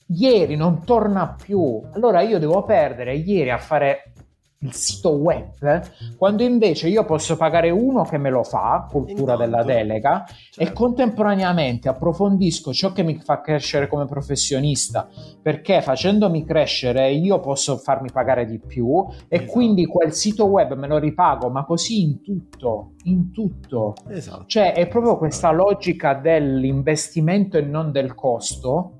ieri 0.07 0.55
non 0.55 0.83
torna 0.83 1.35
più. 1.41 1.81
Allora 1.93 2.21
io 2.21 2.39
devo 2.39 2.63
perdere 2.63 3.15
ieri 3.15 3.51
a 3.51 3.57
fare 3.57 4.13
il 4.61 4.73
sito 4.73 5.11
web, 5.11 5.81
quando 6.17 6.43
invece 6.43 6.89
io 6.89 7.05
posso 7.05 7.37
pagare 7.37 7.69
uno 7.69 8.03
che 8.03 8.17
me 8.17 8.29
lo 8.29 8.43
fa, 8.43 8.87
cultura 8.89 9.33
Intanto, 9.33 9.43
della 9.43 9.63
delega, 9.63 10.25
certo. 10.27 10.61
e 10.61 10.73
contemporaneamente 10.73 11.87
approfondisco 11.87 12.73
ciò 12.73 12.91
che 12.91 13.03
mi 13.03 13.15
fa 13.23 13.39
crescere 13.39 13.87
come 13.87 14.05
professionista, 14.05 15.07
perché 15.41 15.81
facendomi 15.81 16.43
crescere 16.43 17.11
io 17.11 17.39
posso 17.39 17.77
farmi 17.77 18.11
pagare 18.11 18.45
di 18.45 18.59
più 18.59 19.05
e 19.29 19.37
esatto. 19.37 19.51
quindi 19.51 19.85
quel 19.85 20.11
sito 20.11 20.45
web 20.45 20.75
me 20.75 20.87
lo 20.87 20.97
ripago, 20.97 21.49
ma 21.49 21.63
così 21.63 22.01
in 22.01 22.21
tutto, 22.21 22.95
in 23.03 23.31
tutto. 23.31 23.93
Esatto. 24.09 24.43
Cioè 24.45 24.73
è 24.73 24.87
proprio 24.87 25.17
questa 25.17 25.51
logica 25.51 26.15
dell'investimento 26.15 27.57
e 27.57 27.61
non 27.61 27.91
del 27.93 28.13
costo 28.13 28.98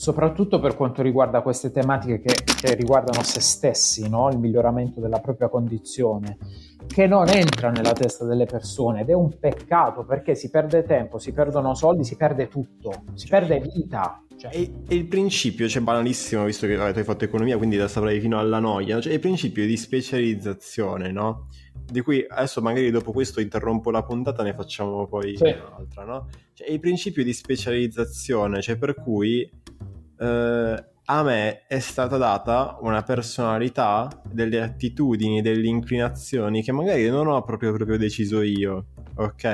soprattutto 0.00 0.60
per 0.60 0.76
quanto 0.76 1.02
riguarda 1.02 1.42
queste 1.42 1.70
tematiche 1.70 2.20
che, 2.20 2.34
che 2.54 2.74
riguardano 2.74 3.22
se 3.22 3.38
stessi, 3.42 4.08
no? 4.08 4.30
il 4.30 4.38
miglioramento 4.38 4.98
della 4.98 5.18
propria 5.18 5.50
condizione, 5.50 6.38
che 6.86 7.06
non 7.06 7.28
entra 7.28 7.68
nella 7.68 7.92
testa 7.92 8.24
delle 8.24 8.46
persone 8.46 9.02
ed 9.02 9.10
è 9.10 9.12
un 9.12 9.38
peccato 9.38 10.06
perché 10.06 10.34
si 10.34 10.48
perde 10.48 10.84
tempo, 10.84 11.18
si 11.18 11.34
perdono 11.34 11.74
soldi, 11.74 12.04
si 12.04 12.16
perde 12.16 12.48
tutto, 12.48 12.90
si 13.12 13.28
perde 13.28 13.60
vita. 13.60 14.24
Cioè. 14.40 14.56
E, 14.56 14.72
e, 14.88 14.94
il 14.94 15.06
principio, 15.06 15.68
cioè 15.68 15.82
banalissimo, 15.82 16.46
visto 16.46 16.66
che 16.66 16.74
vabbè, 16.74 16.92
tu 16.92 16.98
hai 16.98 17.04
fatto 17.04 17.24
economia, 17.24 17.58
quindi 17.58 17.76
la 17.76 17.88
saprai 17.88 18.20
fino 18.20 18.38
alla 18.38 18.58
noia, 18.58 18.98
cioè 18.98 19.12
il 19.12 19.20
principio 19.20 19.66
di 19.66 19.76
specializzazione, 19.76 21.12
no? 21.12 21.48
Di 21.84 22.00
cui 22.00 22.24
adesso 22.26 22.62
magari 22.62 22.90
dopo 22.90 23.12
questo 23.12 23.42
interrompo 23.42 23.90
la 23.90 24.02
puntata, 24.02 24.42
ne 24.42 24.54
facciamo 24.54 25.06
poi 25.06 25.36
sì. 25.36 25.44
un'altra, 25.44 26.04
no? 26.04 26.28
Cioè 26.54 26.70
il 26.70 26.80
principio 26.80 27.22
di 27.22 27.34
specializzazione, 27.34 28.62
cioè 28.62 28.78
per 28.78 28.94
cui 28.94 29.42
eh, 29.42 30.84
a 31.04 31.22
me 31.22 31.66
è 31.66 31.78
stata 31.78 32.16
data 32.16 32.78
una 32.80 33.02
personalità, 33.02 34.08
delle 34.24 34.62
attitudini, 34.62 35.42
delle 35.42 35.66
inclinazioni 35.66 36.62
che 36.62 36.72
magari 36.72 37.10
non 37.10 37.26
ho 37.26 37.42
proprio, 37.42 37.74
proprio 37.74 37.98
deciso 37.98 38.40
io, 38.40 38.86
ok? 39.16 39.44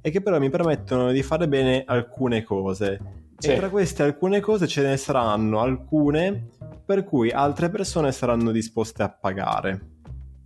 E 0.00 0.10
che 0.10 0.20
però 0.20 0.40
mi 0.40 0.50
permettono 0.50 1.12
di 1.12 1.22
fare 1.22 1.46
bene 1.46 1.84
alcune 1.86 2.42
cose. 2.42 3.24
Sì. 3.38 3.52
E 3.52 3.56
tra 3.56 3.68
queste 3.68 4.02
alcune 4.02 4.40
cose 4.40 4.66
ce 4.66 4.82
ne 4.82 4.96
saranno 4.96 5.60
alcune 5.60 6.48
per 6.84 7.04
cui 7.04 7.30
altre 7.30 7.68
persone 7.68 8.12
saranno 8.12 8.50
disposte 8.50 9.02
a 9.02 9.10
pagare. 9.10 9.94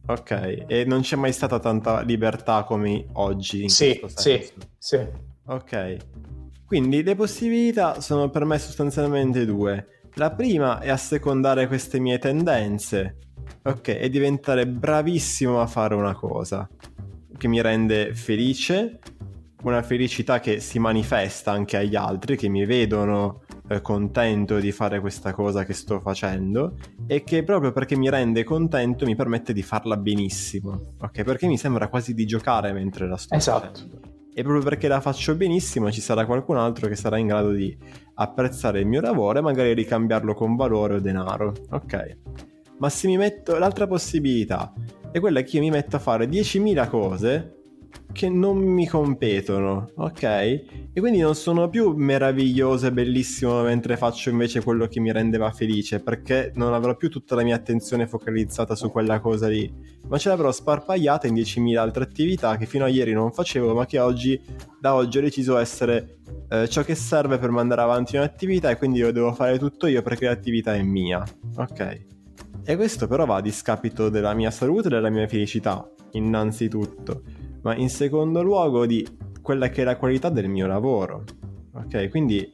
Ok, 0.07 0.65
e 0.67 0.85
non 0.85 1.03
c'è 1.03 1.17
mai 1.17 1.33
stata 1.33 1.59
tanta 1.59 2.01
libertà 2.01 2.65
come 2.65 3.07
oggi. 3.13 3.69
sì, 3.69 4.01
sì, 4.15 4.45
sì. 4.77 5.07
Ok, 5.47 5.97
quindi 6.67 7.03
le 7.03 7.15
possibilità 7.15 8.01
sono 8.01 8.29
per 8.31 8.45
me 8.45 8.59
sostanzialmente 8.59 9.45
due. 9.45 10.03
La 10.15 10.33
prima 10.33 10.81
è 10.81 10.89
assecondare 10.89 11.69
queste 11.69 12.01
mie 12.01 12.19
tendenze, 12.19 13.19
ok, 13.63 13.89
e 13.89 14.09
diventare 14.09 14.67
bravissimo 14.67 15.61
a 15.61 15.67
fare 15.67 15.95
una 15.95 16.15
cosa 16.15 16.69
che 17.41 17.49
mi 17.49 17.63
rende 17.63 18.15
felice, 18.15 18.99
una 19.63 19.83
felicità 19.83 20.41
che 20.41 20.61
si 20.61 20.79
manifesta 20.79 21.53
anche 21.53 21.77
agli 21.77 21.97
altri, 21.97 22.37
che 22.37 22.49
mi 22.49 22.65
vedono 22.65 23.43
eh, 23.69 23.81
contento 23.81 24.59
di 24.59 24.73
fare 24.73 25.01
questa 25.01 25.33
cosa 25.33 25.65
che 25.65 25.73
sto 25.73 26.01
facendo 26.01 26.77
e 27.07 27.23
che 27.23 27.45
proprio 27.45 27.73
perché 27.73 27.97
mi 27.97 28.09
rende 28.09 28.45
contento 28.45 29.05
mi 29.05 29.17
permette 29.17 29.53
di 29.53 29.63
farla 29.63 29.97
benissimo, 29.97 30.95
ok? 31.01 31.23
Perché 31.23 31.47
mi 31.47 31.59
sembra 31.59 31.89
quasi 31.89 32.15
di 32.15 32.27
giocare 32.27 32.73
mentre 32.73 33.07
la 33.07 33.17
sto 33.17 33.35
esatto. 33.35 33.67
facendo 33.67 34.19
e 34.33 34.43
proprio 34.43 34.63
perché 34.63 34.89
la 34.89 35.01
faccio 35.01 35.35
benissimo 35.35 35.91
ci 35.91 36.01
sarà 36.01 36.25
qualcun 36.25 36.57
altro 36.57 36.89
che 36.89 36.95
sarà 36.95 37.19
in 37.19 37.27
grado 37.27 37.51
di 37.51 37.77
apprezzare 38.15 38.81
il 38.81 38.87
mio 38.87 39.01
lavoro 39.01 39.39
e 39.39 39.43
magari 39.43 39.75
ricambiarlo 39.75 40.35
con 40.35 40.57
valore 40.57 40.95
o 40.95 41.01
denaro. 41.01 41.53
Ok. 41.71 42.19
Ma 42.79 42.89
se 42.89 43.09
mi 43.09 43.17
metto 43.17 43.59
l'altra 43.59 43.87
possibilità 43.87 44.73
è 45.11 45.21
quella 45.21 45.43
che 45.43 45.57
io 45.57 45.63
mi 45.63 45.71
metto 45.71 45.97
a 45.97 45.99
fare 45.99 46.27
10.000 46.27 46.89
cose 46.89 47.60
che 48.13 48.29
non 48.29 48.59
mi 48.59 48.87
competono, 48.87 49.91
ok? 49.97 50.23
E 50.23 50.93
quindi 50.95 51.21
non 51.21 51.35
sono 51.35 51.69
più 51.69 51.95
meraviglioso 51.95 52.87
e 52.87 52.93
bellissimo 52.93 53.63
mentre 53.63 53.97
faccio 53.97 54.31
invece 54.31 54.63
quello 54.63 54.87
che 54.87 55.01
mi 55.01 55.13
rendeva 55.13 55.51
felice, 55.51 56.01
perché 56.01 56.53
non 56.55 56.75
avrò 56.75 56.97
più 56.97 57.09
tutta 57.09 57.35
la 57.35 57.43
mia 57.43 57.55
attenzione 57.55 58.07
focalizzata 58.07 58.75
su 58.75 58.91
quella 58.91 59.21
cosa 59.21 59.49
lì, 59.49 59.73
ma 60.09 60.19
ce 60.19 60.29
l'avrò 60.29 60.51
sparpagliata 60.51 61.27
in 61.27 61.35
10.000 61.35 61.77
altre 61.77 62.05
attività 62.05 62.57
che 62.57 62.67
fino 62.67 62.85
a 62.85 62.89
ieri 62.89 63.13
non 63.13 63.33
facevo, 63.33 63.75
ma 63.75 63.87
che 63.87 63.99
oggi, 63.99 64.41
da 64.81 64.95
oggi 64.95 65.19
ho 65.19 65.23
deciso 65.23 65.57
essere 65.57 66.19
eh, 66.49 66.69
ciò 66.69 66.83
che 66.83 66.95
serve 66.95 67.39
per 67.39 67.51
mandare 67.51 67.83
avanti 67.83 68.17
un'attività 68.17 68.71
e 68.71 68.77
quindi 68.77 68.99
io 68.99 69.13
devo 69.13 69.33
fare 69.33 69.59
tutto 69.59 69.87
io 69.87 70.03
perché 70.03 70.27
l'attività 70.27 70.75
è 70.75 70.83
mia, 70.83 71.25
ok? 71.57 72.07
E 72.65 72.77
questo 72.77 73.07
però 73.07 73.25
va 73.25 73.37
a 73.37 73.41
discapito 73.41 74.09
della 74.09 74.35
mia 74.35 74.51
salute 74.51 74.89
e 74.89 74.91
della 74.91 75.11
mia 75.11 75.27
felicità, 75.27 75.89
innanzitutto 76.13 77.23
ma 77.63 77.75
in 77.75 77.89
secondo 77.89 78.43
luogo 78.43 78.87
di 78.87 79.07
quella 79.43 79.69
che 79.69 79.83
è 79.83 79.85
la 79.85 79.97
qualità 79.97 80.29
del 80.29 80.49
mio 80.49 80.67
lavoro. 80.67 81.25
Ok, 81.73 82.09
quindi 82.09 82.53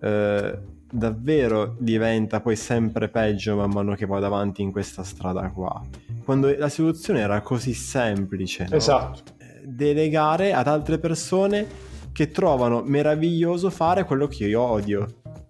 eh, 0.00 0.58
davvero 0.90 1.76
diventa 1.78 2.40
poi 2.40 2.56
sempre 2.56 3.08
peggio 3.08 3.56
man 3.56 3.70
mano 3.70 3.94
che 3.94 4.06
vado 4.06 4.26
avanti 4.26 4.62
in 4.62 4.72
questa 4.72 5.02
strada 5.02 5.50
qua. 5.50 5.82
Quando 6.24 6.54
la 6.56 6.68
soluzione 6.68 7.20
era 7.20 7.40
così 7.40 7.72
semplice, 7.74 8.66
no? 8.68 8.76
esatto. 8.76 9.32
Eh, 9.38 9.62
delegare 9.66 10.52
ad 10.52 10.66
altre 10.66 10.98
persone 10.98 11.66
che 12.12 12.30
trovano 12.30 12.82
meraviglioso 12.82 13.70
fare 13.70 14.04
quello 14.04 14.26
che 14.26 14.46
io 14.46 14.60
odio. 14.60 15.06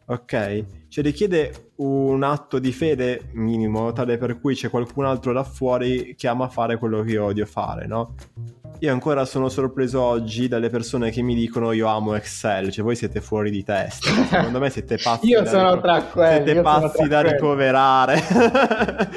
ok? 0.06 0.64
Cioè 0.88 1.04
richiede 1.04 1.72
un 1.76 2.22
atto 2.22 2.58
di 2.58 2.72
fede 2.72 3.28
minimo, 3.32 3.92
tale 3.92 4.16
per 4.16 4.40
cui 4.40 4.54
c'è 4.54 4.70
qualcun 4.70 5.04
altro 5.04 5.32
là 5.32 5.44
fuori 5.44 6.14
che 6.16 6.28
ama 6.28 6.48
fare 6.48 6.78
quello 6.78 7.02
che 7.02 7.12
io 7.12 7.24
odio 7.24 7.46
fare, 7.46 7.86
no? 7.86 8.14
Io 8.80 8.92
ancora 8.92 9.24
sono 9.24 9.48
sorpreso 9.48 10.00
oggi 10.00 10.46
dalle 10.46 10.68
persone 10.68 11.10
che 11.10 11.20
mi 11.20 11.34
dicono 11.34 11.72
io 11.72 11.88
amo 11.88 12.14
Excel, 12.14 12.70
cioè 12.70 12.84
voi 12.84 12.94
siete 12.94 13.20
fuori 13.20 13.50
di 13.50 13.64
testa, 13.64 14.08
secondo 14.28 14.60
me 14.60 14.70
siete 14.70 14.98
pazzi 15.02 15.26
io 15.26 15.42
da 15.42 15.50
sono 15.50 15.68
rico- 15.70 15.80
tra 15.80 16.02
quelli, 16.04 16.44
siete 16.44 16.60
pazzi 16.60 17.08
da 17.08 17.20
quelli. 17.20 17.34
ricoverare. 17.34 18.22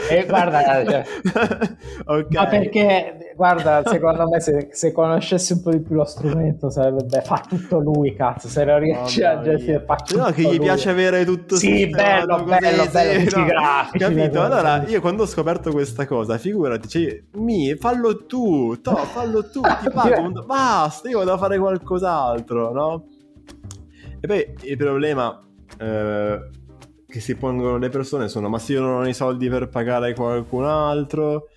E 0.09 0.25
guarda, 0.27 0.83
cioè, 0.85 1.05
ok. 2.05 2.33
Ma 2.33 2.47
perché, 2.47 3.33
guarda, 3.35 3.83
secondo 3.85 4.27
me 4.27 4.39
se, 4.41 4.69
se 4.71 4.91
conoscessi 4.91 5.53
un 5.53 5.61
po' 5.61 5.69
di 5.71 5.79
più 5.79 5.95
lo 5.95 6.05
strumento 6.05 6.69
sarebbe, 6.71 7.21
fa 7.21 7.43
tutto 7.47 7.77
lui, 7.79 8.15
cazzo, 8.15 8.47
se 8.47 8.65
lo 8.65 8.77
riesci 8.79 9.23
a 9.23 9.41
gestire, 9.41 9.83
fa 9.85 9.95
tutto 9.97 10.21
No, 10.21 10.31
che 10.31 10.41
gli 10.41 10.45
lui. 10.55 10.59
piace 10.59 10.89
avere 10.89 11.23
tutto 11.23 11.55
Sì, 11.55 11.87
bello, 11.87 12.43
così, 12.43 12.57
bello, 12.59 12.83
sì, 12.83 12.89
bello, 12.89 13.23
tutti 13.25 13.39
no. 13.39 13.45
grafici, 13.45 13.97
Capito? 14.05 14.41
Allora, 14.41 14.83
io 14.87 14.99
quando 15.01 15.21
ho 15.23 15.27
scoperto 15.27 15.71
questa 15.71 16.07
cosa, 16.07 16.37
figurati, 16.39 16.87
cioè, 16.87 17.21
mi, 17.33 17.75
fallo 17.75 18.25
tu, 18.25 18.79
to, 18.81 18.95
fallo 18.95 19.43
tu, 19.43 19.49
ti 19.59 19.89
pago, 19.93 20.21
un- 20.21 20.43
basta, 20.45 21.09
io 21.09 21.17
vado 21.19 21.33
a 21.33 21.37
fare 21.37 21.57
qualcos'altro, 21.57 22.71
no? 22.71 23.07
E 24.19 24.27
poi 24.27 24.55
il 24.69 24.77
problema 24.77 25.39
eh, 25.77 26.49
che 27.05 27.19
si 27.19 27.35
pongono 27.35 27.77
le 27.77 27.89
persone 27.89 28.29
sono, 28.29 28.47
ma 28.47 28.59
se 28.59 28.73
io 28.73 28.81
non 28.81 29.01
ho 29.01 29.07
i 29.07 29.13
soldi 29.13 29.49
per 29.49 29.67
pagare 29.67 30.13
qualcun 30.13 30.65
altro... 30.65 31.47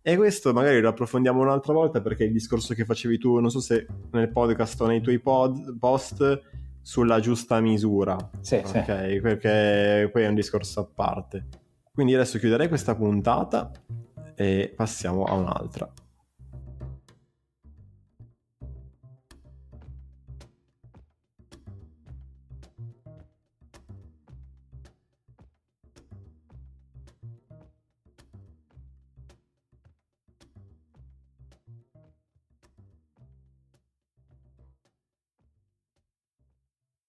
E 0.00 0.16
questo 0.16 0.54
magari 0.54 0.80
lo 0.80 0.88
approfondiamo 0.88 1.42
un'altra 1.42 1.74
volta 1.74 2.00
perché 2.00 2.24
il 2.24 2.32
discorso 2.32 2.72
che 2.72 2.86
facevi 2.86 3.18
tu, 3.18 3.40
non 3.40 3.50
so 3.50 3.60
se 3.60 3.86
nel 4.12 4.30
podcast 4.30 4.80
o 4.80 4.86
nei 4.86 5.02
tuoi 5.02 5.18
pod, 5.18 5.76
post, 5.78 6.40
sulla 6.80 7.20
giusta 7.20 7.60
misura. 7.60 8.16
Sì, 8.40 8.62
sì. 8.64 8.78
Ok, 8.78 9.20
perché 9.20 10.08
poi 10.10 10.22
è 10.22 10.28
un 10.28 10.34
discorso 10.34 10.80
a 10.80 10.88
parte. 10.94 11.46
Quindi 11.92 12.14
adesso 12.14 12.38
chiuderei 12.38 12.68
questa 12.68 12.94
puntata 12.94 13.70
e 14.34 14.72
passiamo 14.74 15.24
a 15.24 15.34
un'altra. 15.34 15.92